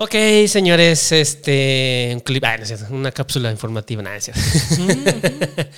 Ok, 0.00 0.14
señores, 0.46 1.10
este. 1.10 2.10
Un 2.14 2.20
clip, 2.20 2.44
ah, 2.44 2.56
no 2.56 2.62
es 2.62 2.68
cierto, 2.68 2.86
una 2.94 3.10
cápsula 3.10 3.50
informativa, 3.50 4.00
nada, 4.00 4.16
es 4.16 4.24
cierto. 4.26 4.40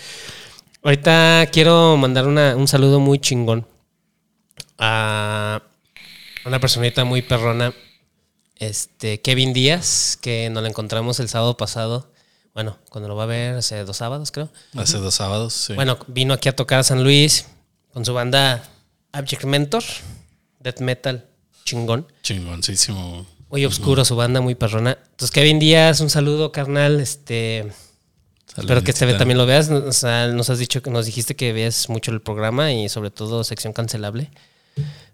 Ahorita 0.83 1.49
quiero 1.50 1.96
mandar 1.96 2.27
una- 2.27 2.54
un 2.56 2.69
saludo 2.69 3.01
muy 3.01 3.19
chingón 3.19 3.67
a 4.79 5.62
una 6.45 6.61
personita 6.61 7.04
muy 7.04 7.22
perrona, 7.22 7.72
este, 8.56 9.21
Kevin 9.22 9.53
Díaz, 9.54 10.19
que 10.21 10.50
nos 10.50 10.62
lo 10.62 10.68
encontramos 10.68 11.18
el 11.21 11.28
sábado 11.30 11.56
pasado. 11.56 12.12
Bueno, 12.52 12.76
cuando 12.90 13.08
lo 13.08 13.16
va 13.16 13.22
a 13.22 13.26
ver, 13.26 13.54
hace 13.56 13.84
dos 13.84 13.96
sábados, 13.98 14.30
creo. 14.32 14.50
Hace 14.74 14.98
dos 14.98 15.14
sábados, 15.14 15.54
sí. 15.54 15.72
Bueno, 15.74 15.98
vino 16.09 16.34
aquí 16.34 16.48
a 16.50 16.56
tocar 16.56 16.80
a 16.80 16.82
San 16.82 17.02
Luis 17.05 17.46
con 17.92 18.05
su 18.05 18.12
banda 18.12 18.68
Abject 19.12 19.45
Mentor, 19.45 19.82
death 20.59 20.80
metal 20.80 21.27
chingón. 21.64 22.06
Chingoncísimo. 22.23 23.27
Muy 23.51 23.64
oscuro 23.64 24.05
su 24.05 24.14
banda, 24.14 24.41
muy 24.41 24.55
perrona. 24.55 24.96
Entonces, 25.02 25.33
Kevin 25.33 25.59
Díaz, 25.59 26.01
un 26.01 26.09
saludo, 26.09 26.52
carnal. 26.52 27.01
Este, 27.01 27.70
espero 28.56 28.83
que 28.84 28.92
este 28.92 29.12
también 29.15 29.38
lo 29.38 29.47
veas. 29.47 29.69
O 29.70 29.92
sea, 29.92 30.29
nos 30.29 30.51
has 30.51 30.61
dicho 30.61 30.83
que 30.83 30.91
nos 30.91 31.06
dijiste 31.06 31.34
que 31.34 31.52
veas 31.52 31.89
mucho 31.89 32.12
el 32.12 32.20
programa 32.20 32.73
y 32.73 32.89
sobre 32.89 33.11
todo 33.11 33.42
sección 33.42 33.73
cancelable. 33.73 34.30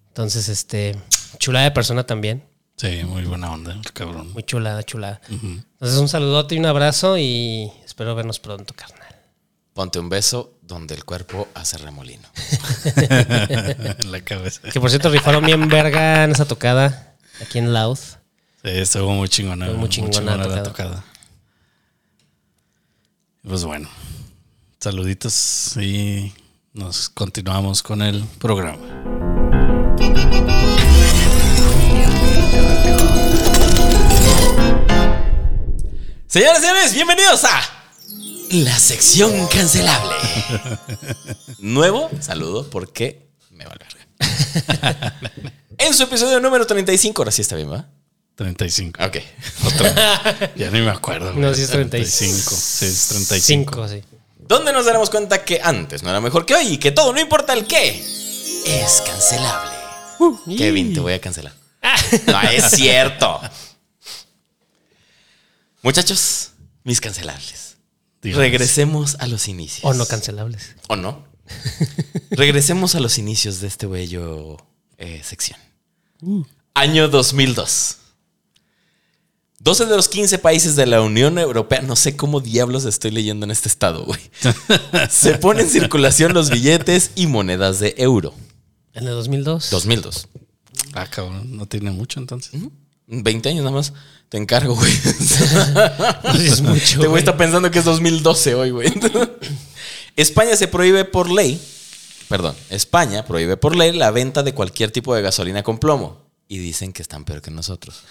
Entonces, 0.09 0.51
este, 0.51 0.97
chulada 1.39 1.65
de 1.65 1.71
persona 1.71 2.05
también. 2.05 2.45
Sí, 2.77 3.05
muy 3.05 3.25
buena 3.25 3.51
onda, 3.51 3.73
el 3.73 3.93
cabrón. 3.93 4.33
Muy 4.35 4.43
chulada, 4.43 4.83
chulada. 4.83 5.23
Entonces, 5.31 5.99
un 5.99 6.09
saludote 6.09 6.57
y 6.57 6.59
un 6.59 6.67
abrazo 6.67 7.17
y 7.17 7.73
espero 7.87 8.15
vernos 8.15 8.39
pronto, 8.39 8.75
carnal. 8.75 9.17
Ponte 9.73 9.99
un 9.99 10.11
beso 10.11 10.59
donde 10.61 10.95
el 10.95 11.05
cuerpo 11.05 11.49
hace 11.55 11.79
remolino. 11.79 12.29
en 12.97 14.13
la 14.13 14.21
cabeza. 14.23 14.61
Que 14.71 14.79
por 14.81 14.91
cierto, 14.91 15.09
rifaron 15.09 15.45
bien 15.45 15.69
verga 15.69 16.25
en 16.25 16.33
esa 16.33 16.45
tocada 16.45 17.15
aquí 17.41 17.59
en 17.59 17.73
Laud. 17.73 17.99
Sí, 18.67 18.73
estuvo 18.73 19.13
muy 19.13 19.29
chingona. 19.29 19.67
Estuvo 19.67 19.79
muy 19.79 19.89
chingona 19.89 20.37
la 20.37 20.49
la 20.49 20.63
tocada. 20.65 21.05
Pues 23.47 23.63
bueno, 23.63 23.89
saluditos 24.81 25.77
y 25.77 26.35
nos 26.73 27.09
continuamos 27.09 27.85
con 27.85 28.03
el 28.03 28.25
programa. 28.41 28.83
Señoras 36.27 36.59
y 36.59 36.63
señores, 36.63 36.93
bienvenidos 36.93 37.45
a 37.45 37.61
la 38.51 38.77
sección 38.81 39.47
cancelable. 39.47 40.17
Nuevo 41.61 42.11
saludo 42.19 42.69
porque 42.69 43.29
me 43.53 43.65
vale 43.65 43.87
verga. 44.19 45.15
En 45.79 45.95
su 45.95 46.03
episodio 46.03 46.41
número 46.41 46.67
35, 46.67 47.23
ahora 47.23 47.31
sí 47.31 47.43
está 47.43 47.55
bien, 47.55 47.71
¿va? 47.71 47.87
35. 48.37 49.03
Ok. 49.03 49.17
Otra. 49.65 50.53
ya 50.57 50.71
ni 50.71 50.81
me 50.81 50.91
acuerdo. 50.91 51.33
No, 51.33 51.53
sí 51.55 51.63
es 51.63 51.71
35. 51.71 52.51
Sí, 52.51 52.87
es 52.87 53.09
35. 53.09 53.41
Cinco, 53.45 53.89
sí. 53.89 54.03
Donde 54.39 54.73
nos 54.73 54.85
daremos 54.85 55.11
cuenta 55.11 55.45
que 55.45 55.61
antes 55.63 56.03
no 56.03 56.11
era 56.11 56.21
mejor 56.21 56.47
que 56.47 56.55
hoy 56.55 56.75
y 56.75 56.79
que 56.79 56.93
todo, 56.93 57.13
no 57.13 57.21
importa 57.21 57.55
el 57.55 57.67
qué, 57.67 57.99
es 58.67 59.03
cancelable. 59.05 59.73
Kevin, 60.57 60.95
te 60.95 61.01
voy 61.01 61.15
a 61.15 61.21
cancelar. 61.21 61.53
No 62.27 62.41
es 62.43 62.71
cierto. 62.71 63.41
Muchachos, 65.83 66.53
mis 66.85 67.01
cancelables. 67.01 67.77
Regresemos 68.23 69.17
a 69.21 69.27
los 69.29 69.49
inicios. 69.49 69.85
O 69.85 69.95
no 69.95 70.05
cancelables. 70.07 70.75
¿O 70.89 70.97
no? 70.97 71.25
Regresemos 72.31 72.95
a 72.97 73.01
los 73.01 73.19
inicios 73.19 73.61
de 73.61 73.69
este 73.69 73.87
bello 73.87 74.57
eh, 74.99 75.23
sección. 75.25 75.59
Año 76.75 77.09
2002. 77.09 77.99
12 79.67 79.87
de 79.87 79.97
los 79.97 80.09
15 80.09 80.39
países 80.39 80.77
de 80.77 80.87
la 80.87 81.03
Unión 81.03 81.41
Europea, 81.41 81.81
no 81.83 81.97
sé 81.97 82.17
cómo 82.17 82.41
diablos 82.41 82.85
estoy 82.85 83.11
leyendo 83.11 83.47
en 83.47 83.51
este 83.51 83.69
estado, 83.69 84.05
güey. 84.05 84.21
Se 85.11 85.39
ponen 85.39 85.65
en 85.65 85.73
circulación 85.73 86.35
los 86.35 86.51
billetes 86.51 87.11
y 87.17 87.27
monedas 87.27 87.81
de 87.81 87.97
euro. 87.99 88.33
En 88.95 89.09
el 89.09 89.15
2002. 89.15 89.71
2002. 89.71 90.29
Ah, 90.95 91.09
cabrón, 91.11 91.57
no 91.57 91.67
tiene 91.67 91.91
mucho 91.91 92.21
entonces. 92.21 92.53
20 93.09 93.49
años 93.49 93.65
nada 93.65 93.75
más. 93.75 93.93
Te 94.29 94.37
encargo, 94.37 94.77
güey. 94.77 94.93
Es 96.39 96.61
mucho. 96.63 96.79
Este 96.79 96.97
güey 96.99 97.09
güey. 97.09 97.19
está 97.19 97.37
pensando 97.37 97.69
que 97.69 97.81
es 97.81 97.85
2012 97.85 98.55
hoy, 98.55 98.71
güey. 98.71 98.95
España 100.15 100.55
se 100.55 100.69
prohíbe 100.69 101.05
por 101.05 101.29
ley, 101.29 101.61
perdón, 102.29 102.55
España 102.71 103.27
prohíbe 103.27 103.57
por 103.57 103.75
ley 103.75 103.91
la 103.91 104.13
venta 104.13 104.45
de 104.45 104.55
cualquier 104.55 104.93
tipo 104.93 105.13
de 105.13 105.23
gasolina 105.23 105.65
con 105.65 105.79
plomo. 105.79 106.25
Y 106.47 106.59
dicen 106.59 106.93
que 106.93 107.03
están 107.03 107.25
peor 107.25 107.43
que 107.43 107.51
nosotros. 107.51 108.05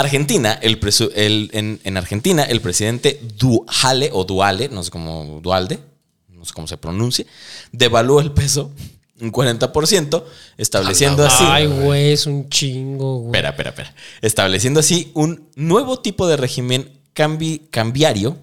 Argentina, 0.00 0.52
el 0.62 0.78
presu- 0.80 1.10
el- 1.14 1.50
en, 1.52 1.80
en 1.84 1.96
Argentina, 1.96 2.42
el 2.44 2.60
presidente 2.60 3.20
Duale 3.38 4.10
o 4.12 4.24
Duale, 4.24 4.68
no 4.68 4.82
sé 4.82 4.90
cómo, 4.90 5.40
Dualde, 5.42 5.78
no 6.30 6.44
sé 6.44 6.52
cómo 6.54 6.66
se 6.66 6.76
pronuncia, 6.76 7.24
devaluó 7.72 8.20
el 8.20 8.32
peso 8.32 8.70
un 9.20 9.32
40%, 9.32 10.24
estableciendo 10.58 11.24
así. 11.24 11.42
Ay, 11.46 11.66
güey, 11.66 12.12
es 12.12 12.26
un 12.26 12.50
chingo, 12.50 13.16
güey. 13.20 13.28
Espera, 13.28 13.48
espera, 13.50 13.70
espera. 13.70 13.94
Estableciendo 14.20 14.80
así 14.80 15.10
un 15.14 15.48
nuevo 15.56 16.00
tipo 16.00 16.26
de 16.28 16.36
régimen 16.36 16.90
cambi- 17.14 17.62
cambiario 17.70 18.36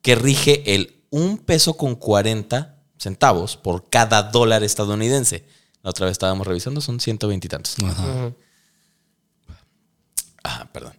que 0.00 0.14
rige 0.14 0.74
el 0.74 0.94
un 1.10 1.36
peso 1.38 1.74
con 1.74 1.94
40 1.94 2.74
centavos 2.98 3.56
por 3.58 3.88
cada 3.90 4.22
dólar 4.22 4.64
estadounidense. 4.64 5.44
La 5.82 5.90
otra 5.90 6.06
vez 6.06 6.12
estábamos 6.12 6.46
revisando, 6.46 6.80
son 6.80 6.98
120 7.00 7.46
y 7.46 7.50
tantos. 7.50 7.76
Ajá. 7.84 8.32
Ah, 10.44 10.68
perdón. 10.72 10.94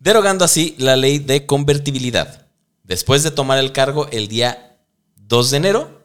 Derogando 0.00 0.44
así 0.44 0.74
la 0.78 0.96
ley 0.96 1.18
de 1.18 1.46
convertibilidad. 1.46 2.46
Después 2.84 3.22
de 3.22 3.30
tomar 3.30 3.58
el 3.58 3.72
cargo 3.72 4.08
el 4.12 4.28
día 4.28 4.76
2 5.16 5.50
de 5.50 5.56
enero, 5.56 5.98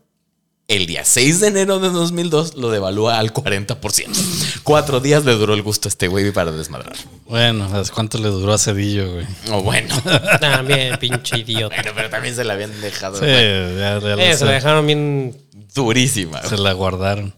el 0.67 0.85
día 0.85 1.03
6 1.05 1.41
de 1.41 1.47
enero 1.47 1.79
de 1.79 1.89
2002 1.89 2.55
lo 2.55 2.71
devalúa 2.71 3.19
al 3.19 3.33
40%. 3.33 4.61
Cuatro 4.63 4.99
días 4.99 5.25
le 5.25 5.33
duró 5.33 5.53
el 5.53 5.61
gusto 5.61 5.87
a 5.87 5.89
este 5.89 6.07
güey 6.07 6.31
para 6.31 6.51
desmadrar. 6.51 6.95
Bueno, 7.25 7.69
¿sabes 7.69 7.91
¿cuánto 7.91 8.17
le 8.17 8.29
duró 8.29 8.53
a 8.53 8.57
Cedillo, 8.57 9.11
güey? 9.13 9.25
O 9.51 9.61
bueno. 9.61 9.93
También, 10.39 10.97
pinche 10.99 11.39
idiota. 11.39 11.75
Bueno, 11.75 11.91
pero 11.95 12.09
también 12.09 12.35
se 12.35 12.43
la 12.43 12.53
habían 12.53 12.79
dejado 12.81 13.17
Sí, 13.19 13.25
ya, 13.25 13.99
ya 13.99 13.99
lo 13.99 14.19
Eh, 14.19 14.35
se 14.37 14.45
la 14.45 14.51
dejaron 14.51 14.87
bien. 14.87 15.37
durísima. 15.75 16.41
Se 16.43 16.57
la 16.57 16.71
guardaron. 16.73 17.33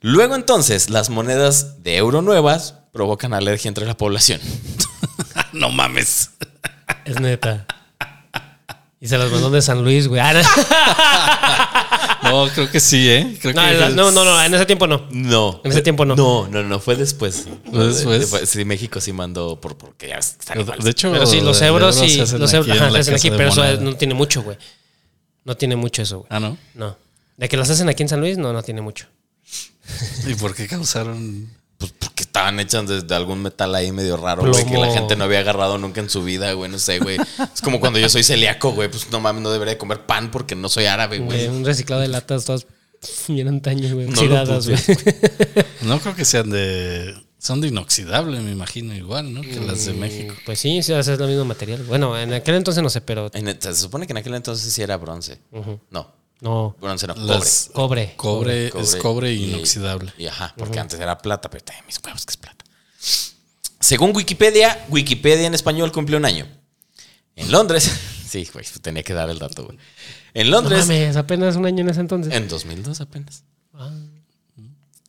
Luego 0.00 0.34
entonces, 0.34 0.90
las 0.90 1.10
monedas 1.10 1.82
de 1.82 1.96
euro 1.96 2.22
nuevas 2.22 2.76
provocan 2.92 3.34
alergia 3.34 3.68
entre 3.68 3.86
la 3.86 3.96
población. 3.96 4.40
no 5.52 5.70
mames. 5.70 6.30
Es 7.04 7.18
neta. 7.20 7.66
Y 9.00 9.08
se 9.08 9.18
las 9.18 9.32
mandó 9.32 9.50
de 9.50 9.60
San 9.62 9.82
Luis, 9.82 10.06
güey. 10.06 10.20
Ah, 10.20 10.32
No, 12.22 12.46
creo 12.54 12.70
que 12.70 12.78
sí, 12.78 13.10
¿eh? 13.10 13.36
Creo 13.42 13.52
no, 13.52 13.62
que 13.62 13.94
no, 13.96 14.12
no, 14.12 14.24
no, 14.24 14.42
en 14.44 14.54
ese 14.54 14.64
tiempo 14.64 14.86
no. 14.86 15.08
No. 15.10 15.60
En 15.64 15.72
ese 15.72 15.82
tiempo 15.82 16.04
no. 16.04 16.14
No, 16.14 16.46
no, 16.46 16.62
no, 16.62 16.78
fue 16.78 16.94
después. 16.94 17.48
¿Fue 17.68 17.88
después? 17.88 18.48
Sí, 18.48 18.64
México 18.64 19.00
sí 19.00 19.12
mandó 19.12 19.60
por 19.60 19.76
porque 19.76 20.08
ya 20.08 20.18
están 20.18 20.58
De, 20.58 20.62
iguales. 20.62 20.84
de 20.84 20.90
hecho, 20.92 21.10
Pero 21.10 21.26
sí, 21.26 21.40
los 21.40 21.60
euros 21.62 21.96
euros 21.96 22.12
hacen 22.22 22.38
Los 22.40 22.52
euros 22.54 22.70
ajá, 22.70 22.96
hacen 22.96 23.14
aquí, 23.14 23.30
pero 23.30 23.48
eso 23.48 23.80
no 23.80 23.96
tiene 23.96 24.14
mucho, 24.14 24.42
güey. 24.42 24.56
No 25.44 25.56
tiene 25.56 25.74
mucho 25.74 26.02
eso, 26.02 26.18
güey. 26.18 26.28
Ah, 26.30 26.38
¿no? 26.38 26.56
No. 26.74 26.96
De 27.36 27.48
que 27.48 27.56
las 27.56 27.68
hacen 27.70 27.88
aquí 27.88 28.04
en 28.04 28.08
San 28.08 28.20
Luis, 28.20 28.38
no, 28.38 28.52
no 28.52 28.62
tiene 28.62 28.82
mucho. 28.82 29.06
¿Y 30.28 30.34
por 30.36 30.54
qué 30.54 30.68
causaron? 30.68 31.50
Pues 31.82 31.92
porque 31.98 32.22
estaban 32.22 32.60
hechas 32.60 32.86
de, 32.86 33.02
de 33.02 33.14
algún 33.14 33.42
metal 33.42 33.74
ahí 33.74 33.90
medio 33.90 34.16
raro, 34.16 34.42
güey, 34.42 34.64
que 34.64 34.78
la 34.78 34.92
gente 34.92 35.16
no 35.16 35.24
había 35.24 35.40
agarrado 35.40 35.78
nunca 35.78 36.00
en 36.00 36.08
su 36.08 36.22
vida, 36.22 36.52
güey, 36.52 36.70
no 36.70 36.78
sé, 36.78 37.00
güey. 37.00 37.18
Es 37.54 37.60
como 37.60 37.80
cuando 37.80 37.98
yo 37.98 38.08
soy 38.08 38.22
celíaco, 38.22 38.70
güey, 38.72 38.88
pues 38.88 39.10
no 39.10 39.18
mames, 39.20 39.42
no 39.42 39.50
debería 39.50 39.74
de 39.74 39.78
comer 39.78 40.06
pan 40.06 40.30
porque 40.30 40.54
no 40.54 40.68
soy 40.68 40.86
árabe, 40.86 41.18
Güey, 41.18 41.48
un 41.48 41.64
reciclado 41.64 42.00
de 42.02 42.08
latas 42.08 42.44
todas 42.44 42.66
bien 43.28 43.48
antaño, 43.48 43.92
güey. 43.94 44.06
No 44.06 44.12
Oxidadas, 44.12 44.68
güey. 44.68 44.78
No 45.82 45.98
creo 45.98 46.14
que 46.14 46.24
sean 46.24 46.50
de. 46.50 47.14
Son 47.38 47.60
de 47.60 47.66
inoxidable, 47.66 48.38
me 48.38 48.52
imagino, 48.52 48.94
igual, 48.94 49.34
¿no? 49.34 49.40
Que 49.40 49.58
las 49.60 49.84
de 49.86 49.94
México. 49.94 50.32
Pues 50.46 50.60
sí, 50.60 50.80
sí, 50.84 50.92
es 50.92 51.08
el 51.08 51.18
mismo 51.26 51.44
material. 51.44 51.82
Bueno, 51.82 52.16
en 52.16 52.32
aquel 52.32 52.54
entonces 52.54 52.84
no 52.84 52.88
sé, 52.90 53.00
pero. 53.00 53.30
En- 53.34 53.60
se 53.60 53.74
supone 53.74 54.06
que 54.06 54.12
en 54.12 54.18
aquel 54.18 54.34
entonces 54.36 54.72
sí 54.72 54.80
era 54.80 54.96
bronce. 54.96 55.40
No, 55.90 56.14
No. 56.42 56.76
bronce 56.80 57.06
no, 57.06 57.14
Las- 57.14 57.70
Cobre. 57.72 58.14
Cobre, 58.16 58.68
Cobre 58.70 58.84
es 58.84 58.96
cobre 58.96 59.32
y- 59.32 59.50
inoxidable. 59.54 60.12
Y 60.18 60.26
ajá, 60.26 60.52
porque 60.58 60.78
antes 60.80 60.98
era 61.00 61.16
plata, 61.18 61.48
pero 61.48 61.64
también 61.64 61.86
mis 61.86 61.98
huevos 62.04 62.26
que 62.26 62.32
es 62.32 62.36
plata. 62.36 62.64
Según 63.80 64.14
Wikipedia, 64.14 64.84
Wikipedia 64.90 65.46
en 65.46 65.54
español 65.54 65.90
cumple 65.92 66.16
un 66.16 66.24
año. 66.24 66.46
En 67.36 67.50
Londres, 67.50 67.90
sí, 68.28 68.48
güey, 68.52 68.64
tenía 68.82 69.02
que 69.02 69.14
dar 69.14 69.30
el 69.30 69.38
dato, 69.38 69.64
güey. 69.64 69.78
En 70.34 70.50
No 70.50 70.56
Londres, 70.60 70.86
mames, 70.86 71.16
apenas 71.16 71.56
un 71.56 71.64
año 71.66 71.80
en 71.82 71.90
ese 71.90 72.00
entonces. 72.00 72.32
en 72.34 72.48
2002 72.48 73.00
apenas. 73.00 73.44
Ah. 73.74 73.90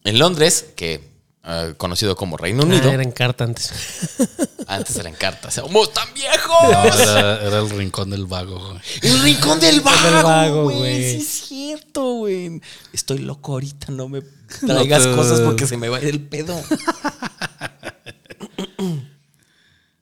En 0.04 0.20
Londres, 0.20 0.68
que 0.76 1.13
eh, 1.46 1.74
conocido 1.78 2.16
como 2.16 2.38
Reino 2.38 2.64
Unido, 2.64 2.90
Ah, 2.90 2.94
era 2.94 3.04
en 3.04 3.12
carta 3.12 3.44
antes. 3.44 3.72
antes 4.68 4.96
eran 4.98 5.14
cartas. 5.14 5.54
¡Somos 5.56 5.92
tan 5.94 6.08
No, 6.10 6.14
viejos! 6.14 7.00
era, 7.02 7.42
era 7.46 7.60
el 7.60 7.70
rincón 7.70 8.10
del 8.10 8.26
vago, 8.26 8.60
güey. 8.60 8.80
El 9.02 9.22
rincón 9.22 9.60
del 9.60 9.82
vago, 9.82 10.64
güey. 10.72 11.12
Sí, 11.12 11.18
es 11.22 11.28
cierto, 11.48 12.04
güey. 12.14 12.62
Estoy 12.94 13.20
loco 13.20 13.54
ahorita, 13.54 13.92
no 13.92 14.08
me 14.08 14.22
traigas 14.66 15.04
te- 15.04 15.16
cosas 15.16 15.42
porque 15.42 15.68
se 15.68 15.76
me 15.78 15.90
va 15.90 15.98
a 15.98 16.02
ir 16.02 16.08
el 16.08 16.22
pedo. 16.22 16.60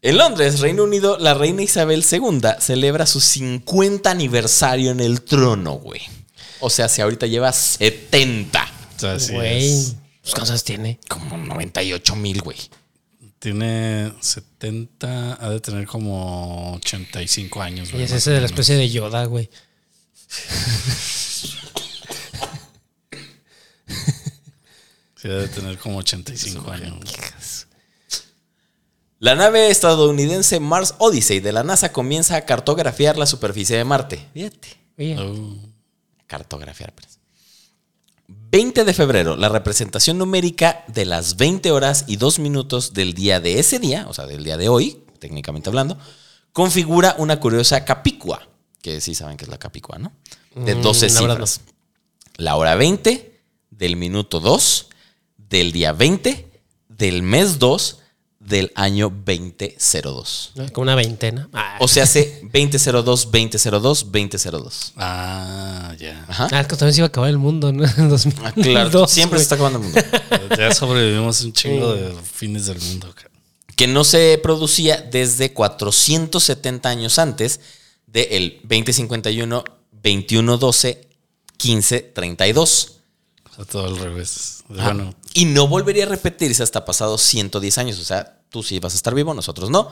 En 0.04 0.18
Londres, 0.18 0.60
Reino 0.62 0.84
Unido, 0.84 1.18
la 1.20 1.36
reina 1.36 1.62
Isabel 1.62 2.04
II 2.10 2.42
celebra 2.60 3.06
su 3.06 3.22
50 3.22 4.10
aniversario 4.10 4.90
en 4.90 5.00
el 5.00 5.22
trono, 5.22 5.74
güey. 5.74 6.02
O 6.60 6.72
sea, 6.72 6.90
si 6.90 7.02
ahorita 7.02 7.28
lleva 7.28 7.52
70. 7.54 8.68
Así 9.04 9.32
Güey. 9.34 9.70
es. 9.70 9.96
Pues, 10.22 10.34
¿Cuántas 10.36 10.64
tiene? 10.64 11.00
Como 11.08 11.38
98 11.38 12.16
mil, 12.16 12.42
güey. 12.42 12.58
Tiene 13.40 14.14
70, 14.20 15.44
ha 15.44 15.50
de 15.50 15.60
tener 15.60 15.88
como 15.88 16.74
85 16.76 17.62
años. 17.62 17.90
Y 17.90 17.94
güey, 17.94 18.04
es 18.04 18.12
más 18.12 18.18
ese 18.20 18.32
de 18.32 18.40
la 18.40 18.46
especie 18.46 18.76
de 18.76 18.90
Yoda, 18.90 19.26
güey. 19.26 19.50
Sí, 25.16 25.28
ha 25.28 25.34
de 25.36 25.48
tener 25.48 25.78
como 25.78 25.98
85 26.00 26.72
años. 26.72 27.68
La 29.20 29.36
nave 29.36 29.70
estadounidense 29.70 30.60
Mars 30.60 30.96
Odyssey 30.98 31.40
de 31.40 31.52
la 31.52 31.64
NASA 31.64 31.92
comienza 31.92 32.36
a 32.38 32.46
cartografiar 32.46 33.18
la 33.18 33.28
superficie 33.28 33.78
de 33.78 33.84
Marte. 33.86 34.28
Fíjate. 34.34 34.70
Oye, 34.98 35.16
Oh, 35.20 35.58
Cartografiar, 36.26 36.94
pues. 36.94 37.20
20 38.52 38.84
de 38.84 38.94
febrero, 38.94 39.36
la 39.38 39.50
representación 39.50 40.18
numérica 40.18 40.84
de 40.88 41.06
las 41.06 41.38
20 41.38 41.72
horas 41.72 42.06
y 42.08 42.18
2 42.18 42.40
minutos 42.40 42.94
del 42.94 43.14
día 43.14 43.40
de 43.40 43.60
ese 43.60 43.80
día, 43.80 44.06
o 44.10 44.14
sea, 44.14 44.26
del 44.26 44.44
día 44.44 44.58
de 44.58 44.70
hoy, 44.70 45.04
técnicamente 45.20 45.70
hablando, 45.70 45.98
configura 46.52 47.16
una 47.18 47.40
curiosa 47.40 47.86
capicua, 47.86 48.48
que 48.82 49.00
sí 49.00 49.16
saben 49.16 49.38
que 49.38 49.46
es 49.46 49.50
la 49.50 49.58
capicua, 49.58 49.98
¿no? 50.00 50.12
De 50.56 50.76
Mm, 50.76 50.82
12 50.82 51.08
la 51.10 51.22
verdad 51.22 51.36
cifras. 51.36 51.62
La 52.36 52.56
hora 52.56 52.76
20, 52.76 53.40
del 53.70 53.96
minuto 53.96 54.40
2, 54.40 54.88
del 55.38 55.72
día 55.72 55.94
20, 55.94 56.52
del 56.90 57.24
mes 57.24 57.58
2, 57.60 58.01
del 58.44 58.72
año 58.76 59.10
2002. 59.26 60.54
como 60.74 60.84
una 60.84 60.96
veintena. 60.96 61.48
Ah, 61.54 61.78
O 61.80 61.88
sea, 61.88 62.04
hace 62.04 62.42
2002, 62.44 63.04
2002, 63.32 64.12
2002. 64.12 64.94
Ah, 64.98 65.96
ya. 66.00 66.26
Ajá. 66.28 66.48
Ah, 66.52 66.62
es 66.62 66.68
que 66.68 66.76
también 66.76 66.94
se 66.94 67.00
iba 67.02 67.06
a 67.06 67.10
acabar 67.10 67.30
el 67.30 67.38
mundo, 67.38 67.72
¿no? 67.72 67.84
En 67.98 68.10
2002, 68.10 68.44
Ah, 68.46 68.52
claro, 68.54 69.08
siempre 69.08 69.40
se 69.40 69.44
está 69.44 69.56
acabando 69.56 69.80
el 69.80 69.86
mundo. 69.86 70.02
Ya 70.58 70.74
sobrevivimos 70.74 71.42
un 71.44 71.54
chingo 71.54 71.94
de 71.94 72.14
fines 72.24 72.66
del 72.66 72.80
mundo. 72.82 73.14
que 73.76 73.88
no 73.88 74.04
se 74.04 74.38
producía 74.44 74.98
desde 75.02 75.54
470 75.54 76.90
años 76.90 77.20
antes 77.20 77.60
del 78.06 78.60
2051, 78.64 79.64
2112, 80.04 81.08
1532. 81.64 82.98
O 83.52 83.56
sea, 83.56 83.66
todo 83.66 83.86
al 83.86 83.98
revés. 83.98 84.64
Ah, 84.70 84.86
Bueno, 84.86 85.14
Y 85.34 85.46
no 85.46 85.68
volvería 85.68 86.06
a 86.06 86.08
repetirse 86.08 86.64
hasta 86.64 86.86
pasados 86.86 87.22
110 87.22 87.78
años. 87.78 88.00
O 88.00 88.04
sea, 88.04 88.40
tú 88.50 88.64
sí 88.64 88.80
vas 88.80 88.94
a 88.94 88.96
estar 88.96 89.14
vivo, 89.14 89.34
nosotros 89.34 89.70
no. 89.70 89.90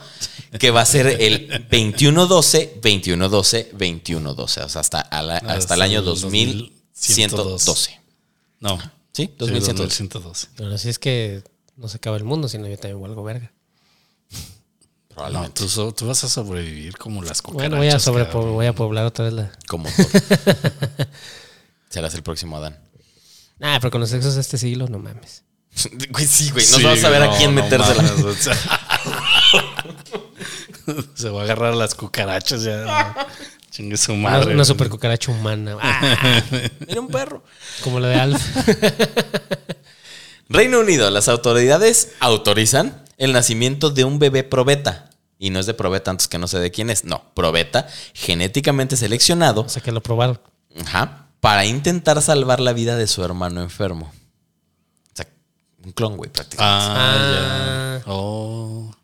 Que 0.58 0.70
va 0.70 0.80
a 0.82 0.86
ser 0.86 1.06
el 1.20 1.48
2112, 1.70 2.78
2112, 2.82 3.68
2112. 3.72 4.60
O 4.62 4.68
sea, 4.68 4.80
hasta, 4.80 5.00
a 5.00 5.22
la- 5.22 5.36
hasta, 5.36 5.52
Hasta 5.54 5.74
el 5.74 5.82
año 5.82 5.98
el 6.00 6.04
2112. 6.06 8.00
no. 8.60 8.78
¿Sí? 9.12 9.24
Sí, 9.26 9.34
2112. 9.38 9.82
2112. 10.04 10.48
Pero 10.56 10.78
si 10.78 10.88
es 10.88 10.98
que 10.98 11.42
no 11.76 11.88
se 11.88 11.96
acaba 11.96 12.16
el 12.16 12.24
mundo, 12.24 12.48
sino 12.48 12.66
yo 12.68 12.76
también 12.78 12.98
vuelvo 13.00 13.22
verga. 13.24 13.52
No, 15.32 15.50
tú, 15.50 15.68
so- 15.68 15.92
tú 15.92 16.06
vas 16.06 16.22
a 16.24 16.28
sobrevivir 16.30 16.96
como 16.96 17.22
las 17.22 17.42
cucarachas. 17.42 17.68
Bueno, 17.70 17.76
voy 17.76 17.88
a, 17.88 17.98
sobre, 17.98 18.24
voy 18.24 18.66
a 18.66 18.74
poblar 18.74 19.04
otra 19.04 19.26
vez 19.26 19.34
la... 19.34 19.52
Como 19.68 19.86
todo. 19.90 20.06
Serás 21.90 22.14
el 22.14 22.22
próximo 22.22 22.56
Adán. 22.56 22.78
Nah, 23.60 23.78
pero 23.78 23.92
con 23.92 24.00
los 24.00 24.10
sexos 24.10 24.34
de 24.34 24.40
este 24.40 24.58
siglo, 24.58 24.88
no 24.88 24.98
mames. 24.98 25.44
Güey, 26.10 26.26
sí, 26.26 26.50
güey. 26.50 26.66
No 26.72 26.78
Sí, 26.78 26.82
vamos 26.82 27.04
a 27.04 27.10
ver 27.10 27.22
a 27.22 27.36
quién 27.38 27.54
no 27.54 27.62
metérsela. 27.62 28.02
mames, 28.02 28.24
o 28.24 28.34
sea. 28.34 28.54
Se 31.14 31.28
va 31.30 31.42
a 31.42 31.44
agarrar 31.44 31.74
las 31.74 31.94
cucarachas 31.94 32.62
ya. 32.64 33.14
Chingue 33.70 33.96
su 33.96 34.12
Una, 34.12 34.30
madre. 34.30 34.54
una 34.54 34.64
super 34.64 34.88
cucaracha 34.88 35.30
humana. 35.30 35.76
Ah, 35.80 36.42
Era 36.88 37.00
un 37.00 37.06
perro. 37.08 37.44
como 37.84 38.00
la 38.00 38.08
de 38.08 38.14
Alf. 38.16 38.42
Reino 40.48 40.80
Unido, 40.80 41.08
las 41.10 41.28
autoridades 41.28 42.12
autorizan 42.18 43.04
el 43.18 43.32
nacimiento 43.32 43.90
de 43.90 44.02
un 44.04 44.18
bebé 44.18 44.42
probeta. 44.42 45.10
Y 45.38 45.50
no 45.50 45.60
es 45.60 45.66
de 45.66 45.74
probeta 45.74 46.10
antes 46.10 46.26
que 46.28 46.38
no 46.38 46.48
sé 46.48 46.58
de 46.58 46.70
quién 46.72 46.90
es. 46.90 47.04
No, 47.04 47.22
probeta, 47.34 47.86
genéticamente 48.12 48.96
seleccionado 48.96 49.62
O 49.62 49.68
sea, 49.68 49.80
que 49.82 49.92
lo 49.92 50.02
probaron. 50.02 50.40
ajá, 50.84 51.28
para 51.40 51.64
intentar 51.64 52.20
salvar 52.22 52.60
la 52.60 52.72
vida 52.72 52.96
de 52.96 53.06
su 53.06 53.24
hermano 53.24 53.62
enfermo. 53.62 54.12
O 55.12 55.16
sea, 55.16 55.26
un 55.84 55.92
clon, 55.92 56.16
güey, 56.16 56.30
prácticamente. 56.30 56.86
Ah, 56.88 57.98
ya. 57.98 58.12
Oh. 58.12 58.94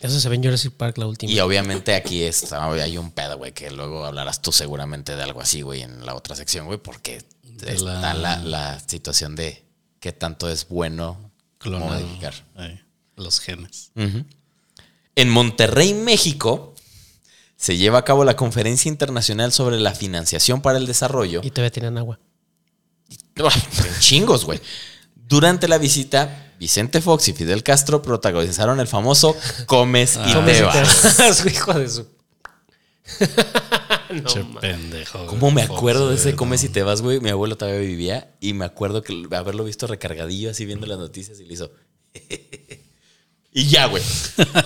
Eso 0.00 0.20
se 0.20 0.28
ve 0.28 0.36
en 0.36 0.44
Jurassic 0.44 0.72
Park 0.72 0.98
la 0.98 1.06
última. 1.06 1.32
Y 1.32 1.40
obviamente 1.40 1.94
aquí 1.94 2.22
está, 2.22 2.64
hay 2.70 2.98
un 2.98 3.10
pedo, 3.10 3.36
güey, 3.36 3.52
que 3.52 3.70
luego 3.70 4.04
hablarás 4.04 4.40
tú 4.40 4.52
seguramente 4.52 5.16
de 5.16 5.22
algo 5.22 5.40
así, 5.40 5.62
güey, 5.62 5.82
en 5.82 6.06
la 6.06 6.14
otra 6.14 6.36
sección, 6.36 6.66
güey, 6.66 6.78
porque 6.78 7.24
está 7.66 8.14
la, 8.14 8.36
la 8.36 8.78
situación 8.78 9.34
de 9.34 9.64
qué 9.98 10.12
tanto 10.12 10.48
es 10.48 10.68
bueno 10.68 11.30
modificar. 11.64 12.34
Los 13.16 13.40
genes. 13.40 13.90
En 15.16 15.28
Monterrey, 15.28 15.94
México, 15.94 16.74
se 17.58 17.76
lleva 17.76 17.98
a 17.98 18.04
cabo 18.04 18.24
la 18.24 18.36
Conferencia 18.36 18.88
Internacional 18.88 19.52
sobre 19.52 19.78
la 19.80 19.92
Financiación 19.92 20.62
para 20.62 20.78
el 20.78 20.86
Desarrollo. 20.86 21.40
Y 21.42 21.50
todavía 21.50 21.72
tienen 21.72 21.98
agua. 21.98 22.20
Chingos, 23.98 24.44
güey. 24.44 24.60
Durante 25.14 25.66
la 25.66 25.76
visita, 25.78 26.54
Vicente 26.60 27.00
Fox 27.00 27.28
y 27.28 27.32
Fidel 27.32 27.64
Castro 27.64 28.00
protagonizaron 28.00 28.78
el 28.78 28.86
famoso 28.86 29.36
Comes 29.66 30.18
y 30.24 30.32
¿Cómo 30.32 30.46
te 30.46 30.62
vas. 30.62 31.16
te 31.16 31.22
vas, 31.22 31.46
hijo 31.46 31.74
de 31.74 31.88
su... 31.88 32.06
no, 34.10 34.22
che 34.24 34.44
pendejo. 34.60 35.26
¿Cómo 35.26 35.50
me 35.50 35.66
Fox, 35.66 35.78
acuerdo 35.78 36.10
de 36.10 36.14
ese 36.14 36.36
Comes 36.36 36.62
y 36.62 36.68
no. 36.68 36.72
te 36.72 36.82
vas, 36.84 37.02
güey? 37.02 37.20
Mi 37.20 37.30
abuelo 37.30 37.56
todavía 37.56 37.80
vivía 37.80 38.34
y 38.40 38.52
me 38.52 38.66
acuerdo 38.66 39.02
que 39.02 39.26
haberlo 39.32 39.64
visto 39.64 39.88
recargadillo 39.88 40.50
así 40.50 40.64
viendo 40.64 40.86
las 40.86 40.98
noticias 40.98 41.40
y 41.40 41.44
le 41.44 41.54
hizo. 41.54 41.72
y 43.52 43.66
ya, 43.66 43.86
güey. 43.86 44.02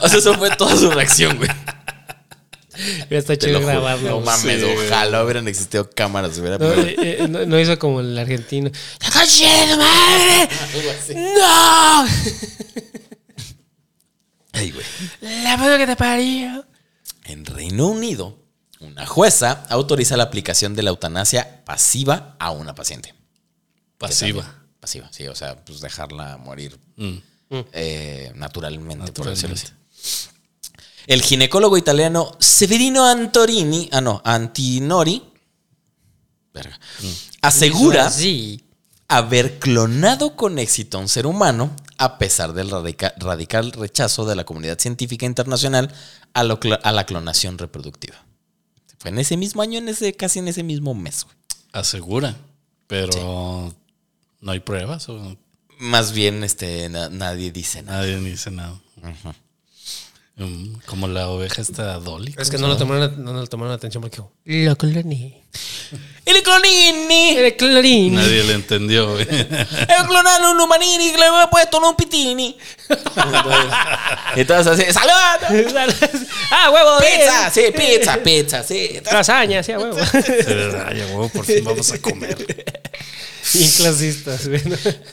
O 0.03 0.09
sea, 0.09 0.19
eso 0.19 0.35
fue 0.35 0.51
toda 0.57 0.77
su 0.77 0.91
reacción, 0.91 1.39
güey. 1.39 1.49
Ya 3.11 3.19
está 3.19 3.37
chido 3.37 3.61
grabarlo. 3.61 4.11
No 4.11 4.21
mames, 4.21 4.61
Sí, 4.61 4.67
ojalá 4.87 5.25
hubieran 5.25 5.49
existido 5.49 5.89
cámaras. 5.91 6.39
Hubiera 6.39 6.59
No, 6.59 6.67
podido- 6.69 7.03
eh, 7.03 7.17
eh, 7.25 7.29
no- 7.29 7.45
no 7.47 7.59
hizo 7.61 7.79
como 7.79 8.01
el 8.01 8.17
argentino. 8.19 8.71
¡La 9.01 9.11
concha 9.11 9.67
de 9.67 9.73
tu 9.73 9.79
madre! 9.79 10.49
¡No! 11.39 12.07
Ay, 14.53 14.71
güey. 14.71 14.85
La 15.45 15.57
puta 15.57 15.79
que 15.79 15.87
te 15.87 15.97
parió. 15.97 16.65
En 17.25 17.45
Reino 17.47 17.87
Unido, 17.89 18.39
una 18.81 19.07
jueza 19.07 19.65
autoriza 19.71 20.17
la 20.17 20.25
aplicación 20.25 20.75
de 20.75 20.83
la 20.83 20.91
eutanasia 20.91 21.65
pasiva 21.65 22.37
a 22.39 22.51
una 22.51 22.75
paciente. 22.75 23.15
Pasiva. 23.99 24.59
Pasiva, 24.81 25.09
sí, 25.13 25.27
o 25.29 25.35
sea, 25.35 25.65
pues 25.65 25.81
dejarla 25.81 26.37
morir 26.39 26.79
Mm. 26.97 27.19
eh, 27.73 28.33
naturalmente, 28.35 29.13
por 29.13 29.27
Naturalmente. 29.27 29.49
decirlo 29.49 29.55
así. 29.55 30.32
El 31.07 31.23
ginecólogo 31.23 31.77
italiano 31.77 32.33
Severino 32.39 33.05
Antorini, 33.07 33.89
ah 33.93 34.01
no, 34.01 34.21
Antinori, 34.25 35.23
verga, 36.55 36.79
asegura 37.41 38.11
Sí. 38.11 38.63
haber 39.09 39.59
clonado 39.59 40.37
con 40.37 40.59
éxito 40.59 40.99
a 40.99 41.01
un 41.01 41.09
ser 41.09 41.27
humano 41.27 41.75
a 41.99 42.19
pesar 42.19 42.53
del 42.53 42.71
radica- 42.71 43.15
radical 43.19 43.73
rechazo 43.73 44.25
de 44.27 44.37
la 44.37 44.45
comunidad 44.45 44.79
científica 44.79 45.27
internacional 45.27 45.93
a, 46.35 46.43
lo 46.45 46.59
a 46.83 46.93
la 46.93 47.05
clonación 47.07 47.59
reproductiva. 47.59 48.17
Fue 48.99 49.11
en 49.11 49.19
ese 49.19 49.37
mismo 49.37 49.63
año, 49.63 49.79
en 49.79 49.89
ese, 49.89 50.15
casi 50.15 50.39
en 50.39 50.49
ese 50.49 50.63
mismo 50.63 50.95
mes. 50.95 51.25
güey. 51.25 51.37
Asegura. 51.73 52.37
Pero 52.87 53.75
no 54.41 54.53
hay 54.53 54.61
pruebas 54.61 55.09
o 55.09 55.37
Más 55.79 56.13
bien, 56.13 56.45
este, 56.45 56.89
na- 56.89 57.09
nadie 57.09 57.51
dice 57.51 57.83
nada. 57.83 57.99
nadie 58.01 58.19
dice 58.19 58.51
nada. 58.51 58.79
Mm, 60.37 60.77
Como 60.87 61.09
la 61.09 61.29
oveja 61.29 61.61
esta 61.61 61.99
Dolly. 61.99 62.35
Es 62.39 62.49
que 62.49 62.57
¿cómo 62.57 62.69
no 62.69 62.75
llama? 62.75 62.79
tomaron, 62.79 63.23
no 63.25 63.33
lo 63.35 63.47
tomaron 63.47 63.75
atención 63.75 64.01
porque 64.01 64.23
lo 64.45 64.77
cloné. 64.77 65.43
¡El 66.25 66.43
clonini! 66.43 67.37
El 67.37 67.57
clorín. 67.57 68.15
Nadie 68.15 68.43
le 68.45 68.55
entendió. 68.55 69.13
güey. 69.13 69.27
¡El 69.31 70.07
clonalo 70.09 70.53
un 70.53 70.61
humanini 70.61 71.11
que 71.13 71.19
le 71.19 71.27
había 71.27 71.51
puesto 71.51 71.79
un 71.87 71.95
pitini! 71.97 72.57
Entonces, 74.35 74.81
entonces 74.81 74.81
así, 74.81 74.93
¡salud! 74.99 75.95
ah, 76.51 76.71
huevo. 76.71 76.99
¡Pizza! 77.01 77.51
Sí, 77.51 77.63
pizza, 77.77 78.17
pizza, 78.23 78.63
sí. 78.63 79.01
Lasaña, 79.13 79.63
sí, 79.63 79.73
a 79.73 79.79
huevo. 79.79 79.99
Ay, 79.99 81.01
a 81.03 81.07
huevo, 81.09 81.29
por 81.29 81.45
fin 81.45 81.63
vamos 81.65 81.93
a 81.93 82.01
comer. 82.01 82.37
Bien 83.55 83.71
clasistas. 83.77 84.49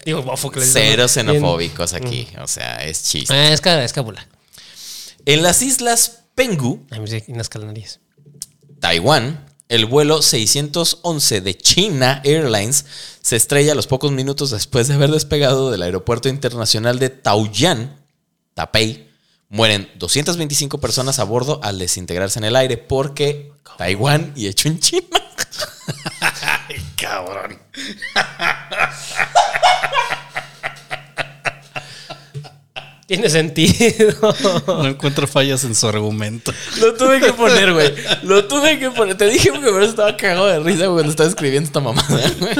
Digo, 0.05 0.21
bofo 0.21 0.49
clasista. 0.51 0.79
Cero 0.79 0.95
Bien- 0.95 1.09
xenofóbicos 1.09 1.93
aquí. 1.93 2.27
O 2.41 2.47
sea, 2.47 2.75
es 2.85 3.03
chiste. 3.03 3.33
Ah, 3.33 3.51
es, 3.51 3.59
ca- 3.59 3.83
es 3.83 3.91
cábula. 3.91 4.25
En 5.25 5.43
las 5.43 5.61
islas 5.61 6.23
Pengu, 6.35 6.85
unas 7.27 7.49
calnarías. 7.49 7.99
Taiwán, 8.79 9.45
el 9.67 9.85
vuelo 9.85 10.21
611 10.21 11.41
de 11.41 11.57
China 11.57 12.21
Airlines 12.23 12.85
se 13.21 13.35
estrella 13.35 13.73
a 13.73 13.75
los 13.75 13.87
pocos 13.87 14.11
minutos 14.11 14.51
después 14.51 14.87
de 14.87 14.95
haber 14.95 15.11
despegado 15.11 15.71
del 15.71 15.81
aeropuerto 15.81 16.29
internacional 16.29 16.99
de 16.99 17.09
Taoyuan, 17.09 17.97
Taipei, 18.53 19.09
Mueren 19.51 19.89
225 19.95 20.79
personas 20.79 21.17
a 21.17 21.23
bordo 21.23 21.59
al 21.63 21.79
desintegrarse 21.79 22.37
en 22.37 22.45
el 22.45 22.55
aire 22.55 22.77
porque 22.77 23.51
Taiwán 23.79 24.31
y 24.35 24.45
hecho 24.45 24.67
en 24.67 24.79
China. 24.79 25.19
Ay, 26.21 26.85
cabrón. 26.95 27.59
Tiene 33.09 33.27
sentido. 33.27 34.35
No 34.67 34.85
encuentro 34.85 35.25
fallas 35.25 35.63
en 35.63 35.73
su 35.73 35.87
argumento. 35.87 36.53
Lo 36.79 36.93
tuve 36.93 37.19
que 37.19 37.33
poner, 37.33 37.73
güey. 37.73 37.91
Lo 38.21 38.47
tuve 38.47 38.77
que 38.77 38.91
poner. 38.91 39.17
Te 39.17 39.25
dije 39.25 39.51
que 39.51 39.59
por 39.59 39.81
eso 39.81 39.89
estaba 39.89 40.15
cagado 40.15 40.45
de 40.45 40.59
risa 40.59 40.85
güey, 40.85 40.97
cuando 40.97 41.09
estaba 41.09 41.27
escribiendo 41.27 41.65
esta 41.65 41.79
mamada, 41.79 42.31
güey. 42.39 42.55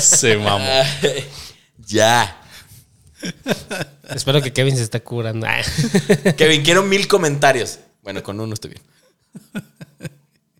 Se 0.00 0.38
mamó. 0.38 0.64
Ay, 0.64 1.26
ya. 1.76 2.40
Espero 4.08 4.40
que 4.40 4.54
Kevin 4.54 4.78
se 4.78 4.84
esté 4.84 5.02
curando. 5.02 5.46
Kevin, 6.38 6.62
quiero 6.62 6.82
mil 6.82 7.06
comentarios. 7.06 7.80
Bueno, 8.02 8.22
con 8.22 8.40
uno 8.40 8.54
estoy 8.54 8.70
bien. 8.70 8.82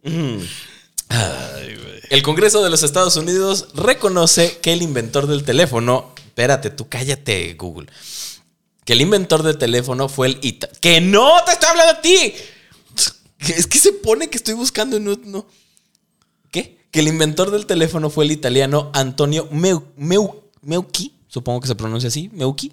Mm. 0.03 0.43
Ay, 1.11 1.77
güey. 1.77 2.01
El 2.09 2.23
Congreso 2.23 2.63
de 2.65 2.71
los 2.71 2.83
Estados 2.83 3.17
Unidos 3.17 3.69
reconoce 3.75 4.59
que 4.63 4.73
el 4.73 4.83
inventor 4.83 5.27
del 5.27 5.45
teléfono. 5.45 6.13
Espérate, 6.17 6.71
tú 6.71 6.89
cállate, 6.89 7.53
Google. 7.55 7.89
Que 8.85 8.95
el 8.95 9.01
inventor 9.03 9.43
del 9.43 9.59
teléfono 9.59 10.09
fue 10.09 10.29
el 10.29 10.39
Ita. 10.43 10.69
¡Que 10.81 11.01
no! 11.01 11.31
¡Te 11.45 11.53
estoy 11.53 11.69
hablando 11.69 11.93
a 11.93 12.01
ti! 12.01 12.35
Es 13.41 13.67
que 13.67 13.79
se 13.79 13.93
pone 13.93 14.29
que 14.29 14.37
estoy 14.39 14.55
buscando 14.55 14.97
y 14.97 15.01
no. 15.01 15.19
no. 15.25 15.47
¿Qué? 16.51 16.79
Que 16.91 17.01
el 17.01 17.09
inventor 17.09 17.51
del 17.51 17.67
teléfono 17.67 18.11
fue 18.11 18.25
el 18.25 18.33
italiano 18.33 18.91
Antonio 18.95 19.49
Meu, 19.51 19.85
Meu- 19.97 20.43
Meucci. 20.63 21.15
Supongo 21.29 21.61
que 21.61 21.69
se 21.69 21.75
pronuncia 21.75 22.09
así. 22.09 22.29
Meucci. 22.33 22.73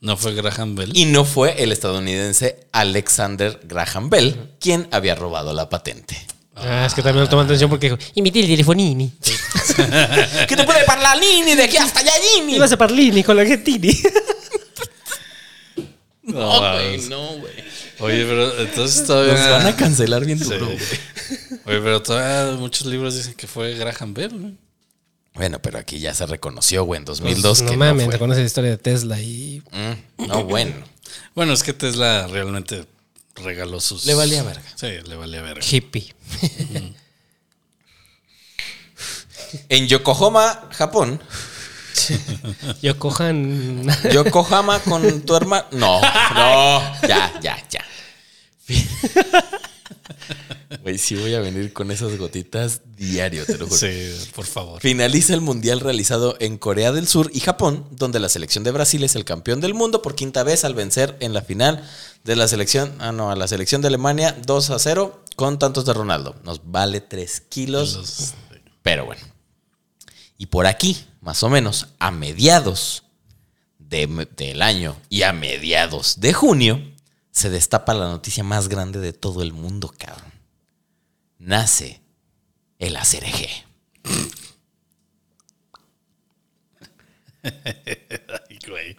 No 0.00 0.16
fue 0.16 0.34
Graham 0.34 0.74
Bell. 0.76 0.96
Y 0.96 1.04
no 1.06 1.24
fue 1.24 1.62
el 1.62 1.72
estadounidense 1.72 2.66
Alexander 2.72 3.60
Graham 3.64 4.08
Bell 4.10 4.54
quien 4.60 4.88
había 4.92 5.14
robado 5.16 5.52
la 5.52 5.68
patente. 5.68 6.16
Ah, 6.60 6.84
es 6.86 6.94
que 6.94 7.02
también 7.02 7.24
lo 7.24 7.28
toman 7.30 7.46
atención 7.46 7.70
porque 7.70 7.86
dijo, 7.90 7.98
imiti 8.14 8.40
il 8.40 8.46
telefonini. 8.48 9.12
¿Qué 10.48 10.56
te 10.56 10.64
puede 10.64 10.84
parlanini 10.84 11.54
de 11.54 11.62
aquí 11.64 11.76
hasta 11.76 12.00
allá, 12.00 12.12
Jimmy? 12.34 12.56
Ibas 12.56 12.72
a 12.72 12.76
Parlini 12.76 13.22
con 13.22 13.36
la 13.36 13.42
Argentini. 13.42 13.90
No, 16.22 16.34
No, 16.34 16.58
güey, 16.58 16.86
mames. 16.90 17.08
no, 17.08 17.26
güey. 17.38 17.54
Oye, 18.00 18.24
pero 18.26 18.60
entonces 18.60 19.06
todavía. 19.06 19.32
Nos 19.32 19.48
van 19.50 19.66
a 19.66 19.76
cancelar 19.76 20.24
bien 20.26 20.38
Sí. 20.38 20.44
duro, 20.44 20.66
güey. 20.66 20.78
Oye, 21.64 21.80
pero 21.80 22.02
todavía 22.02 22.54
muchos 22.58 22.86
libros 22.86 23.14
dicen 23.16 23.32
que 23.34 23.46
fue 23.46 23.74
Graham 23.74 24.12
Bell. 24.12 24.42
¿no? 24.42 24.52
Bueno, 25.34 25.58
pero 25.62 25.78
aquí 25.78 25.98
ya 25.98 26.12
se 26.14 26.26
reconoció, 26.26 26.84
güey, 26.84 26.98
en 26.98 27.04
2002 27.06 27.62
no 27.62 27.70
que 27.70 27.76
mames, 27.78 28.06
no 28.06 28.10
te 28.10 28.18
fue. 28.18 28.18
conoces 28.18 28.42
la 28.42 28.46
historia 28.46 28.70
de 28.72 28.76
Tesla 28.78 29.18
y 29.20 29.62
Mm, 29.72 30.26
no, 30.26 30.44
bueno. 30.44 30.74
Bueno, 31.34 31.54
es 31.54 31.62
que 31.62 31.72
Tesla 31.72 32.26
realmente 32.26 32.84
regaló 33.38 33.80
sus. 33.80 34.04
Le 34.06 34.14
valía 34.14 34.42
verga. 34.42 34.62
Sí, 34.76 34.88
le 35.06 35.16
valía 35.16 35.42
verga. 35.42 35.64
hippie. 35.64 36.14
En 39.68 39.86
Yokohama, 39.88 40.68
Japón. 40.72 41.20
Yo 42.82 42.98
cojan. 42.98 43.86
Yokohama 44.12 44.80
con 44.80 45.22
tu 45.22 45.36
hermano. 45.36 45.66
No, 45.72 46.00
no. 46.00 47.08
Ya, 47.08 47.38
ya, 47.40 47.58
ya. 47.68 47.84
Güey, 50.82 50.98
sí 50.98 51.14
voy 51.14 51.34
a 51.34 51.40
venir 51.40 51.72
con 51.72 51.90
esas 51.90 52.16
gotitas 52.18 52.82
diario, 52.96 53.46
te 53.46 53.56
lo 53.56 53.66
juro. 53.66 53.78
Sí, 53.78 54.12
por 54.34 54.44
favor. 54.44 54.80
Finaliza 54.80 55.32
el 55.34 55.40
mundial 55.40 55.80
realizado 55.80 56.36
en 56.40 56.58
Corea 56.58 56.92
del 56.92 57.08
Sur 57.08 57.30
y 57.32 57.40
Japón, 57.40 57.86
donde 57.90 58.20
la 58.20 58.28
selección 58.28 58.64
de 58.64 58.70
Brasil 58.70 59.02
es 59.02 59.16
el 59.16 59.24
campeón 59.24 59.60
del 59.60 59.74
mundo 59.74 60.02
por 60.02 60.14
quinta 60.14 60.42
vez 60.42 60.64
al 60.64 60.74
vencer 60.74 61.16
en 61.20 61.32
la 61.32 61.42
final 61.42 61.88
de 62.24 62.36
la 62.36 62.46
selección, 62.48 62.94
ah 63.00 63.12
no, 63.12 63.30
a 63.30 63.36
la 63.36 63.48
selección 63.48 63.80
de 63.82 63.88
Alemania 63.88 64.36
2 64.46 64.70
a 64.70 64.78
0 64.78 65.24
con 65.36 65.58
tantos 65.58 65.84
de 65.86 65.94
Ronaldo. 65.94 66.36
Nos 66.44 66.70
vale 66.70 67.00
3 67.00 67.40
kilos, 67.48 67.94
Los- 67.94 68.34
pero 68.82 69.06
bueno. 69.06 69.22
Y 70.36 70.46
por 70.46 70.66
aquí, 70.66 71.04
más 71.20 71.42
o 71.42 71.48
menos, 71.48 71.88
a 71.98 72.10
mediados 72.10 73.04
de- 73.78 74.28
del 74.36 74.62
año 74.62 74.96
y 75.08 75.22
a 75.22 75.32
mediados 75.32 76.20
de 76.20 76.32
junio, 76.32 76.80
se 77.30 77.50
destapa 77.50 77.94
la 77.94 78.06
noticia 78.08 78.44
más 78.44 78.68
grande 78.68 78.98
de 79.00 79.12
todo 79.12 79.42
el 79.42 79.52
mundo, 79.52 79.92
cabrón. 79.96 80.32
Nace 81.38 82.02
el 82.78 82.96
ACRG. 82.96 83.46
Ay, 87.42 88.58
güey. 88.68 88.96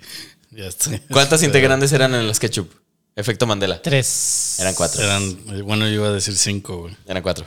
Ya 0.51 0.65
estoy. 0.67 0.99
¿Cuántas 1.11 1.43
integrantes 1.43 1.91
eran 1.91 2.13
en 2.15 2.21
el 2.21 2.33
SketchUp? 2.33 2.71
Efecto 3.15 3.45
Mandela. 3.47 3.81
Tres. 3.81 4.55
Eran 4.59 4.73
cuatro. 4.75 5.03
Eran, 5.03 5.63
bueno, 5.65 5.85
yo 5.87 5.93
iba 5.95 6.07
a 6.07 6.11
decir 6.11 6.35
cinco, 6.37 6.77
güey. 6.83 6.95
Eran 7.07 7.21
cuatro. 7.23 7.45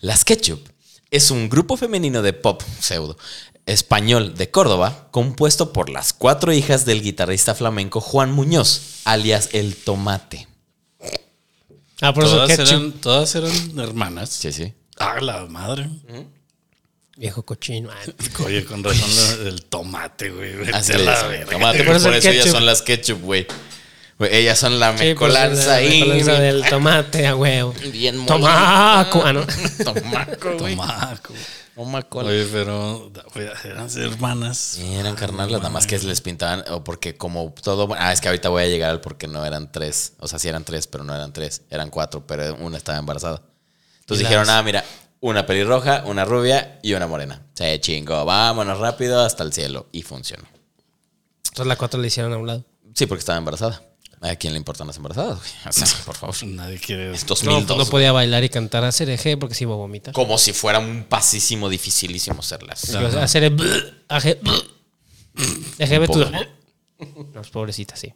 La 0.00 0.16
SketchUp 0.16 0.66
es 1.10 1.30
un 1.30 1.48
grupo 1.48 1.76
femenino 1.76 2.22
de 2.22 2.32
pop 2.32 2.62
pseudo 2.80 3.16
español 3.64 4.34
de 4.34 4.50
Córdoba, 4.50 5.06
compuesto 5.12 5.72
por 5.72 5.88
las 5.88 6.12
cuatro 6.12 6.52
hijas 6.52 6.84
del 6.84 7.00
guitarrista 7.00 7.54
flamenco 7.54 8.00
Juan 8.00 8.32
Muñoz, 8.32 9.00
alias 9.04 9.50
El 9.52 9.76
Tomate. 9.76 10.48
Ah, 12.00 12.12
por 12.12 12.24
eso 12.24 12.34
Todas 12.34 12.48
ketchup. 12.50 12.66
eran, 12.68 12.92
todas 12.94 13.34
eran 13.36 13.78
hermanas. 13.78 14.30
Sí, 14.30 14.52
sí. 14.52 14.72
Ah, 14.98 15.20
la 15.20 15.46
madre. 15.46 15.88
Viejo 17.16 17.44
cochino. 17.44 17.90
Ah, 17.92 18.12
Oye, 18.44 18.64
con 18.64 18.82
razón 18.82 19.46
el 19.46 19.62
tomate, 19.62 20.30
güey. 20.30 20.68
Así 20.72 20.94
la 20.94 21.22
verga. 21.28 21.52
Tomate, 21.52 21.78
Por 21.78 21.86
por 21.86 21.96
eso 21.96 22.08
eso, 22.08 22.08
el 22.08 22.14
ellas 22.16 22.44
ketchup. 22.44 22.52
son 22.56 22.66
las 22.66 22.82
ketchup, 22.82 23.20
güey. 23.22 23.46
Ellas 24.30 24.58
son 24.58 24.78
la 24.78 24.92
sí, 24.92 24.98
pues, 24.98 25.08
mecolanza 25.08 25.80
la 25.80 26.40
del 26.40 26.64
tomate 26.68 27.26
a 27.26 27.36
huevo. 27.36 27.74
Bien 27.92 28.16
molida. 28.16 28.36
Tomaco. 28.36 29.22
Ah, 29.24 29.32
no. 29.32 29.46
Tomaco, 29.84 30.58
güey. 30.58 30.76
Tomaco. 30.76 31.34
Tomaco. 31.74 32.18
Oye, 32.18 32.46
pero 32.52 33.10
eran 33.64 33.88
hermanas. 33.96 34.58
Sí, 34.58 34.94
eran 34.94 35.14
carnales, 35.16 35.56
nada 35.58 35.70
más 35.70 35.86
que 35.86 35.98
les 35.98 36.20
pintaban, 36.20 36.64
o 36.70 36.84
porque 36.84 37.16
como 37.16 37.52
todo, 37.62 37.88
ah, 37.98 38.12
es 38.12 38.20
que 38.20 38.28
ahorita 38.28 38.50
voy 38.50 38.64
a 38.64 38.66
llegar 38.66 38.90
al 38.90 39.00
porque 39.00 39.26
no 39.26 39.44
eran 39.44 39.72
tres, 39.72 40.12
o 40.18 40.28
sea, 40.28 40.38
sí 40.38 40.48
eran 40.48 40.64
tres, 40.64 40.86
pero 40.86 41.02
no 41.02 41.14
eran 41.14 41.32
tres, 41.32 41.62
eran 41.70 41.90
cuatro, 41.90 42.26
pero 42.26 42.54
una 42.56 42.76
estaba 42.76 42.98
embarazada. 42.98 43.42
Entonces 44.00 44.26
dijeron, 44.26 44.50
ah, 44.50 44.62
mira, 44.62 44.84
una 45.20 45.46
pelirroja, 45.46 46.02
una 46.04 46.24
rubia 46.24 46.80
y 46.82 46.94
una 46.94 47.06
morena. 47.06 47.40
Se 47.54 47.80
chingó, 47.80 48.24
vámonos 48.24 48.78
rápido 48.78 49.20
hasta 49.20 49.44
el 49.44 49.52
cielo. 49.52 49.86
Y 49.92 50.02
funcionó. 50.02 50.44
Entonces 51.44 51.66
la 51.66 51.76
cuatro 51.76 52.00
le 52.00 52.08
hicieron 52.08 52.32
a 52.32 52.38
un 52.38 52.46
lado. 52.46 52.64
Sí, 52.94 53.06
porque 53.06 53.20
estaba 53.20 53.38
embarazada. 53.38 53.82
¿A 54.22 54.36
quién 54.36 54.52
le 54.52 54.56
importan 54.58 54.86
las 54.86 54.96
embarazadas? 54.96 55.38
güey? 55.38 55.50
O 55.68 55.72
sea, 55.72 55.86
por 56.06 56.16
favor. 56.16 56.36
Nadie 56.46 56.78
quiere. 56.78 57.12
Es 57.12 57.22
No, 57.22 57.28
2002. 57.28 57.66
pues 57.66 57.78
no 57.78 57.90
podía 57.90 58.12
bailar 58.12 58.44
y 58.44 58.48
cantar 58.48 58.84
a 58.84 58.92
CRG 58.92 59.38
porque 59.38 59.54
se 59.54 59.64
iba 59.64 59.72
a 59.74 59.76
vomitar. 59.76 60.14
Como 60.14 60.38
si 60.38 60.52
fuera 60.52 60.78
un 60.78 61.04
pasísimo 61.04 61.68
dificilísimo 61.68 62.40
serlas. 62.42 62.86
Porque 62.92 63.18
Hacer 63.18 63.44
el. 63.44 63.50
bleh, 63.50 63.94
aje- 64.08 64.38
bleh. 64.40 64.62
Déjeme 65.78 66.06
tú. 66.06 66.12
Pobre. 66.24 66.48
No, 67.34 67.42
pobrecita, 67.50 67.96
sí. 67.96 68.12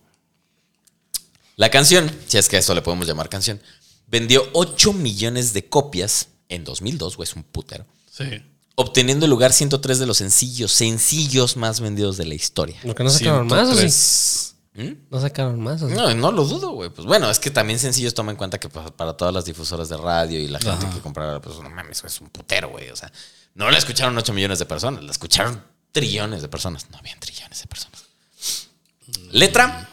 La 1.57 1.71
canción, 1.71 2.11
si 2.29 2.39
es 2.39 2.49
que 2.49 2.57
a 2.57 2.59
eso 2.61 2.75
le 2.75 2.83
podemos 2.83 3.07
llamar 3.07 3.29
canción, 3.29 3.61
vendió 4.07 4.49
8 4.53 4.93
millones 4.93 5.53
de 5.55 5.69
copias 5.69 6.29
en 6.49 6.65
2002, 6.65 7.17
güey, 7.17 7.29
es 7.29 7.35
un 7.35 7.43
putero. 7.43 7.87
Sí. 8.11 8.25
Obteniendo 8.77 9.25
el 9.25 9.31
lugar 9.31 9.53
103 9.55 9.99
de 9.99 10.07
los 10.07 10.19
sencillos, 10.19 10.71
sencillos 10.71 11.57
más 11.57 11.81
vendidos 11.81 12.17
de 12.19 12.27
la 12.27 12.35
historia. 12.35 12.77
Lo 12.85 12.95
que 12.95 13.03
no 13.05 13.11
sacaron 13.11 13.47
más, 13.47 13.69
¿o 13.69 13.75
sí? 13.75 14.56
103. 14.76 14.87
¿Mm? 14.90 15.06
No 15.11 15.21
sacaron 15.21 15.61
más. 15.61 15.83
No, 15.83 16.14
no 16.14 16.33
lo 16.33 16.45
dudo, 16.45 16.71
güey. 16.71 16.90
Pues 16.90 17.06
bueno, 17.06 17.30
es 17.30 17.38
que 17.38 17.50
también 17.50 17.78
sencillos 17.78 18.14
toma 18.14 18.30
en 18.30 18.37
cuenta 18.37 18.59
que 18.59 18.68
pues, 18.68 18.90
para 18.92 19.16
todas 19.16 19.33
las 19.33 19.45
difusoras 19.45 19.88
de 19.88 19.97
radio 19.97 20.38
y 20.38 20.49
la 20.49 20.59
gente 20.59 20.87
Ajá. 20.87 20.95
que 20.95 21.00
comprara, 21.00 21.40
pues 21.40 21.59
no 21.59 21.71
mames, 21.71 22.04
es 22.04 22.21
un 22.21 22.28
putero, 22.28 22.68
güey. 22.68 22.90
O 22.90 22.97
sea, 22.97 23.11
no 23.54 23.71
la 23.71 23.78
escucharon 23.78 24.16
8 24.16 24.33
millones 24.33 24.59
de 24.59 24.66
personas, 24.66 25.02
la 25.02 25.11
escucharon 25.11 25.62
trillones 25.92 26.42
de 26.42 26.49
personas. 26.49 26.90
No 26.90 26.99
habían 26.99 27.18
trillones 27.18 27.61
de 27.61 27.66
personas. 27.66 28.04
Letra, 29.30 29.88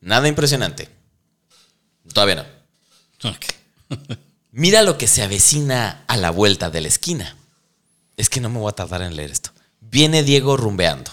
nada 0.00 0.28
impresionante. 0.28 0.88
Todavía 2.12 2.36
no. 2.36 3.30
Ok. 3.30 3.44
Mira 4.52 4.82
lo 4.82 4.96
que 4.96 5.06
se 5.06 5.22
avecina 5.22 6.04
a 6.06 6.16
la 6.16 6.30
vuelta 6.30 6.70
de 6.70 6.80
la 6.80 6.88
esquina. 6.88 7.36
Es 8.16 8.30
que 8.30 8.40
no 8.40 8.48
me 8.48 8.58
voy 8.58 8.70
a 8.70 8.74
tardar 8.74 9.02
en 9.02 9.14
leer 9.14 9.30
esto. 9.30 9.50
Viene 9.80 10.22
Diego 10.22 10.56
rumbeando. 10.56 11.10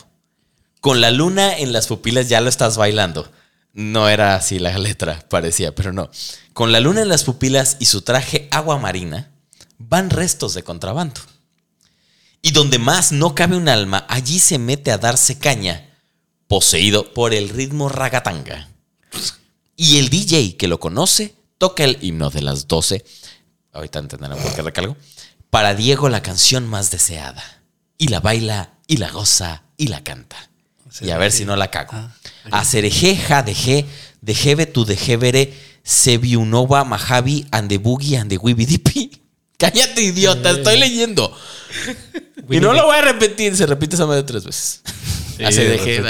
Con 0.84 1.00
la 1.00 1.12
luna 1.12 1.58
en 1.58 1.72
las 1.72 1.88
pupilas 1.88 2.28
ya 2.28 2.42
lo 2.42 2.50
estás 2.50 2.76
bailando. 2.76 3.32
No 3.72 4.10
era 4.10 4.36
así 4.36 4.60
la 4.60 4.78
letra, 4.78 5.26
parecía, 5.30 5.74
pero 5.74 5.94
no. 5.94 6.12
Con 6.52 6.74
la 6.74 6.82
luna 6.82 7.04
en 7.04 7.08
las 7.08 7.24
pupilas 7.24 7.78
y 7.80 7.86
su 7.86 8.02
traje 8.02 8.50
agua 8.52 8.78
marina, 8.78 9.32
van 9.78 10.10
restos 10.10 10.56
de 10.56 10.64
contrabando. 10.64 11.22
Y 12.42 12.52
donde 12.52 12.80
más 12.80 13.14
no 13.14 13.34
cabe 13.34 13.56
un 13.56 13.70
alma, 13.70 14.06
allí 14.10 14.40
se 14.40 14.60
mete 14.60 14.92
a 14.92 14.98
darse 14.98 15.40
caña, 15.40 15.90
poseído 16.50 17.14
por 17.14 17.34
el 17.34 17.48
ritmo 17.48 17.88
ragatanga. 17.88 18.68
Y 19.78 20.00
el 20.00 20.10
DJ 20.10 20.58
que 20.58 20.68
lo 20.68 20.82
conoce 20.82 21.34
toca 21.60 21.86
el 21.86 21.98
himno 22.02 22.30
de 22.30 22.42
las 22.42 22.68
12. 22.68 23.06
Ahorita 23.72 24.00
entenderán 24.00 24.38
por 24.38 24.54
qué 24.54 24.62
recalgo. 24.62 24.98
Para 25.50 25.76
Diego 25.76 26.10
la 26.10 26.22
canción 26.22 26.68
más 26.68 26.92
deseada. 26.92 27.64
Y 27.98 28.10
la 28.10 28.20
baila, 28.20 28.80
y 28.86 28.98
la 28.98 29.10
goza, 29.12 29.64
y 29.78 29.88
la 29.88 30.04
canta. 30.04 30.50
Y 31.02 31.10
a 31.10 31.18
ver 31.18 31.32
si 31.32 31.46
no 31.46 31.56
la 31.56 31.70
cago. 31.70 31.94
Acereje, 32.52 33.16
jadeje, 33.16 33.86
dejebe 34.22 34.66
tu 34.66 34.86
dejebere, 34.86 35.54
sebiunova, 35.84 36.84
mahavi, 36.84 37.46
ande 37.52 37.78
boogie, 37.78 38.18
ande 38.18 38.38
wibidipi. 38.38 39.12
Cállate, 39.58 40.02
idiota, 40.02 40.52
estoy 40.52 40.78
leyendo. 40.80 41.36
Y 42.50 42.60
no 42.60 42.74
lo 42.74 42.86
voy 42.88 42.98
a 42.98 43.02
repetir, 43.02 43.56
se 43.56 43.66
repite 43.66 43.96
esa 43.96 44.06
madre 44.06 44.24
tres 44.24 44.44
veces. 44.44 44.82
Acereje. 45.44 46.04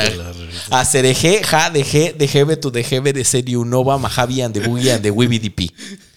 Acereje, 0.72 1.44
jadeje, 1.44 2.16
dejebe 2.18 2.58
tu 2.58 2.72
dejebe, 2.72 3.14
de 3.14 3.24
sebiunova, 3.24 4.00
mahavi, 4.00 4.42
ande 4.42 4.60
boogie, 4.60 5.00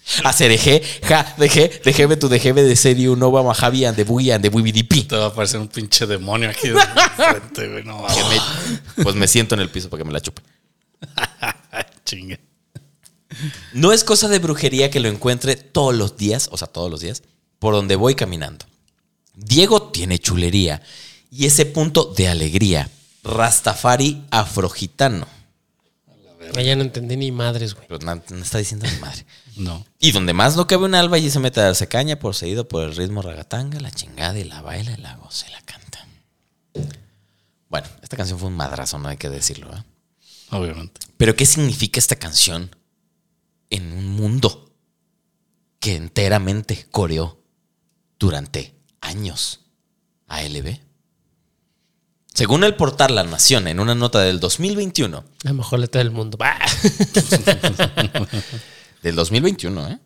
wibidipi. 0.06 0.28
Acereje, 0.28 0.82
ja, 1.08 1.34
deje, 1.38 1.80
dejebe 1.84 2.16
tu 2.16 2.28
dejebe, 2.28 2.62
de 2.62 2.76
sebiunova, 2.76 3.42
mahavi, 3.42 3.84
ande 3.84 4.04
boogie, 4.04 4.32
ande 4.32 4.48
wibidipi. 4.48 5.02
Te 5.04 5.16
va 5.16 5.24
a 5.24 5.28
aparecer 5.28 5.60
un 5.60 5.68
pinche 5.68 6.06
demonio 6.06 6.50
aquí 6.50 6.68
de 6.68 6.80
frente, 7.16 7.68
güey. 7.68 7.84
No, 7.84 8.06
Que 8.06 8.22
me- 8.24 9.02
pues 9.04 9.14
me 9.16 9.26
siento 9.28 9.54
en 9.54 9.60
el 9.62 9.68
piso 9.68 9.88
para 9.90 10.02
que 10.02 10.06
me 10.06 10.12
la 10.12 10.20
chupe. 10.20 10.42
chingue. 12.04 12.40
No 13.72 13.92
es 13.92 14.04
cosa 14.04 14.28
de 14.28 14.38
brujería 14.38 14.90
que 14.90 15.00
lo 15.00 15.08
encuentre 15.08 15.56
todos 15.56 15.94
los 15.94 16.16
días, 16.16 16.48
o 16.52 16.56
sea, 16.56 16.68
todos 16.68 16.90
los 16.90 17.00
días, 17.00 17.22
por 17.58 17.74
donde 17.74 17.96
voy 17.96 18.14
caminando. 18.14 18.64
Diego 19.34 19.82
tiene 19.90 20.18
chulería 20.18 20.80
y 21.30 21.44
ese 21.46 21.66
punto 21.66 22.04
de 22.16 22.28
alegría. 22.28 22.88
Rastafari 23.24 24.22
afrogitano. 24.30 25.26
Ah, 26.54 26.62
Ya 26.62 26.76
no 26.76 26.82
entendí 26.82 27.16
ni 27.16 27.32
madres, 27.32 27.74
güey. 27.74 27.86
Pero 27.88 28.00
no, 28.04 28.22
no 28.30 28.42
está 28.42 28.58
diciendo 28.58 28.86
mi 28.92 28.98
madre. 29.00 29.24
No. 29.56 29.86
Y 29.98 30.12
donde 30.12 30.34
más 30.34 30.54
no 30.54 30.66
cabe 30.66 30.84
un 30.84 30.94
alba, 30.94 31.16
allí 31.16 31.30
se 31.30 31.38
mete 31.40 31.60
a 31.60 31.64
darse 31.64 31.88
caña, 31.88 32.18
poseído 32.18 32.68
por 32.68 32.84
el 32.84 32.94
ritmo 32.94 33.22
ragatanga, 33.22 33.80
la 33.80 33.90
chingada 33.90 34.38
y 34.38 34.44
la 34.44 34.60
baila, 34.60 34.92
y 34.92 35.00
la 35.00 35.16
goza 35.16 35.46
y 35.48 35.52
la 35.52 35.62
canta. 35.62 36.06
Bueno, 37.70 37.88
esta 38.02 38.18
canción 38.18 38.38
fue 38.38 38.48
un 38.48 38.54
madrazo, 38.56 38.98
no 38.98 39.08
hay 39.08 39.16
que 39.16 39.30
decirlo, 39.30 39.74
¿eh? 39.74 39.82
Obviamente. 40.50 41.00
Pero 41.16 41.34
¿qué 41.36 41.46
significa 41.46 41.98
esta 41.98 42.16
canción 42.16 42.68
en 43.70 43.92
un 43.94 44.06
mundo 44.08 44.70
que 45.80 45.96
enteramente 45.96 46.86
coreó 46.90 47.42
durante 48.18 48.74
años 49.00 49.60
a 50.28 50.42
LB? 50.42 50.78
Según 52.36 52.64
el 52.64 52.74
portal 52.74 53.14
La 53.14 53.24
Nación, 53.24 53.66
en 53.66 53.80
una 53.80 53.94
nota 53.94 54.20
del 54.20 54.40
2021, 54.40 55.24
La 55.42 55.52
mejor 55.54 55.78
letra 55.78 56.00
del 56.00 56.10
mundo. 56.10 56.36
Bah. 56.36 56.58
del 59.02 59.14
2021, 59.16 59.88
¿eh? 59.88 59.98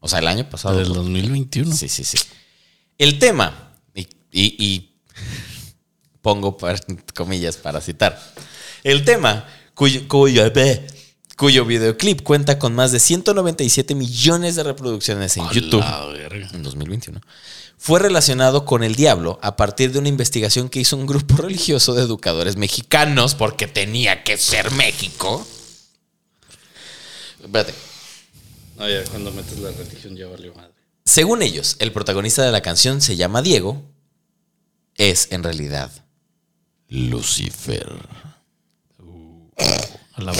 O 0.00 0.08
sea, 0.08 0.18
el 0.18 0.28
año 0.28 0.48
pasado. 0.48 0.78
Del 0.78 0.92
2021. 0.92 1.74
Sí, 1.74 1.88
sí, 1.88 2.04
sí. 2.04 2.18
El 2.98 3.18
tema, 3.18 3.72
y, 3.94 4.02
y- 4.32 4.56
y 4.64 4.96
pongo 6.20 6.56
par- 6.58 6.84
comillas 7.14 7.56
para 7.56 7.80
citar, 7.80 8.20
el 8.84 9.04
tema 9.04 9.46
cuyo, 9.74 10.06
cuyo, 10.06 10.42
cuyo 11.36 11.64
videoclip 11.64 12.22
cuenta 12.22 12.58
con 12.58 12.74
más 12.74 12.92
de 12.92 13.00
197 13.00 13.94
millones 13.94 14.56
de 14.56 14.62
reproducciones 14.64 15.36
en 15.38 15.44
A 15.44 15.52
YouTube 15.52 15.80
la 15.80 16.04
verga. 16.06 16.48
en 16.52 16.62
2021, 16.62 17.20
fue 17.82 17.98
relacionado 17.98 18.66
con 18.66 18.82
el 18.82 18.94
diablo 18.94 19.38
a 19.40 19.56
partir 19.56 19.90
de 19.90 19.98
una 19.98 20.10
investigación 20.10 20.68
que 20.68 20.80
hizo 20.80 20.98
un 20.98 21.06
grupo 21.06 21.36
religioso 21.38 21.94
de 21.94 22.02
educadores 22.02 22.56
mexicanos, 22.56 23.34
porque 23.34 23.66
tenía 23.66 24.22
que 24.22 24.36
ser 24.36 24.70
México. 24.72 25.46
Espérate. 27.42 27.72
No, 28.76 28.86
ya 28.86 29.02
cuando 29.04 29.32
metes 29.32 29.58
la 29.58 29.70
religión 29.70 30.14
ya 30.14 30.26
valió 30.26 30.54
madre. 30.54 30.74
Según 31.06 31.40
ellos, 31.40 31.76
el 31.78 31.90
protagonista 31.90 32.44
de 32.44 32.52
la 32.52 32.60
canción 32.60 33.00
se 33.00 33.16
llama 33.16 33.40
Diego. 33.40 33.82
Es 34.96 35.28
en 35.30 35.42
realidad 35.42 35.90
Lucifer. 36.88 37.88
A 40.12 40.20
la. 40.20 40.34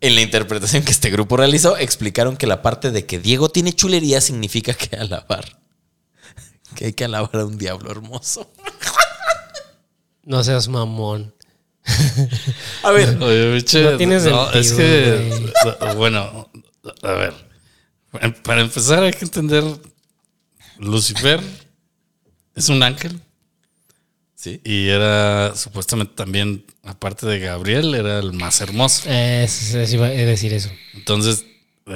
En 0.00 0.14
la 0.14 0.20
interpretación 0.22 0.84
que 0.84 0.92
este 0.92 1.10
grupo 1.10 1.36
realizó, 1.36 1.76
explicaron 1.76 2.36
que 2.36 2.46
la 2.46 2.62
parte 2.62 2.92
de 2.92 3.04
que 3.04 3.18
Diego 3.18 3.48
tiene 3.48 3.72
chulería 3.72 4.20
significa 4.20 4.74
que 4.74 4.96
alabar. 4.96 5.59
Que 6.74 6.86
hay 6.86 6.92
que 6.92 7.04
alabar 7.04 7.36
a 7.36 7.44
un 7.44 7.58
diablo 7.58 7.90
hermoso. 7.90 8.50
No 10.24 10.44
seas 10.44 10.68
mamón. 10.68 11.34
A 12.82 12.90
ver, 12.90 13.16
Oye, 13.22 13.52
biche, 13.54 13.82
No 13.82 13.96
tiene 13.96 14.16
es 14.16 14.22
sentido, 14.22 14.76
que, 14.76 15.94
bueno, 15.96 16.50
a 17.02 17.12
ver, 17.12 17.34
para 18.42 18.60
empezar 18.60 19.02
hay 19.02 19.12
que 19.12 19.24
entender, 19.24 19.64
Lucifer 20.78 21.40
es 22.54 22.68
un 22.68 22.82
ángel 22.82 23.20
¿sí? 24.34 24.60
y 24.64 24.88
era 24.88 25.54
supuestamente 25.56 26.14
también, 26.14 26.64
aparte 26.84 27.26
de 27.26 27.38
Gabriel, 27.38 27.94
era 27.94 28.18
el 28.18 28.32
más 28.32 28.60
hermoso. 28.60 29.04
Eh, 29.06 29.48
iba 29.90 30.06
a 30.06 30.10
decir 30.10 30.52
eso. 30.52 30.70
Entonces, 30.94 31.44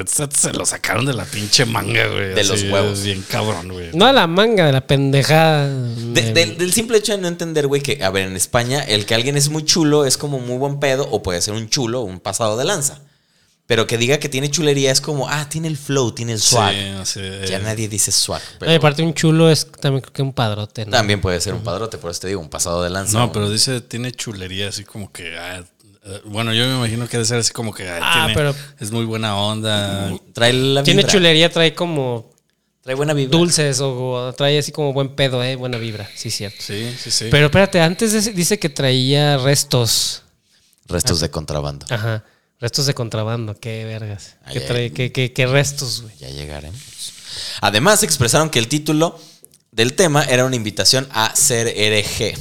se 0.07 0.53
lo 0.53 0.67
sacaron 0.67 1.07
de 1.07 1.15
la 1.15 1.25
pinche 1.25 1.65
manga, 1.65 2.07
güey. 2.09 2.35
De 2.35 2.45
los 2.45 2.63
huevos. 2.65 3.03
Bien 3.03 3.25
cabrón, 3.29 3.69
güey. 3.69 3.91
No 3.95 4.07
a 4.07 4.13
la 4.13 4.27
manga, 4.27 4.67
de 4.67 4.73
la 4.73 4.87
pendejada. 4.87 5.69
De- 5.69 6.33
del, 6.33 6.59
del 6.59 6.73
simple 6.73 6.99
hecho 6.99 7.13
de 7.13 7.19
no 7.19 7.29
entender, 7.29 7.67
güey, 7.67 7.83
que, 7.83 8.03
a 8.05 8.11
ver, 8.11 8.27
en 8.29 8.37
España, 8.37 8.81
el 8.83 9.07
que 9.07 9.15
alguien 9.15 9.37
es 9.37 9.49
muy 9.49 9.65
chulo 9.65 10.05
es 10.05 10.17
como 10.19 10.39
muy 10.41 10.57
buen 10.59 10.81
pedo, 10.81 11.09
o 11.11 11.23
puede 11.23 11.41
ser 11.41 11.55
un 11.55 11.69
chulo, 11.69 12.01
un 12.03 12.21
pasado 12.21 12.57
de 12.57 12.65
lanza. 12.65 13.01
Pero 13.67 13.87
que 13.87 13.97
diga 13.97 14.19
que 14.19 14.29
tiene 14.29 14.51
chulería 14.51 14.93
es 14.93 15.01
como, 15.01 15.27
ah, 15.27 15.49
tiene 15.49 15.69
el 15.69 15.79
flow, 15.79 16.13
tiene 16.13 16.33
el 16.33 16.41
swag. 16.41 16.75
Sí, 17.07 17.21
eh, 17.23 17.47
Ya 17.49 17.59
nadie 17.61 17.89
dice 17.89 18.13
swag. 18.13 18.43
Pero 18.59 18.71
aparte, 18.73 19.03
un 19.03 19.15
chulo 19.15 19.51
es 19.51 19.67
también 19.81 20.03
creo 20.03 20.13
que 20.13 20.21
un 20.23 20.35
padrote. 20.35 20.85
¿no? 20.85 20.91
también 20.91 21.21
puede 21.23 21.41
ser 21.41 21.55
un 21.55 21.63
padrote, 21.63 21.97
por 21.97 22.11
eso 22.11 22.21
te 22.21 22.29
digo, 22.29 22.43
un 22.43 22.51
pasado 22.51 22.83
de 22.83 22.91
lanza. 22.91 23.19
No, 23.19 23.33
pero 23.33 23.49
dice, 23.49 23.81
tiene 23.81 24.13
chulería, 24.13 24.69
así 24.69 24.85
como 24.85 25.11
que, 25.11 25.39
ah, 25.39 25.65
eh, 26.05 26.21
bueno, 26.27 26.53
yo 26.55 26.67
me 26.67 26.75
imagino 26.77 27.07
que 27.09 27.17
debe 27.17 27.25
ser 27.27 27.39
así 27.39 27.53
como 27.53 27.73
que 27.73 27.89
ah, 27.89 27.99
Ah, 28.03 28.13
tiene- 28.27 28.35
pero- 28.35 28.55
es 28.81 28.91
muy 28.91 29.05
buena 29.05 29.37
onda. 29.37 30.13
Trae 30.33 30.53
la 30.53 30.83
Tiene 30.83 31.03
vibra. 31.03 31.13
chulería, 31.13 31.51
trae 31.51 31.75
como 31.75 32.31
Trae 32.83 32.95
buena 32.95 33.15
vibra. 33.15 33.37
dulces 33.37 33.81
o, 33.81 34.13
o 34.13 34.33
trae 34.35 34.59
así 34.59 34.71
como 34.73 34.93
buen 34.93 35.15
pedo, 35.15 35.43
eh, 35.43 35.57
buena 35.57 35.79
vibra, 35.79 36.09
sí, 36.15 36.31
cierto. 36.31 36.59
Sí, 36.61 36.95
sí, 37.03 37.11
sí. 37.11 37.27
Pero 37.31 37.47
espérate, 37.47 37.81
antes 37.81 38.13
de 38.13 38.33
dice 38.33 38.59
que 38.59 38.69
traía 38.69 39.39
restos. 39.39 40.23
Restos 40.87 41.21
de 41.21 41.31
contrabando. 41.31 41.87
Ajá. 41.89 42.25
Restos 42.61 42.87
de 42.87 42.95
contrabando, 42.95 43.59
qué 43.59 43.85
vergas. 43.85 44.37
¿Qué, 44.53 44.61
trae, 44.61 44.93
qué, 44.93 45.11
qué- 45.13 45.33
qué 45.33 45.47
restos, 45.47 46.03
güey? 46.03 46.15
Ya 46.19 46.29
llegaremos. 46.29 46.79
Además, 47.61 48.03
expresaron 48.03 48.49
que 48.51 48.59
el 48.59 48.69
título 48.69 49.19
del 49.73 49.95
tema 49.95 50.23
era 50.25 50.45
una 50.45 50.55
invitación 50.57 51.09
a 51.11 51.35
ser 51.35 51.69
hereje. 51.69 52.37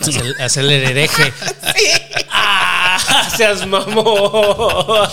Hacer, 0.00 0.42
hacer 0.42 0.64
el 0.64 0.70
hereje. 0.70 1.32
¡Ah! 1.62 1.74
¡Seas 3.36 3.66
mamón! 3.66 5.08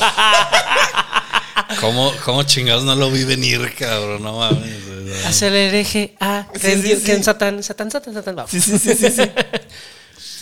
¿Cómo, 1.79 2.11
¿Cómo 2.23 2.43
chingados 2.43 2.83
no 2.83 2.95
lo 2.95 3.09
vi 3.11 3.23
venir, 3.23 3.73
cabrón? 3.77 4.23
No 4.23 4.37
mames. 4.37 5.25
Hacer 5.25 5.53
el 5.53 5.69
hereje. 5.69 6.15
Ah, 6.19 6.47
Sí, 6.53 6.71
sí, 6.81 6.95
sí. 6.95 7.01
creen 7.03 7.23
Satán, 7.23 7.63
Satán, 7.63 7.91
Satán, 7.91 8.13
Satán. 8.13 8.35
Vamos. 8.35 8.51
Sí, 8.51 8.59
sí, 8.61 8.77
sí, 8.77 8.93
sí, 8.95 9.09
sí. 9.11 9.23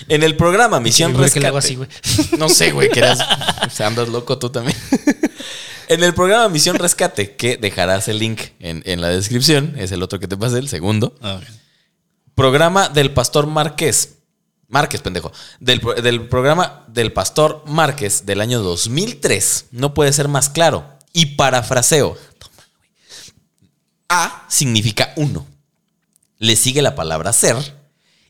En 0.09 0.23
el 0.23 0.35
programa 0.35 0.79
Misión 0.79 1.13
¿Por 1.13 1.21
qué 1.31 1.39
le 1.39 1.47
Rescate. 1.47 1.47
hago 1.47 1.57
así, 1.57 1.75
güey? 1.75 1.87
No 2.37 2.49
sé, 2.49 2.71
güey, 2.71 2.89
que 2.89 2.99
eras. 2.99 3.19
O 3.67 3.69
sea, 3.69 3.87
andas 3.87 4.09
loco 4.09 4.37
tú 4.37 4.49
también. 4.49 4.77
En 5.87 6.03
el 6.03 6.13
programa 6.13 6.49
Misión 6.49 6.77
Rescate, 6.77 7.35
que 7.35 7.57
dejarás 7.57 8.07
el 8.07 8.19
link 8.19 8.41
en, 8.59 8.81
en 8.85 8.99
la 9.01 9.07
descripción, 9.09 9.75
es 9.77 9.91
el 9.91 10.03
otro 10.03 10.19
que 10.19 10.27
te 10.27 10.35
pasé, 10.37 10.57
el 10.59 10.67
segundo. 10.69 11.15
Ah. 11.21 11.39
Programa 12.35 12.89
del 12.89 13.11
Pastor 13.13 13.47
Márquez. 13.47 14.12
Márquez, 14.73 15.01
pendejo. 15.01 15.31
Del, 15.59 15.79
pro- 15.79 15.93
del 15.93 16.27
programa 16.27 16.83
del 16.87 17.13
Pastor 17.13 17.63
Márquez 17.67 18.25
del 18.25 18.41
año 18.41 18.59
2003. 18.63 19.67
No 19.71 19.93
puede 19.93 20.11
ser 20.11 20.27
más 20.27 20.49
claro. 20.49 20.83
Y 21.13 21.27
parafraseo. 21.37 22.17
Toma, 22.39 22.63
güey. 22.77 22.89
A 24.09 24.45
significa 24.49 25.13
uno. 25.15 25.45
Le 26.39 26.55
sigue 26.55 26.81
la 26.81 26.95
palabra 26.95 27.31
ser. 27.33 27.55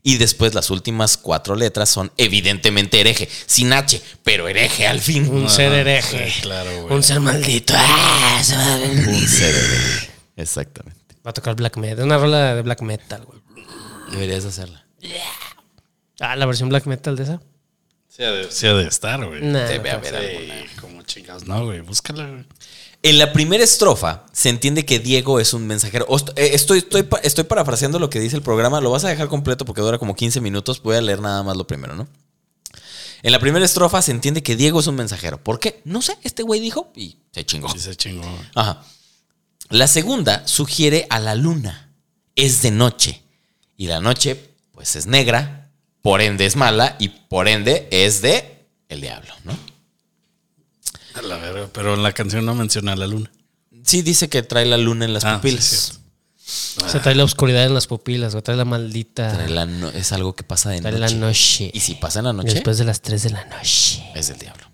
Y 0.02 0.18
después 0.18 0.52
las 0.52 0.68
últimas 0.68 1.16
cuatro 1.16 1.56
letras 1.56 1.88
son 1.88 2.12
evidentemente 2.18 3.00
hereje. 3.00 3.26
Sin 3.46 3.72
H, 3.72 4.02
pero 4.22 4.46
hereje 4.48 4.86
al 4.86 5.00
fin. 5.00 5.26
Un 5.30 5.48
ser 5.48 5.72
hereje. 5.72 6.30
sí, 6.30 6.42
claro, 6.42 6.82
güey. 6.82 6.94
Un 6.94 7.02
ser 7.02 7.20
maldito. 7.20 7.72
Ah, 7.74 8.38
se. 8.44 8.54
Un 8.54 9.26
ser 9.26 9.54
hereje. 9.54 10.10
Exactamente. 10.36 11.00
Va 11.26 11.30
a 11.30 11.32
tocar 11.32 11.54
black 11.56 11.78
metal. 11.78 12.04
Una 12.04 12.18
rola 12.18 12.54
de 12.54 12.60
black 12.60 12.82
metal, 12.82 13.24
güey. 13.24 13.40
Deberías 14.10 14.44
hacerla. 14.44 14.84
Ah, 16.20 16.36
la 16.36 16.46
versión 16.46 16.68
black 16.68 16.86
metal 16.86 17.16
de 17.16 17.24
esa. 17.24 17.42
Sí, 18.08 18.22
ha 18.22 18.30
de, 18.30 18.50
sí 18.50 18.66
ha 18.66 18.74
de 18.74 18.86
estar, 18.86 19.24
güey. 19.26 19.42
Nah, 19.42 19.64
Debe 19.66 19.90
no, 19.90 19.96
haber 19.98 20.14
alguna. 20.14 20.54
Como 20.80 21.02
chingados. 21.02 21.46
No, 21.46 21.64
güey, 21.64 21.80
búscala, 21.80 22.28
güey. 22.28 22.44
En 23.02 23.18
la 23.18 23.32
primera 23.32 23.62
estrofa 23.62 24.24
se 24.32 24.48
entiende 24.48 24.86
que 24.86 24.98
Diego 24.98 25.40
es 25.40 25.52
un 25.52 25.66
mensajero. 25.66 26.06
Eh, 26.36 26.50
Estoy, 26.54 26.78
estoy, 26.78 27.06
estoy 27.22 27.44
parafraseando 27.44 27.98
lo 27.98 28.08
que 28.08 28.20
dice 28.20 28.36
el 28.36 28.42
programa. 28.42 28.80
Lo 28.80 28.90
vas 28.90 29.04
a 29.04 29.08
dejar 29.08 29.28
completo 29.28 29.64
porque 29.64 29.82
dura 29.82 29.98
como 29.98 30.14
15 30.14 30.40
minutos. 30.40 30.80
Voy 30.82 30.96
a 30.96 31.02
leer 31.02 31.20
nada 31.20 31.42
más 31.42 31.56
lo 31.56 31.66
primero, 31.66 31.96
¿no? 31.96 32.08
En 33.22 33.32
la 33.32 33.38
primera 33.40 33.64
estrofa 33.64 34.00
se 34.00 34.10
entiende 34.12 34.42
que 34.42 34.54
Diego 34.56 34.80
es 34.80 34.86
un 34.86 34.94
mensajero. 34.94 35.42
¿Por 35.42 35.58
qué? 35.58 35.80
No 35.84 36.00
sé. 36.00 36.16
Este 36.22 36.42
güey 36.42 36.60
dijo 36.60 36.92
y 36.94 37.16
se 37.32 37.44
chingó. 37.44 37.68
Sí 37.70 37.80
se 37.80 37.96
chingó. 37.96 38.22
güey. 38.22 38.42
Ajá. 38.54 38.84
La 39.70 39.86
segunda 39.86 40.46
sugiere 40.46 41.06
a 41.10 41.18
la 41.18 41.34
luna. 41.34 41.90
Es 42.36 42.62
de 42.62 42.70
noche. 42.70 43.22
Y 43.76 43.86
la 43.88 44.00
noche, 44.00 44.50
pues 44.72 44.94
es 44.96 45.06
negra 45.06 45.63
por 46.04 46.20
ende 46.20 46.44
es 46.44 46.54
mala 46.54 46.96
y 46.98 47.08
por 47.08 47.48
ende 47.48 47.88
es 47.90 48.20
de 48.20 48.66
el 48.90 49.00
diablo, 49.00 49.32
¿no? 49.44 49.56
A 51.14 51.22
la 51.22 51.38
verga, 51.38 51.70
pero 51.72 51.94
en 51.94 52.02
la 52.02 52.12
canción 52.12 52.44
no 52.44 52.54
menciona 52.54 52.92
a 52.92 52.96
la 52.96 53.06
luna. 53.06 53.32
Sí 53.84 54.02
dice 54.02 54.28
que 54.28 54.42
trae 54.42 54.66
la 54.66 54.76
luna 54.76 55.06
en 55.06 55.14
las 55.14 55.24
Ah, 55.24 55.36
sí, 55.36 55.36
pupilas. 55.38 55.64
cierto. 55.64 56.90
Se 56.90 57.00
trae 57.00 57.14
la 57.14 57.24
oscuridad 57.24 57.64
en 57.64 57.72
las 57.72 57.86
pupilas, 57.86 58.34
o 58.34 58.42
trae 58.42 58.54
la 58.58 58.66
maldita. 58.66 59.32
Trae 59.32 59.48
la 59.48 59.64
no- 59.64 59.88
es 59.88 60.12
algo 60.12 60.34
que 60.34 60.42
pasa 60.44 60.68
de 60.68 60.82
Trae 60.82 60.92
noche. 60.92 61.14
la 61.14 61.20
noche. 61.26 61.70
Y 61.72 61.80
si 61.80 61.94
pasa 61.94 62.18
en 62.18 62.26
la 62.26 62.32
noche, 62.34 62.52
Después 62.52 62.76
de 62.76 62.84
las 62.84 63.00
3 63.00 63.22
de 63.22 63.30
la 63.30 63.46
noche. 63.46 64.04
es 64.14 64.28
del 64.28 64.38
diablo. 64.38 64.66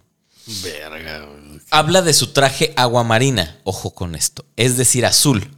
Verga, 0.65 1.21
güey. 1.27 1.61
Habla 1.71 2.03
de 2.03 2.13
su 2.13 2.33
traje 2.33 2.73
aguamarina. 2.77 3.61
Ojo 3.63 3.95
con 3.95 4.17
esto. 4.17 4.45
Es 4.57 4.77
decir, 4.77 5.07
azul. 5.07 5.49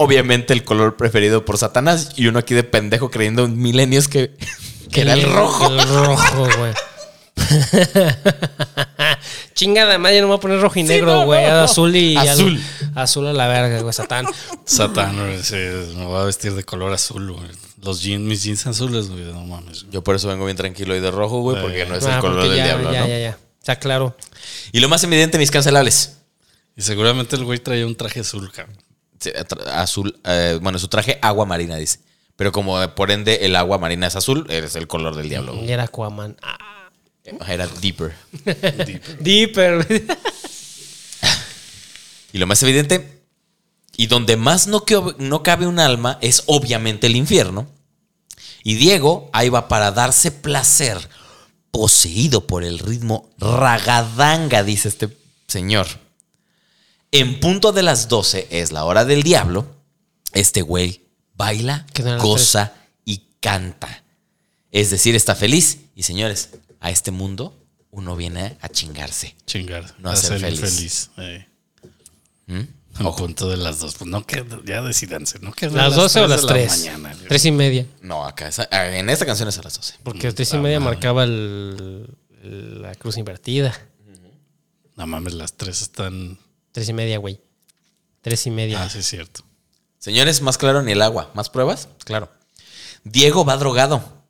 Obviamente 0.00 0.52
el 0.54 0.62
color 0.64 0.96
preferido 0.96 1.44
por 1.44 1.58
Satanás. 1.58 2.12
Y 2.16 2.26
uno 2.28 2.38
aquí 2.38 2.54
de 2.54 2.62
pendejo 2.64 3.10
creyendo 3.10 3.44
en 3.44 3.58
milenios 3.58 4.06
que, 4.08 4.34
que 4.92 5.00
era 5.02 5.12
el 5.14 5.24
rojo. 5.24 5.66
El 5.66 5.82
rojo, 5.88 6.48
güey. 6.58 6.72
Chingada 9.54 9.98
madre, 9.98 10.20
no 10.20 10.26
me 10.26 10.32
voy 10.32 10.38
a 10.38 10.40
poner 10.40 10.60
rojo 10.60 10.78
y 10.78 10.82
Sí, 10.82 10.88
negro, 10.88 11.24
güey. 11.24 11.44
no, 11.46 11.50
no. 11.52 11.60
Azul 11.62 11.94
y. 11.96 12.16
Azul. 12.16 12.60
azul 12.94 13.26
a 13.26 13.32
la 13.32 13.48
verga, 13.48 13.80
güey, 13.80 13.92
Satán. 13.92 14.26
Satán, 14.64 15.16
güey, 15.18 15.42
sí, 15.42 15.56
me 15.56 16.04
voy 16.04 16.20
a 16.20 16.24
vestir 16.24 16.54
de 16.54 16.64
color 16.64 16.92
azul, 16.92 17.32
güey. 17.32 17.48
Los 17.82 18.02
jeans, 18.02 18.22
mis 18.24 18.42
jeans 18.44 18.66
azules, 18.66 19.08
güey, 19.08 19.22
no 19.24 19.44
mames. 19.44 19.86
Yo 19.90 20.02
por 20.04 20.14
eso 20.16 20.28
vengo 20.28 20.44
bien 20.44 20.56
tranquilo 20.56 20.94
y 20.96 21.00
de 21.00 21.10
rojo, 21.10 21.40
güey, 21.40 21.60
porque 21.60 21.86
no 21.86 21.96
es 21.96 22.04
el 22.04 22.12
Ah, 22.12 22.20
color 22.20 22.36
porque 22.36 22.48
del 22.50 22.58
ya, 22.58 22.64
diablo, 22.64 22.92
ya, 22.92 23.00
¿no? 23.00 23.08
ya, 23.08 23.18
ya. 23.18 23.38
Está 23.60 23.76
claro. 23.78 24.16
Y 24.72 24.80
lo 24.80 24.88
más 24.88 25.02
evidente, 25.04 25.38
mis 25.38 25.50
cancelables. 25.50 26.18
Y 26.76 26.82
seguramente 26.82 27.36
el 27.36 27.44
güey 27.44 27.58
traía 27.58 27.86
un 27.86 27.96
traje 27.96 28.20
azul, 28.20 28.50
cabrón. 28.52 28.76
Azul, 29.72 30.18
eh, 30.24 30.58
bueno, 30.62 30.78
su 30.78 30.88
traje 30.88 31.18
agua 31.22 31.44
marina, 31.46 31.76
dice. 31.76 32.00
Pero 32.36 32.52
como 32.52 32.80
eh, 32.82 32.88
por 32.88 33.10
ende 33.10 33.46
el 33.46 33.56
agua 33.56 33.78
marina 33.78 34.06
es 34.06 34.16
azul, 34.16 34.46
es 34.48 34.76
el 34.76 34.86
color 34.86 35.16
del 35.16 35.28
diablo. 35.28 35.54
güey. 35.54 35.68
Y 35.68 35.72
era 35.72 35.84
Aquaman. 35.84 36.36
Ah, 36.42 36.90
Era 37.48 37.66
deeper. 37.66 38.14
Deeper. 39.20 39.86
Y 42.32 42.38
lo 42.38 42.46
más 42.46 42.62
evidente, 42.62 43.22
y 43.96 44.06
donde 44.06 44.36
más 44.36 44.66
no, 44.66 44.84
que- 44.84 45.14
no 45.18 45.42
cabe 45.42 45.66
un 45.66 45.78
alma, 45.78 46.18
es 46.20 46.42
obviamente 46.46 47.06
el 47.06 47.16
infierno. 47.16 47.66
Y 48.62 48.74
Diego 48.74 49.30
ahí 49.32 49.48
va 49.48 49.68
para 49.68 49.92
darse 49.92 50.30
placer, 50.30 51.08
poseído 51.70 52.46
por 52.46 52.64
el 52.64 52.78
ritmo 52.80 53.30
ragadanga, 53.38 54.62
dice 54.62 54.88
este 54.88 55.08
señor. 55.46 55.86
En 57.12 57.40
punto 57.40 57.72
de 57.72 57.82
las 57.82 58.08
12 58.08 58.48
es 58.50 58.72
la 58.72 58.84
hora 58.84 59.04
del 59.04 59.22
diablo. 59.22 59.66
Este 60.32 60.62
güey 60.62 61.06
baila, 61.34 61.86
¿Qué 61.94 62.02
son 62.02 62.12
las 62.12 62.22
goza 62.22 62.74
y 63.04 63.22
canta. 63.40 64.04
Es 64.70 64.90
decir, 64.90 65.14
está 65.14 65.34
feliz. 65.34 65.78
Y 65.94 66.02
señores, 66.02 66.50
a 66.80 66.90
este 66.90 67.10
mundo 67.10 67.54
uno 67.90 68.14
viene 68.16 68.58
a 68.60 68.68
chingarse. 68.68 69.34
Chingar. 69.46 69.94
No 69.98 70.10
a 70.10 70.12
hacer 70.12 70.38
ser 70.38 70.40
feliz. 70.40 70.60
infeliz. 70.60 71.10
eh. 71.16 71.46
¿Mm? 72.46 72.60
En 73.00 73.14
punto 73.14 73.48
de 73.48 73.56
las 73.56 73.78
dos. 73.78 73.94
Pues 73.94 74.10
no 74.10 74.26
que 74.26 74.44
ya 74.66 74.82
decidanse, 74.82 75.38
¿no? 75.38 75.52
Que 75.52 75.70
¿Las 75.70 75.94
12 75.94 76.20
o 76.20 76.26
tres 76.26 76.30
las 76.30 76.40
de 76.42 76.46
la 76.46 76.52
3? 76.52 76.78
mañana, 76.78 77.14
güey. 77.14 77.28
3 77.28 77.44
y 77.44 77.52
media. 77.52 77.86
No, 78.02 78.24
acá 78.26 78.50
ah, 78.70 78.86
en 78.96 79.08
esta 79.08 79.24
canción 79.24 79.48
es 79.48 79.56
a 79.58 79.62
las 79.62 79.74
12. 79.76 79.94
Porque 80.02 80.32
3 80.32 80.54
y 80.54 80.56
media 80.58 80.80
marcaba 80.80 81.22
el- 81.24 82.08
el- 82.42 82.82
la 82.82 82.94
cruz 82.96 83.16
invertida. 83.16 83.72
No 84.96 85.06
mames, 85.06 85.34
las 85.34 85.52
tres 85.54 85.80
están. 85.80 86.38
3 86.78 86.88
y 86.90 86.92
media, 86.92 87.18
güey. 87.18 87.40
3 88.20 88.46
y 88.46 88.50
media. 88.52 88.80
Ah, 88.80 88.88
sí, 88.88 88.98
es 89.00 89.06
cierto. 89.06 89.42
Señores, 89.98 90.42
más 90.42 90.58
claro 90.58 90.80
ni 90.80 90.92
el 90.92 91.02
agua. 91.02 91.32
¿Más 91.34 91.50
pruebas? 91.50 91.88
Claro. 92.04 92.30
Diego 93.02 93.44
va 93.44 93.56
drogado. 93.56 94.22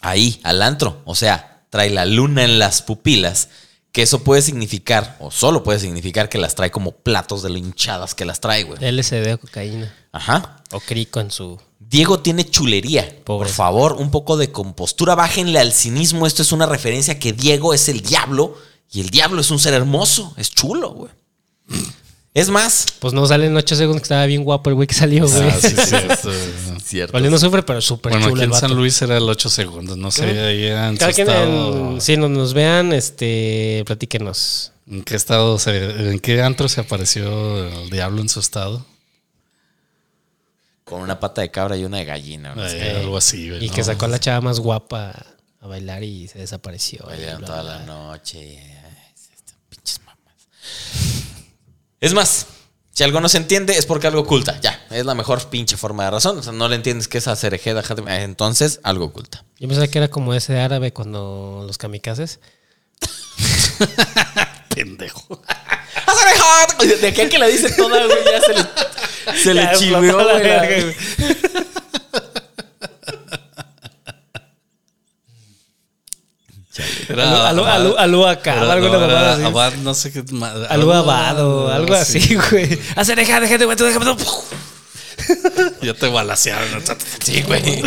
Ahí, 0.00 0.40
al 0.44 0.62
antro. 0.62 1.02
O 1.04 1.16
sea, 1.16 1.64
trae 1.70 1.90
la 1.90 2.06
luna 2.06 2.44
en 2.44 2.60
las 2.60 2.82
pupilas. 2.82 3.48
Que 3.90 4.02
eso 4.02 4.22
puede 4.22 4.40
significar, 4.42 5.16
o 5.18 5.32
solo 5.32 5.64
puede 5.64 5.80
significar 5.80 6.28
que 6.28 6.38
las 6.38 6.54
trae 6.54 6.70
como 6.70 6.92
platos 6.92 7.42
de 7.42 7.48
lo 7.48 7.56
hinchadas 7.56 8.14
que 8.14 8.24
las 8.24 8.38
trae, 8.38 8.62
güey. 8.62 8.78
LSD 8.80 9.32
o 9.32 9.40
cocaína. 9.40 9.92
Ajá. 10.12 10.62
O 10.70 10.78
crico 10.78 11.18
en 11.18 11.32
su. 11.32 11.58
Diego 11.80 12.20
tiene 12.20 12.48
chulería. 12.48 13.02
Pobre. 13.24 13.48
Por 13.48 13.48
favor, 13.48 13.92
un 13.94 14.12
poco 14.12 14.36
de 14.36 14.52
compostura. 14.52 15.16
Bájenle 15.16 15.58
al 15.58 15.72
cinismo. 15.72 16.24
Esto 16.24 16.42
es 16.42 16.52
una 16.52 16.66
referencia 16.66 17.14
a 17.14 17.18
que 17.18 17.32
Diego 17.32 17.74
es 17.74 17.88
el 17.88 18.02
diablo 18.02 18.56
y 18.92 19.00
el 19.00 19.10
diablo 19.10 19.40
es 19.40 19.50
un 19.50 19.58
ser 19.58 19.74
hermoso. 19.74 20.34
Es 20.36 20.50
chulo, 20.50 20.90
güey. 20.90 21.10
Es 22.34 22.50
más, 22.50 22.86
Pues 23.00 23.14
no 23.14 23.26
sale 23.26 23.46
en 23.46 23.56
8 23.56 23.74
segundos 23.74 24.02
que 24.02 24.04
estaba 24.04 24.24
bien 24.26 24.44
guapo 24.44 24.70
el 24.70 24.76
güey 24.76 24.86
que 24.86 24.94
salió, 24.94 25.26
güey. 25.28 25.48
Ah, 25.48 25.56
sí, 25.60 25.66
es 25.76 25.88
cierto. 25.88 26.30
cierto. 26.84 27.12
Vale, 27.12 27.30
no 27.30 27.38
sufre, 27.38 27.62
pero 27.64 27.80
súper 27.80 28.12
bueno, 28.12 28.28
chulo 28.28 28.42
aquí 28.42 28.52
en 28.52 28.58
San. 28.60 28.74
Luis 28.76 29.00
era 29.02 29.16
el 29.16 29.24
8 29.28 29.48
segundos. 29.48 29.96
No 29.96 30.10
sé, 30.10 30.24
ahí 30.40 30.66
en 30.66 30.96
Cada 30.98 31.12
quien, 31.12 31.28
estado- 31.28 31.92
en- 31.94 32.00
si 32.00 32.16
nos, 32.16 32.30
nos 32.30 32.54
vean, 32.54 32.92
este, 32.92 33.82
platíquenos. 33.86 34.72
¿En 34.88 35.02
qué 35.02 35.16
estado 35.16 35.58
se, 35.58 36.10
en 36.12 36.20
qué 36.20 36.40
antro 36.42 36.68
se 36.68 36.80
apareció 36.80 37.66
el 37.82 37.90
diablo 37.90 38.20
en 38.20 38.28
su 38.28 38.40
estado? 38.40 38.86
Con 40.84 41.02
una 41.02 41.18
pata 41.20 41.40
de 41.42 41.50
cabra 41.50 41.76
y 41.76 41.84
una 41.84 41.98
de 41.98 42.04
gallina. 42.04 42.54
¿no? 42.54 42.66
Eh, 42.66 42.96
algo 43.00 43.16
así, 43.16 43.50
güey, 43.50 43.64
Y 43.64 43.68
¿no? 43.68 43.74
que 43.74 43.84
sacó 43.84 44.04
a 44.06 44.08
la 44.08 44.18
chava 44.20 44.40
más 44.40 44.60
guapa 44.60 45.14
a 45.60 45.66
bailar 45.66 46.04
y 46.04 46.28
se 46.28 46.38
desapareció. 46.38 47.04
Bailaron 47.04 47.44
toda 47.44 47.62
la 47.62 47.80
noche. 47.80 48.38
Ay, 48.58 49.12
estas 49.14 49.56
pinches 49.68 50.00
mamás. 50.06 50.18
Es 52.00 52.14
más, 52.14 52.46
si 52.92 53.02
algo 53.04 53.20
no 53.20 53.28
se 53.28 53.38
entiende 53.38 53.76
es 53.76 53.86
porque 53.86 54.06
algo 54.06 54.20
oculta. 54.20 54.58
Ya, 54.60 54.84
es 54.90 55.04
la 55.04 55.14
mejor 55.14 55.44
pinche 55.50 55.76
forma 55.76 56.04
de 56.04 56.10
razón. 56.12 56.38
O 56.38 56.42
sea, 56.42 56.52
no 56.52 56.68
le 56.68 56.76
entiendes 56.76 57.08
que 57.08 57.18
es 57.18 57.28
hacer 57.28 57.54
entonces 58.22 58.80
algo 58.82 59.06
oculta. 59.06 59.44
Yo 59.58 59.68
pensaba 59.68 59.88
que 59.88 59.98
era 59.98 60.08
como 60.08 60.34
ese 60.34 60.58
árabe 60.60 60.92
cuando 60.92 61.64
los 61.66 61.78
kamikazes. 61.78 62.40
Pendejo. 64.74 65.42
De 67.00 67.12
qué 67.12 67.28
que 67.28 67.38
la 67.38 67.46
dice 67.46 67.70
toda, 67.72 68.04
güey, 68.06 68.18
ya 68.24 68.40
se 68.40 68.54
le, 68.54 69.38
se 69.42 69.54
le 69.54 69.68
chivió, 69.76 70.14
güey, 70.14 70.26
la- 70.26 70.32
verga, 70.34 70.66
güey. 70.66 70.96
Era 76.66 76.67
Alú- 77.08 78.26
acá, 78.26 78.60
alguna 78.60 78.98
no, 78.98 79.04
era 79.04 79.06
mamada 79.06 79.34
así. 79.34 79.44
Abad, 79.44 79.74
no 79.74 79.94
sé 79.94 80.12
qué. 80.12 80.24
Algo 80.68 80.92
abado, 80.92 81.72
algo 81.72 81.94
así, 81.94 82.34
güey. 82.50 82.78
Hacer 82.96 83.16
deja, 83.16 83.40
deja, 83.40 83.58
deja, 83.58 83.74
deja, 83.74 83.98
deja. 83.98 84.26
Ya 85.82 85.94
te 85.94 86.08
balasearon. 86.08 86.82
Sí, 87.22 87.42
güey. 87.42 87.82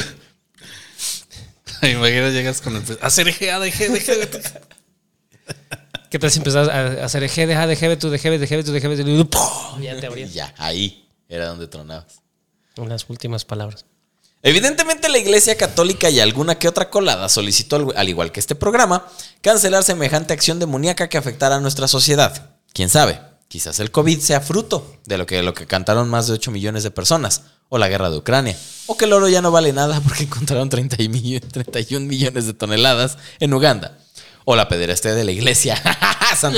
Imagina, 1.91 2.29
llegas 2.29 2.61
con 2.61 2.75
el. 2.75 2.83
Hacer 3.01 3.27
eje, 3.27 3.57
deje, 3.59 3.89
deje. 3.89 4.29
¿Qué 6.09 6.19
tal 6.19 6.29
si 6.29 6.39
empezás 6.39 6.67
a 6.67 7.05
hacer 7.05 7.23
eje, 7.23 7.47
deja, 7.47 7.65
deja, 7.67 7.97
tú, 7.97 8.09
deja, 8.09 8.29
deja, 8.29 8.63
tú, 8.63 9.29
¡pum! 9.29 9.81
ya 9.81 9.97
te 9.97 10.07
abrías. 10.07 10.33
ya, 10.33 10.53
ahí 10.57 11.07
era 11.29 11.47
donde 11.47 11.67
tronabas. 11.67 12.21
Unas 12.75 13.09
últimas 13.09 13.45
palabras. 13.45 13.85
Evidentemente 14.43 15.07
la 15.09 15.19
Iglesia 15.19 15.55
Católica 15.55 16.09
y 16.09 16.19
alguna 16.19 16.55
que 16.57 16.67
otra 16.67 16.89
colada 16.89 17.29
solicitó, 17.29 17.75
al- 17.75 17.93
al 17.95 18.09
igual 18.09 18.31
que 18.31 18.39
este 18.39 18.55
programa, 18.55 19.05
cancelar 19.41 19.83
semejante 19.83 20.33
acción 20.33 20.59
demoníaca 20.59 21.09
que 21.09 21.17
afectara 21.17 21.57
a 21.57 21.59
nuestra 21.59 21.87
sociedad. 21.87 22.55
¿Quién 22.73 22.89
sabe? 22.89 23.19
Quizás 23.47 23.79
el 23.79 23.91
COVID 23.91 24.19
sea 24.19 24.41
fruto 24.41 24.95
de 25.05 25.17
lo 25.17 25.25
que, 25.25 25.43
lo 25.43 25.53
que 25.53 25.67
cantaron 25.67 26.09
más 26.09 26.27
de 26.27 26.33
8 26.33 26.51
millones 26.51 26.83
de 26.83 26.91
personas, 26.91 27.41
o 27.69 27.77
la 27.77 27.87
guerra 27.89 28.09
de 28.09 28.17
Ucrania, 28.17 28.57
o 28.87 28.97
que 28.97 29.05
el 29.05 29.13
oro 29.13 29.29
ya 29.29 29.41
no 29.41 29.51
vale 29.51 29.73
nada 29.73 30.01
porque 30.01 30.23
encontraron 30.25 30.69
30 30.69 31.01
y 31.03 31.09
millo- 31.09 31.41
31 31.51 32.05
millones 32.07 32.45
de 32.45 32.53
toneladas 32.53 33.17
en 33.39 33.53
Uganda, 33.53 33.97
o 34.45 34.55
la 34.55 34.67
pederastia 34.69 35.13
de 35.13 35.23
la 35.23 35.31
Iglesia. 35.31 35.81
Santo 36.39 36.57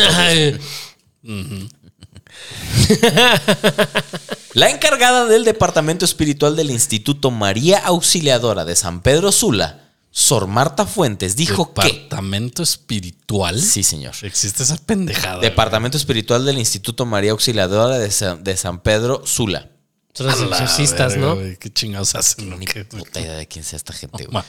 La 4.54 4.70
encargada 4.70 5.26
del 5.26 5.44
departamento 5.46 6.06
espiritual 6.06 6.56
del 6.56 6.70
Instituto 6.70 7.32
María 7.32 7.80
Auxiliadora 7.80 8.66
de 8.66 8.76
San 8.76 9.02
Pedro 9.02 9.32
Sula, 9.32 9.90
Sor 10.12 10.46
Marta 10.48 10.86
Fuentes, 10.86 11.36
dijo 11.36 11.74
que... 11.74 11.82
Departamento 11.88 12.62
espiritual. 12.62 13.60
Sí, 13.60 13.82
señor. 13.84 14.14
Existe 14.22 14.62
esa 14.62 14.78
pendejada. 14.78 15.40
Departamento 15.40 15.98
espiritual 15.98 16.46
del 16.46 16.60
Instituto 16.60 17.06
María 17.08 17.32
Auxiliadora 17.32 17.98
de 17.98 18.12
San, 18.12 18.44
de 18.44 18.56
San 18.56 18.80
Pedro 18.82 19.26
Sula. 19.26 19.72
Son 20.14 20.28
los 20.28 20.40
exorcistas, 20.40 21.18
¿no? 21.18 21.34
güey, 21.36 21.58
Qué 21.58 21.74
chingados 21.74 22.14
hacen. 22.14 22.60
Ni 22.60 22.68
¿Qué- 22.68 22.86
puta 22.86 23.20
idea 23.20 23.36
de 23.38 23.48
quién 23.48 23.66
sea 23.66 23.78
esta 23.78 23.94
gente, 23.94 24.28
güey. 24.28 24.44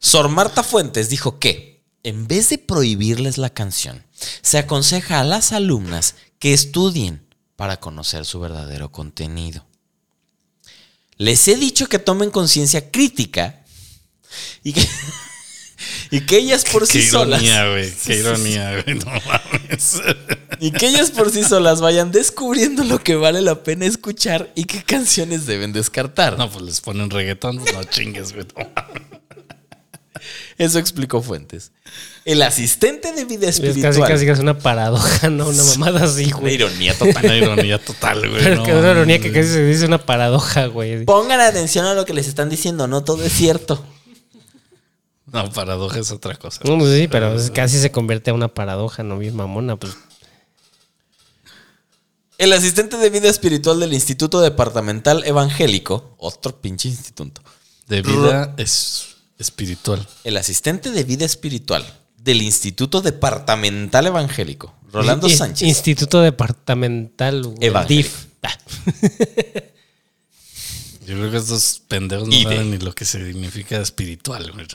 Sor 0.00 0.28
Marta 0.28 0.64
Fuentes 0.64 1.08
dijo 1.08 1.38
que, 1.38 1.84
en 2.02 2.26
vez 2.26 2.48
de 2.48 2.58
prohibirles 2.58 3.38
la 3.38 3.50
canción, 3.50 4.04
se 4.42 4.58
aconseja 4.58 5.20
a 5.20 5.24
las 5.24 5.52
alumnas 5.52 6.16
que 6.38 6.52
estudien 6.52 7.26
para 7.56 7.78
conocer 7.78 8.24
su 8.24 8.40
verdadero 8.40 8.92
contenido. 8.92 9.64
Les 11.16 11.48
he 11.48 11.56
dicho 11.56 11.88
que 11.88 11.98
tomen 11.98 12.30
conciencia 12.30 12.90
crítica 12.90 13.64
y 14.62 14.74
que, 14.74 14.86
y 16.10 16.20
que 16.20 16.36
ellas 16.36 16.64
por 16.70 16.86
Qué 16.88 17.00
sí 17.00 17.08
solas 17.08 17.42
ironía, 17.42 17.70
güey. 17.70 17.92
Qué 18.04 18.18
ironía, 18.18 18.82
güey. 18.82 18.98
No 18.98 19.06
mames. 19.06 20.02
y 20.60 20.70
que 20.72 20.88
ellas 20.88 21.10
por 21.10 21.30
sí 21.30 21.42
solas 21.42 21.80
vayan 21.80 22.12
descubriendo 22.12 22.84
lo 22.84 23.02
que 23.02 23.16
vale 23.16 23.40
la 23.40 23.62
pena 23.62 23.86
escuchar 23.86 24.52
y 24.54 24.64
qué 24.64 24.82
canciones 24.82 25.46
deben 25.46 25.72
descartar. 25.72 26.36
No, 26.36 26.50
pues 26.50 26.64
les 26.64 26.80
ponen 26.82 27.08
reggaetón. 27.08 27.58
pues 27.58 27.72
No 27.72 27.84
chingues, 27.84 28.34
güey. 28.34 28.46
No 28.54 28.70
mames. 28.74 29.15
Eso 30.58 30.78
explicó 30.78 31.22
Fuentes. 31.22 31.72
El 32.24 32.42
asistente 32.42 33.12
de 33.12 33.24
vida 33.24 33.48
Es 33.48 33.56
espiritual. 33.56 33.92
casi, 33.94 34.00
casi 34.00 34.24
que 34.26 34.32
es 34.32 34.38
una 34.40 34.58
paradoja, 34.58 35.30
¿no? 35.30 35.48
Una 35.48 35.62
mamada 35.64 36.04
así, 36.04 36.26
Una 36.26 36.36
güey. 36.38 36.54
ironía 36.54 36.94
total. 36.98 37.24
Una 37.24 37.36
ironía 37.36 37.78
total, 37.84 38.28
güey. 38.28 38.42
Pero 38.42 38.56
no 38.56 38.62
que 38.64 38.72
una 38.74 38.90
ironía 38.92 39.18
que 39.20 39.32
casi 39.32 39.48
se 39.48 39.64
dice 39.64 39.84
una 39.86 40.04
paradoja, 40.04 40.66
güey. 40.66 41.04
Pongan 41.04 41.40
atención 41.40 41.86
a 41.86 41.94
lo 41.94 42.04
que 42.04 42.14
les 42.14 42.26
están 42.28 42.48
diciendo, 42.48 42.86
no 42.88 43.04
todo 43.04 43.24
es 43.24 43.32
cierto. 43.32 43.84
No, 45.32 45.52
paradoja 45.52 45.98
es 45.98 46.10
otra 46.12 46.36
cosa. 46.36 46.60
No, 46.64 46.78
pues 46.78 46.94
sí, 46.98 47.08
pero 47.08 47.34
es- 47.34 47.50
casi 47.50 47.78
se 47.80 47.90
convierte 47.90 48.30
en 48.30 48.36
una 48.36 48.48
paradoja, 48.48 49.02
¿no? 49.02 49.18
Bien 49.18 49.34
mamona, 49.34 49.76
pues. 49.76 49.92
El 52.38 52.52
asistente 52.52 52.96
de 52.98 53.08
vida 53.10 53.28
espiritual 53.30 53.80
del 53.80 53.94
Instituto 53.94 54.40
Departamental 54.40 55.24
Evangélico, 55.24 56.14
otro 56.18 56.60
pinche 56.60 56.88
instituto. 56.88 57.42
De 57.88 58.02
vida 58.02 58.54
es 58.58 59.15
espiritual. 59.38 60.06
El 60.24 60.36
asistente 60.36 60.90
de 60.90 61.04
vida 61.04 61.24
espiritual 61.24 61.84
del 62.16 62.42
Instituto 62.42 63.02
Departamental 63.02 64.06
Evangélico, 64.06 64.74
Rolando 64.92 65.28
In- 65.28 65.36
Sánchez. 65.36 65.68
Instituto 65.68 66.20
Departamental 66.20 67.54
Evangélico. 67.60 68.10
Yo 71.06 71.14
creo 71.14 71.30
que 71.30 71.36
estos 71.36 71.82
pendejos 71.86 72.26
no 72.28 72.42
saben 72.42 72.70
ni 72.72 72.78
lo 72.78 72.92
que 72.92 73.04
significa 73.04 73.80
espiritual, 73.80 74.50
güey. 74.52 74.66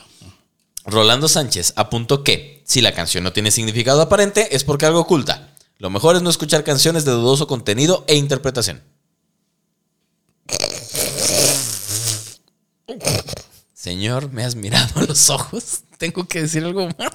Rolando 0.86 1.28
Sánchez 1.28 1.74
apuntó 1.76 2.24
que 2.24 2.62
si 2.66 2.80
la 2.80 2.92
canción 2.94 3.22
no 3.22 3.32
tiene 3.34 3.50
significado 3.50 4.00
aparente 4.00 4.56
es 4.56 4.64
porque 4.64 4.86
algo 4.86 5.00
oculta. 5.00 5.54
Lo 5.78 5.90
mejor 5.90 6.16
es 6.16 6.22
no 6.22 6.30
escuchar 6.30 6.64
canciones 6.64 7.04
de 7.04 7.10
dudoso 7.12 7.46
contenido 7.46 8.04
e 8.08 8.16
interpretación. 8.16 8.82
Señor, 13.82 14.30
me 14.30 14.44
has 14.44 14.54
mirado 14.54 15.00
a 15.00 15.02
los 15.06 15.28
ojos. 15.28 15.80
Tengo 15.98 16.24
que 16.28 16.42
decir 16.42 16.62
algo 16.62 16.88
más. 16.96 17.10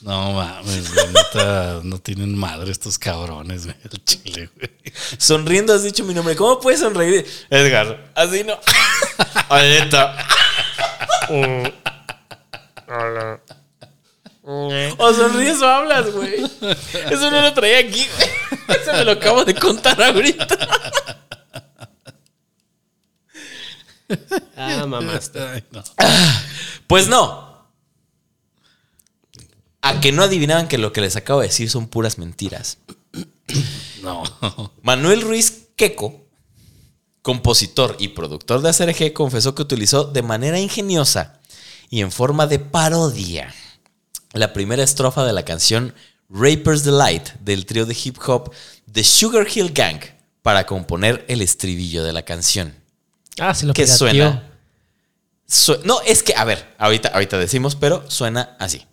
No 0.00 0.32
mames, 0.32 0.92
güey. 0.92 1.06
neta, 1.12 1.80
no 1.84 2.00
tienen 2.00 2.36
madre 2.36 2.72
estos 2.72 2.98
cabrones, 2.98 3.66
güey. 3.66 3.76
El 3.84 4.04
chile, 4.04 4.50
güey. 4.56 4.70
Sonriendo 5.16 5.72
has 5.72 5.84
dicho 5.84 6.02
mi 6.02 6.12
nombre. 6.12 6.34
¿Cómo 6.34 6.58
puedes 6.58 6.80
sonreír? 6.80 7.24
Edgar, 7.50 8.10
así 8.16 8.42
no. 8.42 8.58
Ahorita. 9.48 10.26
O 14.98 15.14
sonríes 15.14 15.62
o 15.62 15.68
hablas, 15.68 16.10
güey. 16.10 16.42
Eso 16.42 17.30
no 17.30 17.42
lo 17.42 17.54
traía 17.54 17.78
aquí, 17.78 18.08
güey. 18.16 18.80
Eso 18.80 18.92
me 18.92 19.04
lo 19.04 19.12
acabo 19.12 19.44
de 19.44 19.54
contar 19.54 20.02
ahorita. 20.02 20.58
Ah, 24.56 24.86
mamaste. 24.86 25.40
Ay, 25.42 25.64
no. 25.70 25.82
Pues 26.86 27.08
no. 27.08 27.52
A 29.80 30.00
que 30.00 30.12
no 30.12 30.22
adivinaban 30.22 30.68
que 30.68 30.78
lo 30.78 30.92
que 30.92 31.00
les 31.00 31.16
acabo 31.16 31.40
de 31.40 31.48
decir 31.48 31.68
son 31.68 31.88
puras 31.88 32.18
mentiras. 32.18 32.78
No. 34.02 34.22
Manuel 34.82 35.22
Ruiz 35.22 35.68
Queco, 35.76 36.26
compositor 37.22 37.96
y 37.98 38.08
productor 38.08 38.62
de 38.62 38.70
ACRG, 38.70 39.12
confesó 39.12 39.54
que 39.54 39.62
utilizó 39.62 40.04
de 40.04 40.22
manera 40.22 40.58
ingeniosa 40.58 41.40
y 41.90 42.00
en 42.00 42.12
forma 42.12 42.46
de 42.46 42.58
parodia 42.58 43.52
la 44.32 44.52
primera 44.52 44.82
estrofa 44.82 45.24
de 45.24 45.32
la 45.32 45.44
canción 45.44 45.94
Raper's 46.28 46.84
Delight 46.84 47.30
del 47.40 47.66
trío 47.66 47.84
de 47.84 47.96
hip 48.02 48.16
hop 48.26 48.52
The 48.90 49.04
Sugar 49.04 49.46
Hill 49.52 49.72
Gang 49.72 50.00
para 50.42 50.66
componer 50.66 51.24
el 51.28 51.42
estribillo 51.42 52.02
de 52.04 52.12
la 52.12 52.22
canción. 52.22 52.81
Ah, 53.38 53.54
se 53.54 53.66
lo 53.66 53.72
¿Qué 53.74 53.82
pirateó. 53.82 53.98
suena? 53.98 54.48
Su- 55.46 55.80
no, 55.84 56.00
es 56.02 56.22
que, 56.22 56.34
a 56.34 56.44
ver, 56.44 56.74
ahorita, 56.78 57.08
ahorita 57.08 57.38
decimos, 57.38 57.76
pero 57.76 58.08
suena 58.10 58.56
así. 58.58 58.86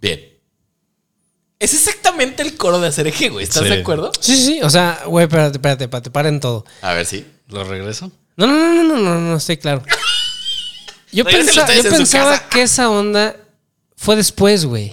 Bien. 0.00 0.20
Es 1.58 1.74
exactamente 1.74 2.42
el 2.42 2.56
coro 2.56 2.80
de 2.80 2.88
ACRG, 2.88 3.30
güey. 3.30 3.44
¿Estás 3.44 3.62
Sí. 3.62 3.68
de 3.68 3.80
acuerdo? 3.80 4.10
Sí, 4.20 4.36
sí, 4.36 4.44
sí. 4.46 4.62
O 4.62 4.70
sea, 4.70 5.02
güey, 5.06 5.24
espérate, 5.26 5.58
espérate, 5.58 5.84
espérate, 5.84 6.10
paren 6.10 6.40
todo. 6.40 6.64
A 6.82 6.92
ver, 6.92 7.06
sí. 7.06 7.24
¿Lo 7.48 7.62
regreso? 7.64 8.10
No, 8.36 8.46
no, 8.46 8.54
no, 8.56 8.74
no, 8.82 8.82
no, 8.96 8.98
no, 9.14 9.20
no 9.20 9.36
estoy 9.36 9.58
claro. 9.58 9.82
Yo, 11.12 11.24
pensa- 11.24 11.66
yo 11.74 11.90
pensaba 11.90 12.32
casa. 12.38 12.48
que 12.48 12.62
esa 12.62 12.90
onda 12.90 13.36
fue 13.96 14.16
después, 14.16 14.64
güey. 14.64 14.92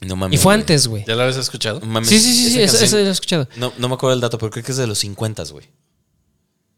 No 0.00 0.16
mames. 0.16 0.38
Y 0.38 0.42
fue 0.42 0.52
güey. 0.54 0.60
antes, 0.62 0.88
güey. 0.88 1.04
¿Ya 1.06 1.14
lo 1.14 1.22
habías 1.22 1.36
escuchado? 1.36 1.80
Mames, 1.80 2.08
Sí, 2.08 2.18
sí, 2.18 2.34
sí, 2.34 2.50
sí, 2.50 2.62
esa 2.62 2.84
eso 2.84 2.96
lo 2.98 3.06
he 3.06 3.10
escuchado. 3.10 3.48
No, 3.56 3.72
no 3.78 3.88
me 3.88 3.94
acuerdo 3.94 4.14
el 4.14 4.20
dato, 4.20 4.36
pero 4.38 4.50
creo 4.50 4.64
que 4.64 4.72
es 4.72 4.78
de 4.78 4.86
los 4.86 4.98
50, 4.98 5.44
güey. 5.44 5.66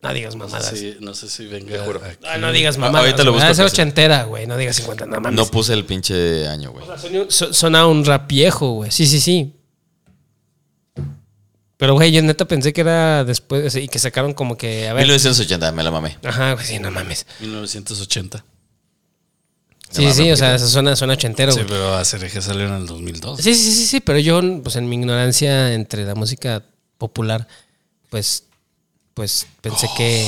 No 0.02 0.12
digas 0.12 0.36
mamadas. 0.36 0.68
Sí, 0.78 0.96
no 1.00 1.14
sé 1.14 1.30
si 1.30 1.46
venga. 1.46 1.82
aquí. 1.82 2.18
Ah, 2.26 2.36
no 2.36 2.52
digas 2.52 2.76
Ah, 2.76 2.80
mamadas. 2.80 3.06
ahorita 3.06 3.24
lo 3.24 3.32
busco, 3.32 3.46
Ah, 3.46 3.50
esa 3.52 3.66
sí. 3.66 3.72
ochentera, 3.72 4.24
güey. 4.24 4.46
No 4.46 4.58
digas 4.58 4.76
50, 4.76 5.06
no 5.06 5.18
mames. 5.20 5.34
No 5.36 5.46
puse 5.46 5.72
el 5.72 5.86
pinche 5.86 6.46
año, 6.46 6.72
güey. 6.72 6.84
Sonó- 6.98 7.30
so- 7.30 7.54
Sonaba 7.54 7.86
un 7.86 8.04
rap 8.04 8.28
viejo, 8.28 8.72
güey. 8.72 8.90
Sí, 8.90 9.06
sí, 9.06 9.18
sí. 9.20 9.54
Pero, 11.76 11.94
güey, 11.94 12.12
yo 12.12 12.22
neta 12.22 12.44
pensé 12.46 12.72
que 12.72 12.82
era 12.82 13.24
después 13.24 13.66
o 13.66 13.70
sea, 13.70 13.82
y 13.82 13.88
que 13.88 13.98
sacaron 13.98 14.32
como 14.32 14.56
que, 14.56 14.88
a 14.88 14.92
ver. 14.94 15.02
1980, 15.04 15.72
me 15.72 15.82
la 15.82 15.90
mamé. 15.90 16.18
Ajá, 16.24 16.52
güey, 16.54 16.64
sí, 16.64 16.78
no 16.78 16.90
mames. 16.90 17.26
1980. 17.40 18.44
Sí, 19.90 20.06
sí, 20.08 20.12
sí, 20.24 20.30
o 20.32 20.36
sea, 20.36 20.58
suena, 20.58 20.96
suena 20.96 21.12
ochentero, 21.14 21.52
Sí, 21.52 21.58
güey. 21.60 21.68
pero 21.70 21.94
ACRG 21.96 22.42
salió 22.42 22.66
en 22.66 22.74
el 22.74 22.86
2002. 22.86 23.40
Sí, 23.40 23.54
sí, 23.54 23.72
sí, 23.72 23.86
sí, 23.86 24.00
pero 24.00 24.18
yo, 24.18 24.40
pues 24.62 24.74
en 24.76 24.88
mi 24.88 24.96
ignorancia 24.96 25.72
entre 25.74 26.04
la 26.04 26.14
música 26.16 26.64
popular, 26.98 27.46
pues, 28.10 28.44
pues 29.14 29.46
pensé 29.60 29.88
que, 29.96 30.26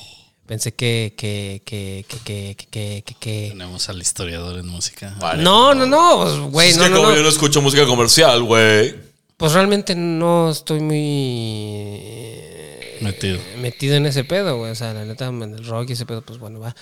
pensé 0.46 0.72
que, 0.74 1.14
que, 1.16 1.62
que, 1.64 2.04
que, 2.08 2.20
que, 2.24 2.56
que, 2.70 3.02
que, 3.04 3.14
que- 3.14 3.48
Tenemos 3.50 3.88
al 3.88 4.00
historiador 4.00 4.58
en 4.58 4.66
música. 4.66 5.14
Vale. 5.20 5.42
No, 5.42 5.72
no, 5.74 5.86
no, 5.86 6.22
pues, 6.24 6.38
güey, 6.52 6.70
es 6.70 6.76
no, 6.76 6.84
que 6.84 6.90
no, 6.90 6.96
como 6.96 7.08
no. 7.10 7.16
yo 7.16 7.22
no 7.22 7.28
escucho 7.28 7.60
música 7.62 7.86
comercial, 7.86 8.42
güey. 8.42 9.05
Pues 9.36 9.52
realmente 9.52 9.94
no 9.94 10.50
estoy 10.50 10.80
muy 10.80 10.96
eh, 10.98 12.98
Metido. 13.02 13.38
metido 13.58 13.96
en 13.96 14.06
ese 14.06 14.24
pedo, 14.24 14.56
güey. 14.58 14.72
O 14.72 14.74
sea, 14.74 14.94
la 14.94 15.04
neta, 15.04 15.28
el 15.28 15.66
rock 15.66 15.90
y 15.90 15.92
ese 15.92 16.06
pedo, 16.06 16.22
pues 16.22 16.38
bueno, 16.38 16.60
va. 16.60 16.74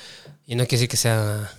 Y 0.46 0.54
no 0.54 0.62
quiere 0.64 0.76
decir 0.76 0.88
que 0.88 0.96
sea 0.96 1.50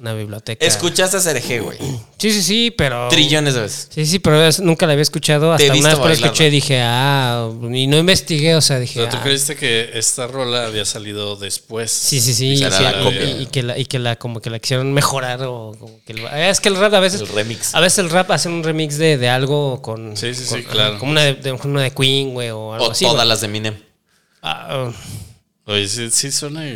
una 0.00 0.14
biblioteca. 0.14 0.64
Escuchaste 0.64 1.16
a 1.16 1.20
CRG, 1.20 1.60
güey. 1.62 1.78
Sí, 2.18 2.32
sí, 2.32 2.42
sí, 2.42 2.70
pero. 2.76 3.06
Trillones 3.10 3.54
de 3.54 3.60
veces. 3.60 3.88
Sí, 3.94 4.04
sí, 4.04 4.18
pero 4.18 4.44
es- 4.44 4.58
nunca 4.58 4.86
la 4.86 4.92
había 4.94 5.02
escuchado. 5.04 5.52
Hasta 5.52 5.72
una 5.72 5.88
vez 5.90 5.98
que 5.98 6.06
la 6.08 6.12
escuché 6.14 6.48
y 6.48 6.50
dije, 6.50 6.80
ah, 6.82 7.48
y 7.72 7.86
no 7.86 7.96
investigué, 7.96 8.56
o 8.56 8.60
sea, 8.60 8.80
dije. 8.80 8.98
Pero 8.98 9.08
tú 9.12 9.16
ah, 9.18 9.22
creíste 9.22 9.54
que 9.54 9.90
esta 9.94 10.26
rola 10.26 10.66
había 10.66 10.84
salido 10.84 11.36
después. 11.36 11.92
Sí, 11.92 12.20
sí, 12.20 12.34
sí. 12.34 12.48
Y, 12.54 12.56
Será 12.58 12.76
sí, 12.76 12.82
la 12.82 12.90
y- 13.00 13.04
copia. 13.04 13.24
y- 13.24 13.42
y 13.42 13.46
que 13.46 13.62
la, 13.62 13.78
y 13.78 13.84
que 13.86 13.98
la, 14.00 14.16
como 14.16 14.40
que 14.40 14.50
la 14.50 14.58
quisieron 14.58 14.92
mejorar 14.92 15.42
o 15.44 15.76
como 15.78 16.00
que 16.04 16.12
el- 16.14 16.26
es 16.26 16.58
que 16.60 16.68
el 16.70 16.76
rap 16.76 16.92
a 16.94 16.98
veces. 17.00 17.20
El 17.20 17.28
remix. 17.28 17.72
A 17.76 17.80
veces 17.80 18.00
el 18.00 18.10
rap 18.10 18.28
hace 18.32 18.48
un 18.48 18.64
remix 18.64 18.98
de, 18.98 19.16
de 19.16 19.28
algo 19.28 19.80
con. 19.80 20.16
Sí, 20.16 20.34
sí, 20.34 20.44
sí, 20.44 20.64
claro. 20.64 20.98
Como 20.98 21.12
una 21.12 21.22
de, 21.22 21.34
de- 21.34 21.52
una 21.52 21.82
de 21.82 21.92
Queen, 21.92 22.34
güey, 22.34 22.50
o 22.50 22.72
algo 22.74 22.86
O 22.88 22.90
así. 22.90 23.04
todas 23.04 23.26
las 23.28 23.40
de 23.42 23.46
Eminem. 23.46 23.76
Ah, 24.42 24.90
Oye, 25.66 25.86
sí, 25.86 26.10
sí 26.10 26.32
suena 26.32 26.66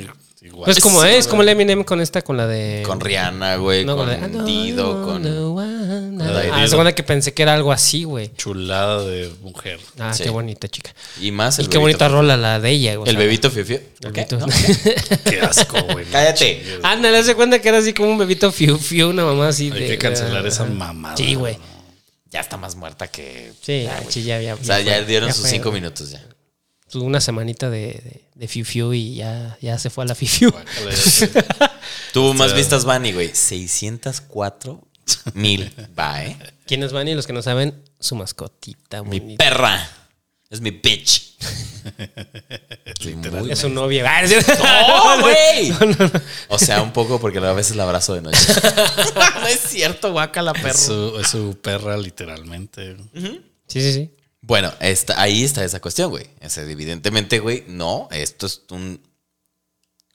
igual. 0.42 0.64
pues 0.64 0.80
como 0.80 1.02
sí, 1.02 1.08
es, 1.08 1.26
como 1.26 1.42
el. 1.42 1.48
Eminem 1.48 1.84
con 1.84 2.00
esta, 2.00 2.22
con 2.22 2.36
la 2.36 2.46
de. 2.46 2.82
Con 2.86 3.00
Rihanna, 3.00 3.56
güey. 3.56 3.84
No, 3.84 3.96
con 3.96 4.08
la 4.08 4.16
de, 4.16 4.26
I 4.26 4.30
know 4.30 4.44
Dido, 4.44 5.00
you 5.00 5.06
con. 5.06 5.24
wanna- 5.54 6.32
La 6.32 6.40
de 6.40 6.50
Ah, 6.52 6.68
segunda 6.68 6.94
que 6.94 7.02
pensé 7.02 7.32
que 7.34 7.42
era 7.42 7.54
algo 7.54 7.72
así, 7.72 8.04
güey. 8.04 8.30
Chulada 8.36 9.02
de 9.04 9.30
mujer. 9.42 9.80
Ah, 9.98 10.12
Sí. 10.14 10.22
qué 10.24 10.30
bonita 10.30 10.68
chica. 10.68 10.94
Y 11.20 11.30
más 11.32 11.58
Y 11.58 11.62
el 11.62 11.68
qué 11.68 11.78
bonita 11.78 12.08
rola 12.08 12.36
la 12.36 12.60
de 12.60 12.70
ella, 12.70 12.96
güey. 12.96 13.10
El 13.10 13.16
bebito 13.16 13.50
fiu 13.50 13.64
fiu. 13.64 13.76
El 14.00 14.12
¿Qué? 14.12 14.26
bebito. 14.26 14.38
¿No? 14.38 14.46
Qué 15.24 15.40
asco, 15.40 15.80
güey. 15.92 16.04
Cállate. 16.06 16.62
Ándale, 16.82 17.18
hace 17.18 17.34
cuenta 17.34 17.58
que 17.60 17.68
era 17.68 17.78
así 17.78 17.92
como 17.92 18.10
un 18.10 18.18
bebito 18.18 18.50
fiu 18.52 18.78
fiu, 18.78 19.10
una 19.10 19.24
mamá 19.24 19.48
así 19.48 19.70
Hay 19.72 19.80
de. 19.80 19.86
que 19.88 19.98
cancelar 19.98 20.44
ah, 20.44 20.48
esa 20.48 20.64
mamada. 20.64 21.16
Sí, 21.16 21.34
güey. 21.34 21.58
Ya 22.30 22.40
está 22.40 22.56
más 22.56 22.76
muerta 22.76 23.08
que. 23.08 23.52
Sí, 23.60 23.82
Ya, 23.84 23.98
güey. 24.00 24.12
sí, 24.12 24.22
ya, 24.22 24.40
ya. 24.40 24.54
O 24.54 24.64
sea, 24.64 24.80
ya 24.80 25.02
dieron 25.02 25.28
ya 25.28 25.34
sus 25.34 25.46
cinco 25.48 25.70
minutos 25.72 26.10
ya. 26.10 26.22
Tuvo 26.92 27.04
una 27.04 27.22
semanita 27.22 27.70
de, 27.70 27.78
de, 27.86 28.24
de 28.34 28.48
fiu 28.48 28.66
fiu 28.66 28.92
y 28.92 29.14
ya, 29.16 29.56
ya 29.62 29.78
se 29.78 29.88
fue 29.88 30.04
a 30.04 30.08
la 30.08 30.14
fiu. 30.14 30.52
Tuvo 32.12 32.34
más 32.34 32.54
vistas 32.54 32.84
Bunny, 32.84 33.12
güey. 33.12 33.30
604 33.34 34.80
mil. 35.32 35.72
Va, 35.98 36.22
¿eh? 36.24 36.36
¿Quiénes 36.66 36.92
van 36.92 37.08
y 37.08 37.14
los 37.14 37.26
que 37.26 37.32
no 37.32 37.40
saben? 37.40 37.82
Su 37.98 38.14
mascotita, 38.14 39.02
Mi 39.02 39.20
bonita. 39.20 39.42
perra. 39.44 39.88
Es 40.50 40.60
mi 40.60 40.70
bitch. 40.70 41.32
Sí, 43.00 43.16
Es 43.50 43.58
su 43.58 43.68
novia. 43.68 44.20
¿es 44.22 44.30
cierto? 44.30 44.52
¡No, 44.62 45.20
güey! 45.22 45.72
O 46.46 46.56
sea, 46.56 46.80
un 46.82 46.92
poco 46.92 47.18
porque 47.20 47.38
a 47.38 47.52
veces 47.52 47.74
la 47.74 47.82
abrazo 47.82 48.14
de 48.14 48.20
noche. 48.22 48.38
no 49.40 49.46
es 49.48 49.58
cierto, 49.58 50.12
guaca 50.12 50.40
la 50.42 50.52
Es 50.52 50.60
perra. 50.62 50.74
su, 50.78 51.18
es 51.18 51.26
su 51.26 51.58
perra, 51.60 51.96
literalmente. 51.96 52.96
Sí, 53.66 53.80
sí, 53.80 53.92
sí. 53.92 54.10
Bueno, 54.42 54.72
está, 54.80 55.20
ahí 55.20 55.42
está 55.42 55.64
esa 55.64 55.80
cuestión, 55.80 56.10
güey. 56.10 56.28
Sea, 56.46 56.64
evidentemente, 56.64 57.38
güey, 57.38 57.64
no, 57.68 58.08
esto 58.10 58.46
es 58.46 58.62
un, 58.70 59.00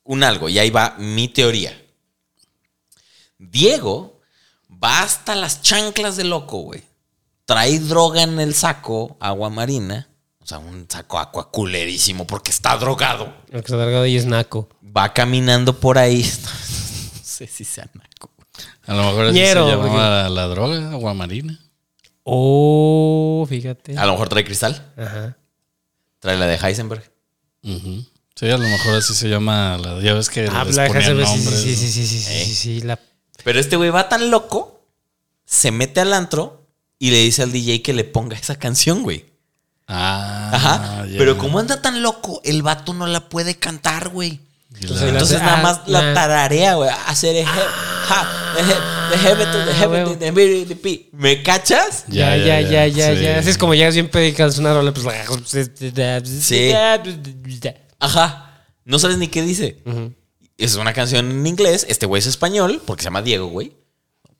un 0.03 0.23
algo. 0.23 0.49
Y 0.49 0.59
ahí 0.59 0.69
va 0.69 0.95
mi 0.99 1.27
teoría. 1.27 1.81
Diego 3.39 4.17
Va 4.71 5.01
hasta 5.01 5.35
las 5.35 5.61
chanclas 5.61 6.17
de 6.17 6.25
loco, 6.25 6.59
güey. 6.59 6.83
Trae 7.45 7.79
droga 7.79 8.23
en 8.23 8.39
el 8.39 8.53
saco, 8.53 9.17
agua 9.19 9.49
marina. 9.49 10.09
O 10.39 10.45
sea, 10.45 10.59
un 10.59 10.85
saco 10.89 11.19
acuaculerísimo 11.19 12.27
porque 12.27 12.51
está 12.51 12.77
drogado. 12.77 13.33
El 13.49 13.61
que 13.61 13.71
está 13.71 13.77
drogado 13.77 14.03
ahí 14.03 14.17
es 14.17 14.25
Naco. 14.25 14.69
Va 14.95 15.13
caminando 15.13 15.79
por 15.79 15.97
ahí. 15.97 16.29
No 17.17 17.43
sé 17.43 17.53
si 17.53 17.65
sea 17.65 17.87
naco. 17.93 18.31
A 18.87 18.95
lo 18.95 19.03
mejor 19.03 19.25
así 19.25 19.35
Ñero, 19.35 19.69
se 19.69 19.75
llamaba 19.75 20.27
la 20.27 20.47
droga, 20.47 20.89
agua 20.89 21.13
marina. 21.13 21.59
Oh, 22.29 23.45
fíjate. 23.47 23.97
A 23.97 24.05
lo 24.05 24.11
mejor 24.13 24.29
trae 24.29 24.43
cristal. 24.43 24.91
Ajá. 24.97 25.37
Trae 26.19 26.37
la 26.37 26.45
de 26.47 26.55
Heisenberg. 26.57 27.09
Ujú. 27.63 28.05
Sí, 28.35 28.49
a 28.49 28.57
lo 28.57 28.67
mejor 28.67 28.95
así 28.95 29.13
se 29.15 29.29
llama 29.29 29.77
la. 29.77 30.01
Ya 30.01 30.13
ves 30.13 30.29
que 30.29 30.47
Ah, 30.51 30.63
les 30.65 30.75
la 30.75 30.87
ponían 30.87 31.03
Heisenberg, 31.03 31.27
sí, 31.29 31.35
nombres. 31.37 31.61
sí, 31.61 31.75
sí, 31.75 31.87
sí, 31.91 32.05
sí, 32.05 32.19
sí, 32.19 32.33
¿Eh? 32.33 32.45
sí, 32.45 32.53
sí, 32.55 32.81
la- 32.81 32.99
Pero 33.43 33.59
este 33.59 33.77
güey 33.77 33.89
va 33.89 34.09
tan 34.09 34.29
loco, 34.29 34.81
se 35.45 35.71
mete 35.71 36.01
al 36.01 36.13
antro 36.13 36.67
y 36.99 37.11
le 37.11 37.17
dice 37.19 37.43
al 37.43 37.51
DJ 37.51 37.81
que 37.81 37.93
le 37.93 38.03
ponga 38.03 38.35
esa 38.37 38.57
canción, 38.59 39.03
güey. 39.03 39.25
Ah, 39.87 40.49
Ajá. 40.53 41.05
Pero 41.17 41.37
como 41.37 41.59
anda 41.59 41.81
tan 41.81 42.01
loco, 42.03 42.41
el 42.43 42.61
vato 42.61 42.93
no 42.93 43.07
la 43.07 43.29
puede 43.29 43.55
cantar, 43.55 44.09
güey. 44.09 44.41
La- 44.81 45.07
Entonces, 45.09 45.39
nada 45.39 45.59
ah, 45.59 45.63
más 45.63 45.87
la 45.87 46.01
la- 46.01 46.13
tararea, 46.13 46.75
güey. 46.75 46.89
Hacer 47.07 47.35
eje- 47.37 47.47
eje- 48.57 49.09
de 49.11 49.17
heaven 49.17 49.51
to 49.51 49.65
the 49.65 49.73
heaven 49.73 50.03
to 50.05 50.15
the 50.17 50.31
to 50.31 50.67
the 50.69 50.75
pi. 50.75 51.09
¿Me 51.13 51.41
cachas? 51.43 52.05
Ya, 52.07 52.35
ya, 52.37 52.61
ya, 52.61 52.87
ya, 52.87 53.13
ya. 53.13 53.39
Así 53.39 53.49
es 53.49 53.57
como 53.57 53.73
llegas 53.75 53.93
bien 53.95 54.09
pedicas 54.09 54.57
una 54.57 54.73
rola, 54.73 54.93
pues. 54.93 55.05
Sí. 56.41 56.71
Ajá. 57.99 58.63
No 58.85 58.99
sabes 58.99 59.17
ni 59.17 59.27
qué 59.27 59.41
dice. 59.41 59.81
Es 60.57 60.75
una 60.75 60.93
canción 60.93 61.29
en 61.29 61.45
inglés. 61.45 61.85
Este 61.89 62.05
güey 62.05 62.19
es 62.19 62.27
español, 62.27 62.81
porque 62.85 63.03
se 63.03 63.07
llama 63.07 63.21
Diego, 63.21 63.47
güey. 63.47 63.73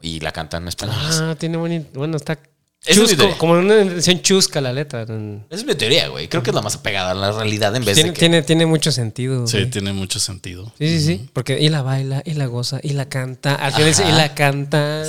Y 0.01 0.19
la 0.19 0.31
canta 0.31 0.57
en 0.57 0.67
español. 0.67 0.95
Ah, 0.99 1.35
tiene 1.37 1.57
buen. 1.57 1.87
Bueno, 1.93 2.17
está. 2.17 2.39
Esa 2.87 2.91
es 2.91 2.97
mi 2.97 3.03
Chusco, 3.05 3.17
teoría. 3.17 3.37
como 3.37 3.53
una 3.53 3.75
edición 3.75 4.21
chusca 4.21 4.61
la 4.61 4.71
letra. 4.73 5.03
Esa 5.03 5.13
es 5.51 5.65
mi 5.65 5.75
teoría, 5.75 6.07
güey. 6.07 6.27
Creo 6.29 6.41
que 6.41 6.51
es 6.51 6.55
la 6.55 6.61
más 6.61 6.75
apegada 6.75 7.11
a 7.11 7.13
la 7.13 7.31
realidad 7.31 7.75
en 7.75 7.83
vez 7.85 7.97
de 7.97 8.03
que... 8.05 8.11
tiene, 8.13 8.41
tiene 8.43 8.65
mucho 8.65 8.91
sentido. 8.91 9.45
Sí, 9.47 9.57
güey. 9.57 9.69
tiene 9.69 9.93
mucho 9.93 10.19
sentido. 10.19 10.71
Sí, 10.77 10.99
sí, 10.99 11.05
sí. 11.05 11.29
Porque 11.33 11.59
y 11.59 11.69
la 11.69 11.81
baila, 11.81 12.21
y 12.25 12.33
la 12.33 12.45
goza, 12.45 12.79
y 12.81 12.93
la 12.93 13.09
canta. 13.09 13.55
Al 13.55 13.73
final 13.73 13.87
dice, 13.89 14.03
y 14.07 14.11
la 14.13 14.33
canta. 14.33 15.03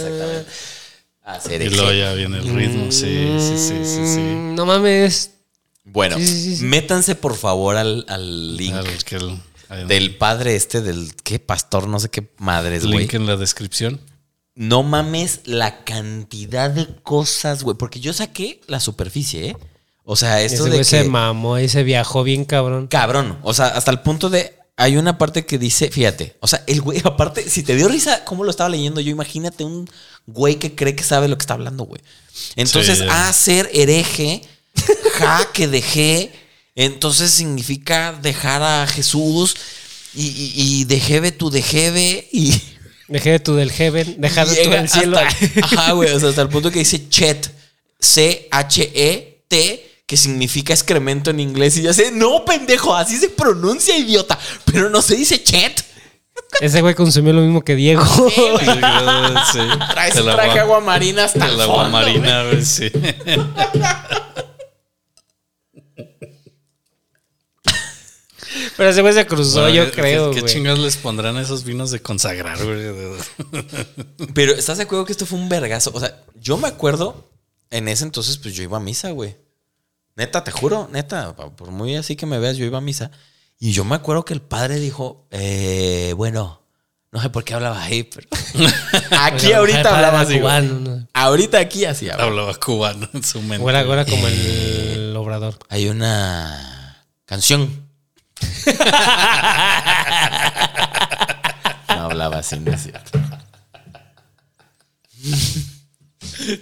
hacer 1.24 1.62
Y 1.62 1.66
eje. 1.66 1.76
luego 1.76 1.92
ya 1.92 2.12
viene 2.14 2.38
el 2.38 2.48
ritmo. 2.54 2.90
Sí, 2.90 3.28
sí, 3.38 3.58
sí, 3.58 3.74
sí, 3.84 4.06
sí. 4.14 4.20
Mm, 4.20 4.54
No 4.54 4.66
mames. 4.66 5.32
Bueno, 5.84 6.16
Sí, 6.18 6.26
sí, 6.26 6.42
sí, 6.42 6.56
sí. 6.56 6.64
métanse 6.64 7.14
por 7.14 7.34
favor 7.36 7.76
al, 7.76 8.04
al 8.08 8.56
link 8.56 8.74
Al 8.74 9.04
que 9.04 9.16
el- 9.16 9.38
hay 9.70 9.82
un 9.82 9.88
del 9.88 10.16
padre 10.16 10.54
este, 10.56 10.82
del 10.82 11.12
qué 11.24 11.38
pastor, 11.38 11.88
no 11.88 11.98
sé 12.00 12.08
qué 12.10 12.28
madres, 12.38 12.84
güey. 12.86 12.98
link 13.00 13.14
en 13.14 13.26
la 13.26 13.36
descripción. 13.36 14.00
No 14.60 14.82
mames 14.82 15.42
la 15.44 15.84
cantidad 15.84 16.68
de 16.68 16.88
cosas, 17.04 17.62
güey. 17.62 17.76
Porque 17.76 18.00
yo 18.00 18.12
saqué 18.12 18.60
la 18.66 18.80
superficie, 18.80 19.50
¿eh? 19.50 19.56
O 20.04 20.16
sea, 20.16 20.42
esto 20.42 20.66
Ese 20.66 20.70
de 20.70 20.78
que... 20.78 20.84
se 20.84 21.04
mamó 21.04 21.60
y 21.60 21.68
se 21.68 21.84
viajó 21.84 22.24
bien 22.24 22.44
cabrón. 22.44 22.88
Cabrón. 22.88 23.38
O 23.42 23.54
sea, 23.54 23.68
hasta 23.68 23.92
el 23.92 24.00
punto 24.00 24.30
de... 24.30 24.56
Hay 24.76 24.96
una 24.96 25.16
parte 25.16 25.46
que 25.46 25.58
dice, 25.58 25.90
fíjate, 25.90 26.34
o 26.40 26.48
sea, 26.48 26.64
el 26.66 26.80
güey, 26.80 27.00
aparte, 27.04 27.48
si 27.48 27.62
te 27.62 27.76
dio 27.76 27.86
risa 27.86 28.24
cómo 28.24 28.42
lo 28.42 28.50
estaba 28.50 28.68
leyendo 28.68 29.00
yo, 29.00 29.12
imagínate 29.12 29.62
un 29.62 29.88
güey 30.26 30.56
que 30.56 30.74
cree 30.74 30.96
que 30.96 31.04
sabe 31.04 31.28
lo 31.28 31.38
que 31.38 31.42
está 31.42 31.54
hablando, 31.54 31.84
güey. 31.84 32.00
Entonces, 32.56 32.98
Sí. 32.98 33.04
a 33.08 33.32
ser 33.32 33.70
hereje, 33.72 34.42
ja, 35.14 35.48
que 35.52 35.68
dejé, 35.68 36.32
entonces 36.74 37.30
significa 37.30 38.12
dejar 38.20 38.62
a 38.64 38.88
Jesús 38.88 39.54
y, 40.14 40.26
y, 40.26 40.52
y 40.56 40.84
dejebe 40.84 41.30
tu 41.30 41.48
dejebe 41.48 42.28
y... 42.32 42.60
Dejé 43.08 43.30
de 43.32 43.40
tu 43.40 43.54
del 43.54 43.70
heaven, 43.72 44.16
deja 44.18 44.44
de 44.44 44.54
tu 44.56 44.62
llega 44.62 44.76
del 44.78 44.88
cielo. 44.88 45.18
hasta- 45.18 45.46
ajá, 45.80 45.92
güey, 45.94 46.10
o 46.10 46.20
sea, 46.20 46.28
hasta 46.28 46.42
el 46.42 46.48
punto 46.48 46.70
que 46.70 46.78
dice 46.80 47.08
chet, 47.08 47.50
C-H-E-T, 48.00 49.84
que 50.06 50.16
significa 50.16 50.72
excremento 50.72 51.30
en 51.30 51.40
inglés. 51.40 51.76
Y 51.78 51.82
ya 51.82 51.92
sé, 51.92 52.10
no, 52.12 52.44
pendejo, 52.44 52.94
así 52.94 53.16
se 53.16 53.28
pronuncia, 53.30 53.96
idiota. 53.96 54.38
Pero 54.64 54.88
no 54.90 55.02
se 55.02 55.16
dice 55.16 55.42
chet. 55.42 55.84
Ese 56.60 56.80
güey 56.80 56.94
consumió 56.94 57.32
lo 57.32 57.40
mismo 57.42 57.62
que 57.62 57.74
Diego. 57.74 58.04
Sí. 59.52 59.58
Traes 59.90 60.14
traje 60.14 60.60
agua 60.60 60.80
marina 60.80 61.24
hasta 61.24 61.46
el, 61.46 61.54
El 61.54 61.60
agua 61.62 61.76
fondo, 61.84 61.90
marina, 61.90 62.44
güey, 62.44 62.64
sí. 62.64 62.90
Pero 68.76 68.90
ese 68.90 69.00
güey 69.02 69.14
se 69.14 69.26
cruzó, 69.26 69.62
Bueno, 69.62 69.74
yo 69.74 69.84
¿qué- 69.86 70.00
creo, 70.00 70.30
¿Qué 70.30 70.40
güey. 70.40 70.52
chingados 70.52 70.78
les 70.80 70.96
pondrán 70.96 71.36
a 71.36 71.42
esos 71.42 71.64
vinos 71.64 71.90
de 71.90 72.00
consagrar, 72.00 72.58
güey? 72.64 72.82
Pero 74.34 74.52
¿estás 74.54 74.78
de 74.78 74.84
acuerdo 74.84 75.04
que 75.04 75.12
esto 75.12 75.26
fue 75.26 75.38
un 75.38 75.48
vergazo? 75.48 75.90
O 75.94 76.00
sea, 76.00 76.22
yo 76.40 76.56
me 76.56 76.68
acuerdo, 76.68 77.24
en 77.70 77.88
ese 77.88 78.04
entonces, 78.04 78.38
pues 78.38 78.54
yo 78.54 78.62
iba 78.62 78.76
a 78.76 78.80
misa, 78.80 79.10
güey. 79.10 79.36
Neta, 80.16 80.42
te 80.42 80.50
juro, 80.50 80.88
neta, 80.92 81.34
por 81.36 81.70
muy 81.70 81.94
así 81.96 82.16
que 82.16 82.26
me 82.26 82.38
veas, 82.38 82.56
yo 82.56 82.64
iba 82.64 82.78
a 82.78 82.82
misa. 82.82 83.10
Y 83.60 83.72
yo 83.72 83.84
me 83.84 83.94
acuerdo 83.96 84.24
que 84.24 84.34
el 84.34 84.40
padre 84.40 84.76
dijo, 84.80 85.26
eh, 85.30 86.12
bueno, 86.16 86.62
no 87.10 87.20
sé 87.22 87.30
por 87.30 87.42
qué 87.44 87.54
hablaba 87.54 87.82
ahí, 87.82 88.02
pero... 88.04 88.28
aquí 89.20 89.52
ahorita 89.52 89.94
hablaba 89.96 90.20
así, 90.20 90.38
cubano, 90.38 90.74
¿no? 90.80 91.08
Ahora 91.12 91.58
aquí 91.60 91.84
así 91.84 92.08
habla. 92.08 92.24
Hablaba 92.24 92.54
cubano 92.54 93.08
en 93.12 93.22
su 93.24 93.40
mente. 93.40 93.62
Ahora, 93.62 93.80
ahora 93.80 94.04
como 94.04 94.26
el 94.28 95.14
obrador. 95.16 95.58
Hay 95.68 95.88
una 95.88 97.04
canción. 97.24 97.87
no 101.88 102.04
hablaba 102.04 102.38
así, 102.38 102.58
no 102.58 102.72
es 102.72 102.82
cierto. 102.82 103.18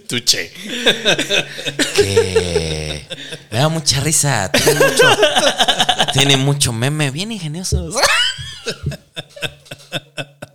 Tuche. 0.09 0.53
Que 1.95 3.07
me 3.51 3.59
da 3.59 3.69
mucha 3.69 4.01
risa. 4.01 4.51
Tiene 4.51 4.81
mucho, 4.81 5.19
tiene 6.13 6.37
mucho 6.37 6.73
meme. 6.73 7.11
Bien 7.11 7.31
ingenioso. 7.31 7.91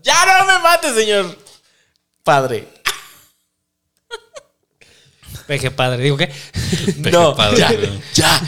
ya 0.03 0.25
no 0.25 0.45
me 0.45 0.59
mate, 0.59 0.93
señor 0.93 1.37
padre. 2.23 2.67
Peje 5.47 5.71
padre. 5.71 6.03
Digo, 6.03 6.17
¿qué? 6.17 6.27
Peje 6.27 7.11
no, 7.11 7.35
padre, 7.35 7.57
ya, 7.57 7.71
ya. 8.13 8.41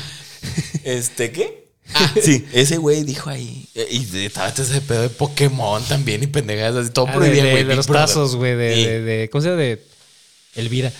Este, 0.84 1.32
¿qué? 1.32 1.63
Ah, 1.96 2.14
sí, 2.22 2.46
ese 2.54 2.78
güey 2.78 3.04
dijo 3.04 3.30
ahí. 3.30 3.68
Y 3.90 4.26
estaba 4.26 4.50
ese 4.50 4.82
pedo 4.82 5.02
de 5.04 5.10
Pokémon 5.10 5.84
también 5.84 6.24
y 6.24 6.28
pendejadas 6.28 6.76
así. 6.86 6.92
Todo 6.92 7.08
Ah, 7.08 7.12
de, 7.12 7.18
prohibido, 7.18 7.46
de- 7.46 7.52
güey. 7.52 7.64
de 7.64 7.76
los 7.76 7.88
tazos, 7.88 8.36
güey. 8.36 8.56
De, 8.56 8.76
Sí. 8.76 8.84
de, 8.86 9.02
de- 9.02 9.30
¿Cómo 9.30 9.42
se 9.42 9.50
llama? 9.50 9.62
De 9.62 9.84
Elvira. 10.56 10.92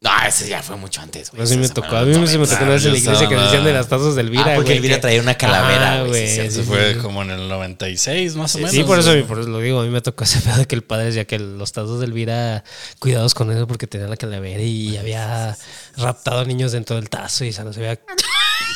No, 0.00 0.10
ese 0.28 0.46
ya 0.46 0.62
fue 0.62 0.76
mucho 0.76 1.00
antes, 1.00 1.30
güey. 1.30 1.42
A 1.42 1.46
mí 1.48 1.56
me 1.56 1.64
Ese 1.64 1.72
tocó. 1.72 1.96
A 1.96 2.02
mí 2.04 2.12
se 2.12 2.18
me 2.20 2.26
90. 2.26 2.46
tocó 2.52 2.64
una 2.64 2.72
vez 2.74 2.84
en 2.84 2.92
la 2.92 2.98
iglesia 2.98 3.26
que 3.26 3.36
decían 3.36 3.64
de 3.64 3.72
las 3.72 3.88
tazas 3.88 4.14
de 4.14 4.20
Elvira, 4.20 4.42
Ah, 4.42 4.54
porque 4.56 4.68
güey, 4.72 4.76
Elvira 4.76 4.96
que- 4.96 5.00
traía 5.00 5.20
una 5.22 5.34
calavera, 5.38 6.00
Ah, 6.00 6.04
güey, 6.04 6.28
sí, 6.28 6.36
güey. 6.36 6.50
sí, 6.50 6.58
Eso 6.60 6.64
fue 6.64 6.98
como 6.98 7.22
en 7.22 7.30
el 7.30 7.48
96, 7.48 8.34
más 8.36 8.54
o 8.54 8.58
menos. 8.58 8.72
Sí, 8.72 8.82
por 8.84 8.98
eso, 8.98 9.12
por 9.26 9.38
eso 9.38 9.48
lo 9.48 9.60
digo. 9.60 9.80
A 9.80 9.84
mí 9.84 9.88
me 9.88 10.02
tocó 10.02 10.24
ese 10.24 10.40
pedo 10.42 10.58
de 10.58 10.66
que 10.66 10.74
el 10.74 10.82
padre 10.84 11.06
decía 11.06 11.24
que 11.24 11.38
los 11.38 11.72
tazos 11.72 12.00
de 12.00 12.04
Elvira, 12.06 12.64
cuidados 12.98 13.32
con 13.32 13.50
eso 13.50 13.66
porque 13.66 13.86
tenían 13.86 14.10
la 14.10 14.18
calavera 14.18 14.62
y 14.62 14.94
había 14.98 15.56
raptado 15.96 16.40
a 16.40 16.44
niños 16.44 16.72
dentro 16.72 16.96
del 16.96 17.08
tazo 17.08 17.46
y 17.46 17.52
se 17.54 17.64
nos 17.64 17.74
había. 17.78 17.98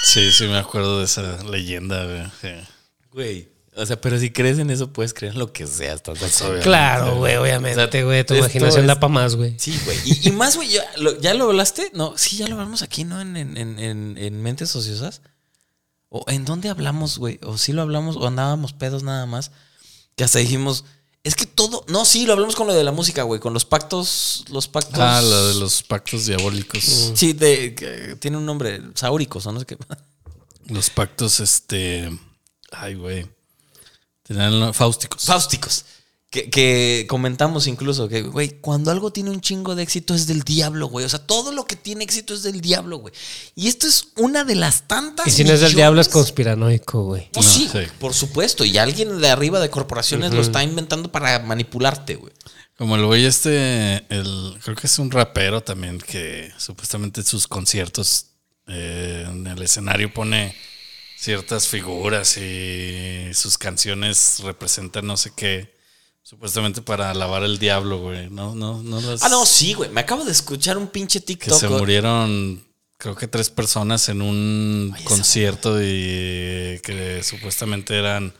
Sí, 0.08 0.32
sí, 0.32 0.44
me 0.44 0.56
acuerdo 0.58 0.98
de 1.00 1.04
esa 1.04 1.42
leyenda, 1.44 2.06
güey. 3.12 3.48
O 3.76 3.86
sea, 3.86 4.00
pero 4.00 4.18
si 4.18 4.30
crees 4.30 4.58
en 4.58 4.70
eso, 4.70 4.92
puedes 4.92 5.14
creer 5.14 5.34
en 5.34 5.38
lo 5.38 5.52
que 5.52 5.66
sea. 5.66 5.94
¿estás 5.94 6.18
obviamente. 6.18 6.64
Claro, 6.64 7.16
güey, 7.16 7.36
obviamente, 7.36 8.02
güey. 8.02 8.24
Tu 8.24 8.34
esto 8.34 8.44
imaginación 8.46 8.80
es- 8.82 8.86
da 8.88 8.94
para 8.98 9.12
más, 9.12 9.36
güey. 9.36 9.54
Sí, 9.58 9.78
güey. 9.84 9.98
Y, 10.04 10.28
y 10.28 10.32
más, 10.32 10.56
güey, 10.56 10.70
ya 10.70 10.82
lo, 10.96 11.20
¿ya 11.20 11.34
lo 11.34 11.44
hablaste? 11.44 11.90
No, 11.94 12.14
sí, 12.16 12.36
ya 12.38 12.48
lo 12.48 12.54
hablamos 12.54 12.82
aquí, 12.82 13.04
¿no? 13.04 13.20
En, 13.20 13.36
en, 13.36 13.56
en, 13.56 13.78
en- 13.78 14.18
en 14.18 14.42
Mentes 14.42 14.74
Ociosas. 14.74 15.20
¿O 16.08 16.24
en 16.28 16.44
dónde 16.44 16.70
hablamos, 16.70 17.18
güey? 17.18 17.38
¿O 17.42 17.58
sí 17.58 17.72
lo 17.72 17.82
hablamos 17.82 18.16
o 18.16 18.26
andábamos 18.26 18.72
pedos 18.72 19.02
nada 19.02 19.26
más? 19.26 19.50
Que 20.16 20.24
hasta 20.24 20.38
dijimos, 20.38 20.84
es 21.22 21.36
que 21.36 21.44
todo... 21.46 21.84
No, 21.86 22.04
sí, 22.06 22.24
lo 22.26 22.32
hablamos 22.32 22.56
con 22.56 22.66
lo 22.66 22.74
de 22.74 22.82
la 22.82 22.92
música, 22.92 23.22
güey. 23.24 23.40
Con 23.40 23.52
los 23.52 23.64
pactos... 23.66 24.44
Los 24.50 24.66
pactos... 24.68 24.98
Ah, 24.98 25.20
la 25.22 25.42
de 25.48 25.54
los 25.54 25.82
pactos 25.82 26.24
diabólicos. 26.26 27.12
Sí, 27.14 27.34
de, 27.34 27.74
que 27.74 28.16
tiene 28.18 28.38
un 28.38 28.46
nombre, 28.46 28.80
sáuricos 28.94 29.46
o 29.46 29.52
no 29.52 29.60
sé 29.60 29.66
qué. 29.66 29.76
Los 30.68 30.90
pactos, 30.90 31.40
este. 31.40 32.10
Ay, 32.70 32.94
güey. 32.94 33.26
Tenían 34.22 34.74
fáusticos. 34.74 35.24
Fáusticos. 35.24 35.84
Que, 36.30 36.50
que 36.50 37.06
comentamos 37.08 37.66
incluso 37.66 38.06
que, 38.06 38.20
güey, 38.20 38.60
cuando 38.60 38.90
algo 38.90 39.10
tiene 39.10 39.30
un 39.30 39.40
chingo 39.40 39.74
de 39.74 39.82
éxito 39.82 40.14
es 40.14 40.26
del 40.26 40.42
diablo, 40.42 40.88
güey. 40.88 41.06
O 41.06 41.08
sea, 41.08 41.26
todo 41.26 41.52
lo 41.52 41.64
que 41.64 41.74
tiene 41.74 42.04
éxito 42.04 42.34
es 42.34 42.42
del 42.42 42.60
diablo, 42.60 42.98
güey. 42.98 43.14
Y 43.54 43.68
esto 43.68 43.86
es 43.86 44.08
una 44.16 44.44
de 44.44 44.54
las 44.54 44.86
tantas. 44.86 45.26
Y 45.26 45.30
si 45.30 45.44
no 45.44 45.54
es 45.54 45.62
del 45.62 45.72
diablo, 45.72 46.02
es 46.02 46.08
conspiranoico, 46.08 47.02
güey. 47.04 47.30
Pues 47.32 47.46
No, 47.46 47.52
sí, 47.52 47.68
sí. 47.72 47.78
por 47.98 48.12
supuesto. 48.12 48.66
Y 48.66 48.76
alguien 48.76 49.18
de 49.22 49.30
arriba 49.30 49.58
de 49.58 49.70
corporaciones 49.70 50.34
lo 50.34 50.42
está 50.42 50.62
inventando 50.62 51.10
para 51.10 51.38
manipularte, 51.38 52.16
güey. 52.16 52.34
Como 52.76 52.94
el 52.96 53.06
güey 53.06 53.24
este, 53.24 54.04
el, 54.14 54.56
creo 54.62 54.76
que 54.76 54.86
es 54.86 54.98
un 54.98 55.10
rapero 55.10 55.62
también 55.62 55.98
que 55.98 56.52
supuestamente 56.58 57.22
en 57.22 57.26
sus 57.26 57.48
conciertos 57.48 58.26
eh, 58.68 59.24
en 59.28 59.46
el 59.46 59.62
escenario 59.62 60.12
pone 60.12 60.54
ciertas 61.16 61.66
figuras 61.68 62.36
y 62.36 63.30
sus 63.34 63.58
canciones 63.58 64.40
representan 64.44 65.06
no 65.06 65.16
sé 65.16 65.32
qué, 65.36 65.76
Supuestamente 66.22 66.82
para 66.82 67.10
alabar 67.10 67.42
el 67.42 67.58
diablo, 67.58 68.00
güey. 68.00 68.28
No, 68.28 68.54
no, 68.54 68.82
no 68.82 69.00
las- 69.00 69.22
Ah, 69.22 69.30
no, 69.30 69.46
sí, 69.46 69.72
güey. 69.72 69.88
Me 69.88 70.02
acabo 70.02 70.26
de 70.26 70.32
escuchar 70.32 70.76
un 70.76 70.88
pinche 70.88 71.20
Que 71.20 71.26
TikTok. 71.26 71.58
se 71.58 71.68
murieron, 71.70 72.62
creo 72.98 73.14
que 73.16 73.26
tres 73.28 73.48
personas 73.48 74.10
en 74.10 74.20
un 74.20 74.94
concierto 75.04 75.80
y 75.80 76.78
que 76.82 77.22
supuestamente 77.24 77.96
eran 77.98 78.34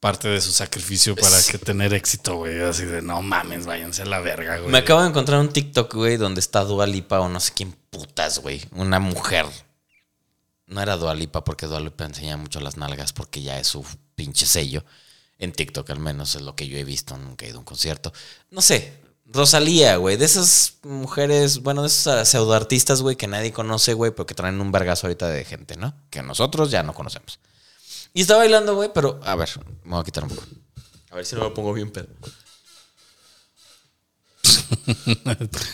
parte 0.00 0.28
de 0.28 0.40
su 0.40 0.50
sacrificio 0.50 1.14
para 1.14 1.36
que 1.42 1.58
tener 1.58 1.92
éxito, 1.92 2.36
güey. 2.36 2.60
Así 2.62 2.86
de 2.86 3.02
no 3.02 3.20
mames, 3.20 3.66
váyanse 3.66 4.02
a 4.02 4.06
la 4.06 4.20
verga, 4.20 4.58
güey. 4.58 4.72
Me 4.72 4.78
acabo 4.78 5.02
de 5.02 5.08
encontrar 5.08 5.38
un 5.40 5.50
TikTok, 5.50 5.94
güey, 5.94 6.16
donde 6.16 6.40
está 6.40 6.64
Dua 6.64 6.86
Lipa 6.86 7.20
o 7.20 7.28
no 7.28 7.38
sé 7.38 7.52
quién 7.54 7.72
putas, 7.90 8.38
güey. 8.38 8.62
Una 8.72 8.98
mujer. 8.98 9.46
No 10.66 10.80
era 10.80 10.96
Dua 10.96 11.14
Lipa 11.14 11.44
porque 11.44 11.66
Dua 11.66 11.80
Lipa 11.80 12.06
enseña 12.06 12.38
mucho 12.38 12.60
las 12.60 12.78
nalgas 12.78 13.12
porque 13.12 13.42
ya 13.42 13.58
es 13.58 13.68
su 13.68 13.84
pinche 14.14 14.46
sello. 14.46 14.84
En 15.38 15.52
TikTok 15.52 15.88
al 15.90 16.00
menos 16.00 16.34
es 16.34 16.42
lo 16.42 16.56
que 16.56 16.66
yo 16.66 16.78
he 16.78 16.84
visto. 16.84 17.16
Nunca 17.18 17.44
he 17.44 17.50
ido 17.50 17.58
a 17.58 17.60
un 17.60 17.64
concierto. 17.64 18.12
No 18.50 18.62
sé. 18.62 18.94
Rosalía, 19.26 19.96
güey. 19.96 20.16
De 20.16 20.24
esas 20.24 20.78
mujeres, 20.82 21.58
bueno, 21.60 21.82
de 21.82 21.88
esos 21.88 22.28
pseudoartistas, 22.28 23.00
güey, 23.02 23.16
que 23.16 23.28
nadie 23.28 23.52
conoce, 23.52 23.94
güey, 23.94 24.10
pero 24.12 24.26
que 24.26 24.34
traen 24.34 24.60
un 24.60 24.72
vergazo 24.72 25.06
ahorita 25.06 25.28
de 25.28 25.44
gente, 25.44 25.76
¿no? 25.76 25.94
Que 26.10 26.22
nosotros 26.22 26.70
ya 26.70 26.82
no 26.82 26.94
conocemos. 26.94 27.38
Y 28.12 28.22
está 28.22 28.36
bailando, 28.36 28.74
güey, 28.74 28.90
pero 28.92 29.20
a 29.24 29.36
ver, 29.36 29.48
me 29.84 29.92
voy 29.92 30.00
a 30.00 30.04
quitar 30.04 30.24
un 30.24 30.30
poco. 30.30 30.42
A 31.10 31.16
ver 31.16 31.24
si 31.26 31.34
no 31.36 31.44
me 31.44 31.50
pongo 31.50 31.72
bien 31.72 31.90
pedo. 31.90 32.08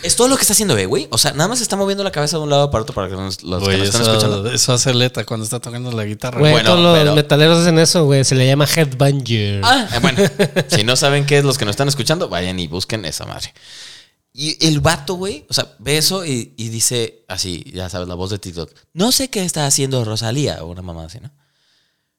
es 0.02 0.16
todo 0.16 0.28
lo 0.28 0.36
que 0.36 0.42
está 0.42 0.52
haciendo, 0.52 0.76
eh, 0.76 0.86
güey. 0.86 1.06
O 1.10 1.18
sea, 1.18 1.32
nada 1.32 1.48
más 1.48 1.60
está 1.60 1.76
moviendo 1.76 2.02
la 2.04 2.10
cabeza 2.12 2.36
de 2.36 2.42
un 2.42 2.50
lado 2.50 2.70
para 2.70 2.82
otro 2.82 2.94
para 2.94 3.08
que 3.08 3.14
los, 3.14 3.42
los 3.42 3.62
que 3.66 3.76
nos 3.76 3.86
están 3.88 4.02
eso, 4.02 4.10
escuchando. 4.12 4.50
eso 4.50 4.72
hace 4.72 4.94
Leta 4.94 5.24
cuando 5.24 5.44
está 5.44 5.60
tocando 5.60 5.92
la 5.92 6.04
guitarra. 6.04 6.38
Bueno, 6.40 6.62
todos 6.70 6.80
los 6.82 6.98
pero- 6.98 7.14
metaleros 7.14 7.58
hacen 7.58 7.78
eso, 7.78 8.04
güey. 8.04 8.24
Se 8.24 8.34
le 8.34 8.46
llama 8.46 8.66
headbanger. 8.66 9.60
Ah, 9.64 9.88
eh, 9.94 9.98
bueno, 10.00 10.22
si 10.68 10.84
no 10.84 10.96
saben 10.96 11.26
qué 11.26 11.38
es 11.38 11.44
los 11.44 11.58
que 11.58 11.64
nos 11.64 11.72
están 11.74 11.88
escuchando, 11.88 12.28
vayan 12.28 12.58
y 12.58 12.66
busquen 12.66 13.04
esa 13.04 13.24
madre. 13.26 13.52
Y 14.32 14.66
el 14.66 14.80
vato, 14.80 15.14
güey, 15.14 15.46
o 15.48 15.54
sea, 15.54 15.74
ve 15.78 15.96
eso 15.96 16.24
y, 16.26 16.52
y 16.58 16.68
dice 16.68 17.24
así, 17.28 17.64
ya 17.72 17.88
sabes, 17.88 18.06
la 18.08 18.14
voz 18.14 18.30
de 18.30 18.38
TikTok. 18.38 18.70
No 18.92 19.10
sé 19.12 19.30
qué 19.30 19.44
está 19.44 19.66
haciendo 19.66 20.04
Rosalía 20.04 20.62
o 20.62 20.66
una 20.66 20.82
mamá 20.82 21.04
así, 21.06 21.20
¿no? 21.20 21.30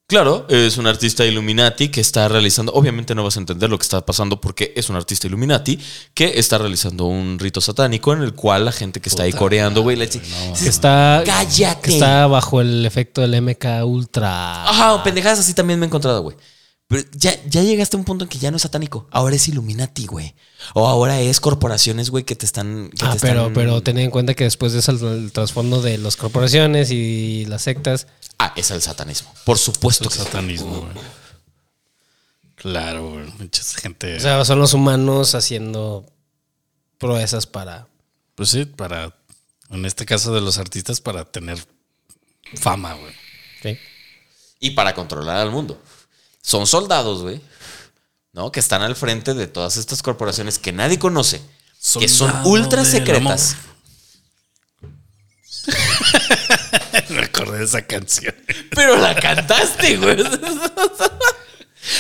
Claro, 0.10 0.46
es 0.48 0.78
un 0.78 0.88
artista 0.88 1.26
Illuminati 1.26 1.90
que 1.90 2.00
está 2.00 2.30
realizando, 2.30 2.72
obviamente 2.72 3.14
no 3.14 3.26
vas 3.26 3.36
a 3.36 3.42
entender 3.42 3.70
lo 3.70 3.78
que 3.78 3.84
está 3.84 4.06
pasando 4.06 4.40
porque 4.40 4.72
es 4.74 4.90
un 4.90 4.96
artista 4.96 5.28
Illuminati 5.28 5.78
que 6.14 6.40
está 6.40 6.58
realizando 6.58 7.08
un 7.08 7.38
rito 7.38 7.60
satánico 7.60 8.14
en 8.14 8.22
el 8.22 8.34
cual 8.34 8.64
la 8.64 8.72
gente 8.72 9.02
que 9.02 9.10
está 9.10 9.24
ahí 9.24 9.34
coreando, 9.34 9.82
güey, 9.82 9.98
le 9.98 10.06
dice, 10.06 10.22
Que 10.64 10.70
está, 10.70 11.24
Cállate. 11.26 11.82
que 11.82 11.94
está 11.96 12.26
bajo 12.28 12.62
el 12.62 12.86
efecto 12.86 13.20
del 13.20 13.42
MK 13.42 13.84
Ultra. 13.84 14.70
Ajá, 14.70 15.04
pendejadas 15.04 15.40
así 15.40 15.54
también 15.54 15.78
me 15.78 15.86
he 15.86 15.88
encontrado, 15.88 16.22
güey. 16.22 16.38
Pero 16.90 17.04
ya, 17.12 17.36
ya 17.46 17.64
llegaste 17.64 17.98
a 17.98 18.00
un 18.00 18.06
punto 18.06 18.24
en 18.24 18.30
que 18.30 18.38
ya 18.40 18.50
no 18.50 18.56
es 18.58 18.64
satánico. 18.64 19.08
Ahora 19.12 19.36
es 19.36 19.48
Illuminati, 19.50 20.06
güey. 20.06 20.36
O 20.74 20.88
ahora 20.88 21.20
es 21.20 21.42
corporaciones, 21.42 22.10
güey, 22.10 22.24
que 22.24 22.36
te 22.38 22.46
están. 22.46 22.90
que 22.98 23.06
Ah, 23.06 23.14
te 23.14 23.20
pero, 23.20 23.40
están- 23.42 23.54
pero 23.54 23.84
ten 23.84 23.98
en 23.98 24.10
cuenta 24.10 24.34
que 24.36 24.46
después 24.46 24.72
de 24.72 24.80
eso 24.80 24.92
el, 24.92 25.04
el 25.26 25.32
trasfondo 25.34 25.82
de 25.82 25.98
las 25.98 26.16
corporaciones 26.16 26.90
y 26.92 27.46
las 27.48 27.64
sectas. 27.64 28.08
Ah, 28.40 28.54
es 28.56 28.72
el 28.72 28.82
satanismo. 28.82 29.34
Por 29.44 29.58
supuesto 29.58 30.06
El 30.06 30.10
que 30.12 30.16
sí. 30.16 30.24
satanismo, 30.24 30.80
güey. 30.82 30.94
Claro, 32.56 33.10
güey. 33.12 33.26
Mucha 33.38 33.64
gente. 33.82 34.16
O 34.16 34.20
sea, 34.20 34.44
son 34.46 34.60
los 34.60 34.74
humanos 34.74 35.36
haciendo 35.36 36.06
proezas 36.98 37.46
para. 37.48 37.88
pues 38.36 38.50
sí, 38.50 38.66
para. 38.66 39.14
En 39.70 39.86
este 39.86 40.06
caso 40.06 40.34
de 40.34 40.40
los 40.40 40.58
artistas, 40.58 41.02
para 41.02 41.26
tener 41.26 41.60
fama, 42.56 42.94
güey. 42.94 43.12
¿sí? 43.62 43.78
Y 44.62 44.70
para 44.72 44.96
controlar 44.96 45.36
al 45.38 45.52
mundo. 45.52 45.82
Son 46.48 46.66
soldados, 46.66 47.24
güey. 47.24 47.42
¿No? 48.32 48.54
Que 48.54 48.62
están 48.62 48.82
al 48.82 48.96
frente 48.96 49.34
de 49.34 49.48
todas 49.48 49.76
estas 49.76 50.02
corporaciones 50.02 50.58
que 50.60 50.72
nadie 50.72 50.98
conoce. 50.98 51.42
que 52.00 52.08
son 52.08 52.32
ultra 52.46 52.86
secretas. 52.86 53.58
De 57.52 57.64
esa 57.64 57.82
canción. 57.82 58.34
Pero 58.74 58.96
la 58.98 59.16
cantaste, 59.16 59.98
güey. 59.98 60.18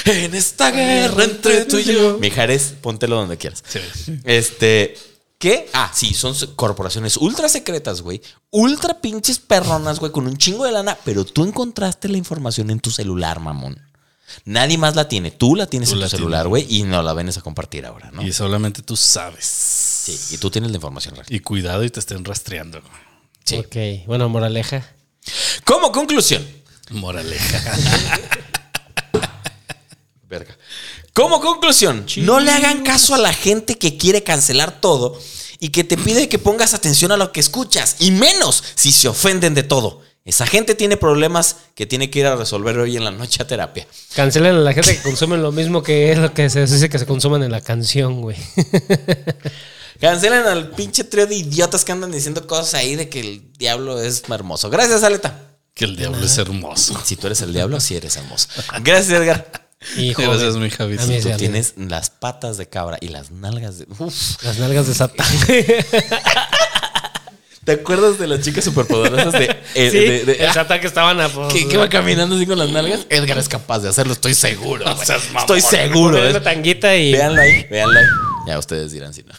en 0.06 0.34
esta 0.36 0.72
guerra 0.72 1.26
entre 1.26 1.66
tú 1.66 1.78
y 1.78 1.84
yo. 1.84 2.18
Mijares, 2.18 2.74
póntelo 2.82 3.18
donde 3.18 3.38
quieras. 3.38 3.64
Sí. 3.68 3.80
Este. 4.24 4.98
¿Qué? 5.38 5.70
Ah, 5.74 5.91
sí, 5.93 6.14
son 6.14 6.34
corporaciones 6.56 7.18
ultra 7.18 7.50
secretas, 7.50 8.02
güey. 8.02 8.22
Ultra 8.50 9.00
pinches 9.02 9.39
perronas, 9.39 10.00
güey, 10.00 10.12
con 10.12 10.26
un 10.26 10.38
chingo 10.38 10.64
de 10.66 10.72
lana. 10.72 10.98
Pero 11.04 11.26
tú 11.26 11.43
encontraste 11.43 12.08
la 12.08 12.18
información 12.18 12.70
en 12.70 12.80
tu 12.80 12.91
celular, 12.91 13.39
mamón. 13.39 13.87
Nadie 14.46 14.78
más 14.78 14.96
la 14.96 15.08
tiene. 15.08 15.32
Tú 15.32 15.56
la 15.56 15.68
tienes 15.68 15.90
Tú 15.90 15.96
en 15.96 16.00
tu 16.00 16.04
la 16.04 16.10
celular, 16.10 16.44
tienes. 16.48 16.50
güey, 16.68 16.80
y 16.80 16.84
no 16.84 17.02
la 17.02 17.14
vienes 17.14 17.38
a 17.38 17.42
compartir 17.42 17.86
ahora, 17.86 18.12
¿no? 18.12 18.22
Y 18.22 18.32
solamente 18.34 18.82
tú 18.82 18.96
sabes. 18.96 19.46
Sí, 19.46 20.20
y 20.36 20.38
tú 20.38 20.50
tienes 20.52 20.72
la 20.72 20.78
información 20.78 21.16
real. 21.16 21.26
Y 21.30 21.40
cuidado 21.40 21.84
y 21.84 21.90
te 21.90 22.00
estén 22.00 22.24
rastreando. 22.26 22.82
güey. 22.82 22.94
Sí. 23.46 23.56
Ok. 23.58 24.08
Bueno, 24.08 24.28
moraleja. 24.30 24.86
Como 25.66 25.92
conclusión. 25.92 26.46
Moraleja. 26.90 27.62
Verga. 30.30 30.58
Como 31.14 31.40
conclusión, 31.42 32.06
no 32.18 32.40
le 32.40 32.52
hagan 32.52 32.84
caso 32.84 33.16
a 33.16 33.18
la 33.18 33.34
gente 33.34 33.78
que 33.78 33.98
quiere 33.98 34.24
cancelar 34.24 34.80
todo 34.82 35.20
y 35.60 35.70
que 35.70 35.84
te 35.84 35.98
pide 35.98 36.30
que 36.30 36.38
pongas 36.38 36.74
atención 36.76 37.12
a 37.12 37.18
lo 37.18 37.32
que 37.32 37.40
escuchas, 37.40 37.96
y 38.00 38.12
menos 38.12 38.64
si 38.76 38.92
se 38.92 39.08
ofenden 39.08 39.56
de 39.56 39.64
todo. 39.64 40.02
Esa 40.28 40.46
gente 40.46 40.76
tiene 40.76 40.98
problemas 40.98 41.56
que 41.74 41.86
tiene 41.86 42.10
que 42.10 42.20
ir 42.20 42.26
a 42.26 42.36
resolver 42.36 42.78
hoy 42.78 42.98
en 42.98 43.06
la 43.06 43.12
noche 43.12 43.42
a 43.42 43.48
terapia. 43.48 43.88
Cancelen 44.14 44.56
a 44.56 44.60
la 44.60 44.74
gente 44.74 44.98
que 44.98 45.02
consume 45.02 45.38
lo 45.38 45.54
mismo 45.54 45.82
que 45.82 46.12
es 46.12 46.18
lo 46.18 46.34
que 46.34 46.50
se 46.50 46.66
dice 46.66 46.90
que 46.90 47.00
se 47.00 47.06
consuman 47.06 47.44
en 47.44 47.52
la 47.52 47.62
canción, 47.62 48.22
güey. 48.22 48.36
Cancelen 50.02 50.46
al 50.46 50.72
pinche 50.72 51.06
trío 51.06 51.28
de 51.28 51.36
idiotas 51.36 51.86
que 51.86 51.94
andan 51.94 52.12
diciendo 52.12 52.46
cosas 52.46 52.74
ahí 52.74 52.98
de 52.98 53.08
que 53.08 53.22
el 53.22 53.54
diablo 53.54 54.02
es 54.02 54.24
hermoso. 54.30 54.70
Gracias, 54.70 55.02
Aleta. 55.04 55.48
que 55.74 55.86
el 55.86 55.96
diablo 55.96 56.22
es 56.22 56.38
hermoso. 56.38 57.00
Si 57.06 57.16
tú 57.16 57.28
eres 57.28 57.42
el 57.42 57.54
diablo, 57.54 57.80
sí 57.80 57.96
eres 57.96 58.18
hermoso. 58.18 58.50
Gracias, 58.84 59.22
Edgar. 59.22 59.50
Joven. 59.96 60.14
Gracias, 60.30 60.58
mi 60.58 60.70
Javi. 60.70 60.98
Tú 60.98 61.04
sí, 61.06 61.30
tienes 61.38 61.76
las 61.78 62.10
patas 62.10 62.58
de 62.58 62.68
cabra 62.68 62.98
y 63.00 63.08
las 63.08 63.32
nalgas 63.32 63.78
de... 63.78 63.88
Uf. 63.98 64.44
Las 64.44 64.60
nalgas 64.60 64.88
de 64.88 64.94
Satán. 64.94 65.26
¿Te 67.68 67.74
acuerdas 67.74 68.18
de 68.18 68.28
las 68.28 68.39
chicas 68.39 68.63
superpoderosas 68.63 69.34
de... 69.34 69.43
eh, 69.76 69.91
sí, 69.91 69.97
de- 69.99 70.24
de- 70.24 70.80
que 70.80 70.88
estaban 70.88 71.20
a... 71.20 71.30
que, 71.51 71.68
que 71.68 71.76
va 71.76 71.89
caminando 71.89 72.38
así 72.38 72.45
con 72.45 72.57
las 72.57 72.70
nalgas. 72.70 73.01
Edgar 73.09 73.38
es 73.38 73.49
capaz 73.49 73.80
de 73.80 73.89
hacerlo, 73.89 74.13
estoy 74.13 74.36
seguro. 74.36 74.86
Estoy 75.38 75.59
seguro. 75.59 76.18
¿eh? 76.18 76.30
una 76.30 76.41
tanguita 76.41 76.95
y... 76.95 77.13
Ahí, 77.41 77.68
véanlo 77.70 77.99
ahí. 77.99 78.05
Ya 78.47 78.57
ustedes 78.57 78.93
dirán 78.93 79.13
si 79.13 79.24
no. 79.24 79.34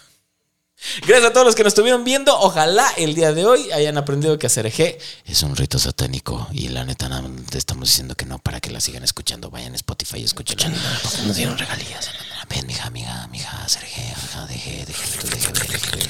Gracias 1.06 1.24
a 1.30 1.32
todos 1.32 1.46
los 1.46 1.54
que 1.54 1.62
nos 1.64 1.70
estuvieron 1.70 2.04
viendo. 2.04 2.38
Ojalá 2.38 2.86
el 2.98 3.14
día 3.14 3.32
de 3.32 3.46
hoy 3.46 3.72
hayan 3.72 3.96
aprendido 3.96 4.38
que 4.38 4.46
hacer 4.46 4.66
eje 4.66 4.98
es 5.24 5.42
un 5.42 5.56
rito 5.56 5.78
satánico. 5.78 6.48
Y 6.52 6.68
la 6.68 6.84
neta, 6.84 7.08
nada 7.08 7.22
más 7.22 7.46
te 7.46 7.56
estamos 7.56 7.88
diciendo 7.88 8.14
que 8.14 8.26
no 8.26 8.38
para 8.38 8.60
que 8.60 8.70
la 8.70 8.82
sigan 8.82 9.04
escuchando. 9.04 9.48
Vayan 9.48 9.72
a 9.72 9.76
Spotify 9.76 10.18
y. 10.18 10.70
Porque 11.02 11.26
nos 11.26 11.34
dieron 11.36 11.56
regalías. 11.56 12.10
Ven, 12.50 12.66
mija, 12.66 12.88
amiga, 12.88 13.22
amiga, 13.24 13.50
hacer 13.64 13.84
ajá, 14.12 14.46
deje, 14.48 14.84
deje, 14.86 15.02
deje, 15.30 15.52
deje, 15.52 16.08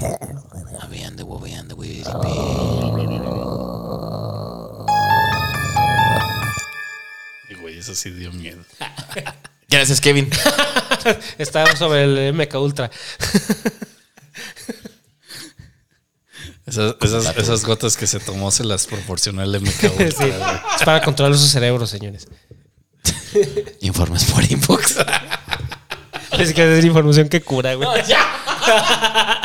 no, 0.00 0.80
habían 0.80 1.16
de 1.16 1.24
Y, 7.48 7.54
güey, 7.54 7.78
eso 7.78 7.94
sí 7.94 8.10
dio 8.10 8.32
miedo. 8.32 8.62
Gracias, 9.68 10.00
Kevin. 10.00 10.28
Está 11.38 11.76
sobre 11.76 12.04
el 12.04 12.32
MK 12.34 12.54
Ultra. 12.56 12.90
Esas, 16.66 16.96
esas, 17.00 17.36
esas 17.36 17.64
gotas 17.64 17.96
que 17.96 18.06
se 18.06 18.20
tomó 18.20 18.50
se 18.50 18.64
las 18.64 18.86
proporcionó 18.86 19.42
el 19.42 19.60
MK 19.60 19.82
Ultra, 19.98 20.10
Sí. 20.10 20.32
Es 20.76 20.84
para 20.84 21.02
controlar 21.02 21.36
sus 21.36 21.50
cerebros, 21.50 21.90
señores. 21.90 22.26
Informes 23.80 24.24
por 24.24 24.42
inbox. 24.50 24.96
Es 26.38 26.52
que 26.52 26.78
es 26.78 26.84
información 26.84 27.28
que 27.28 27.40
cura, 27.40 27.74
güey. 27.74 27.88
ya. 28.06 29.39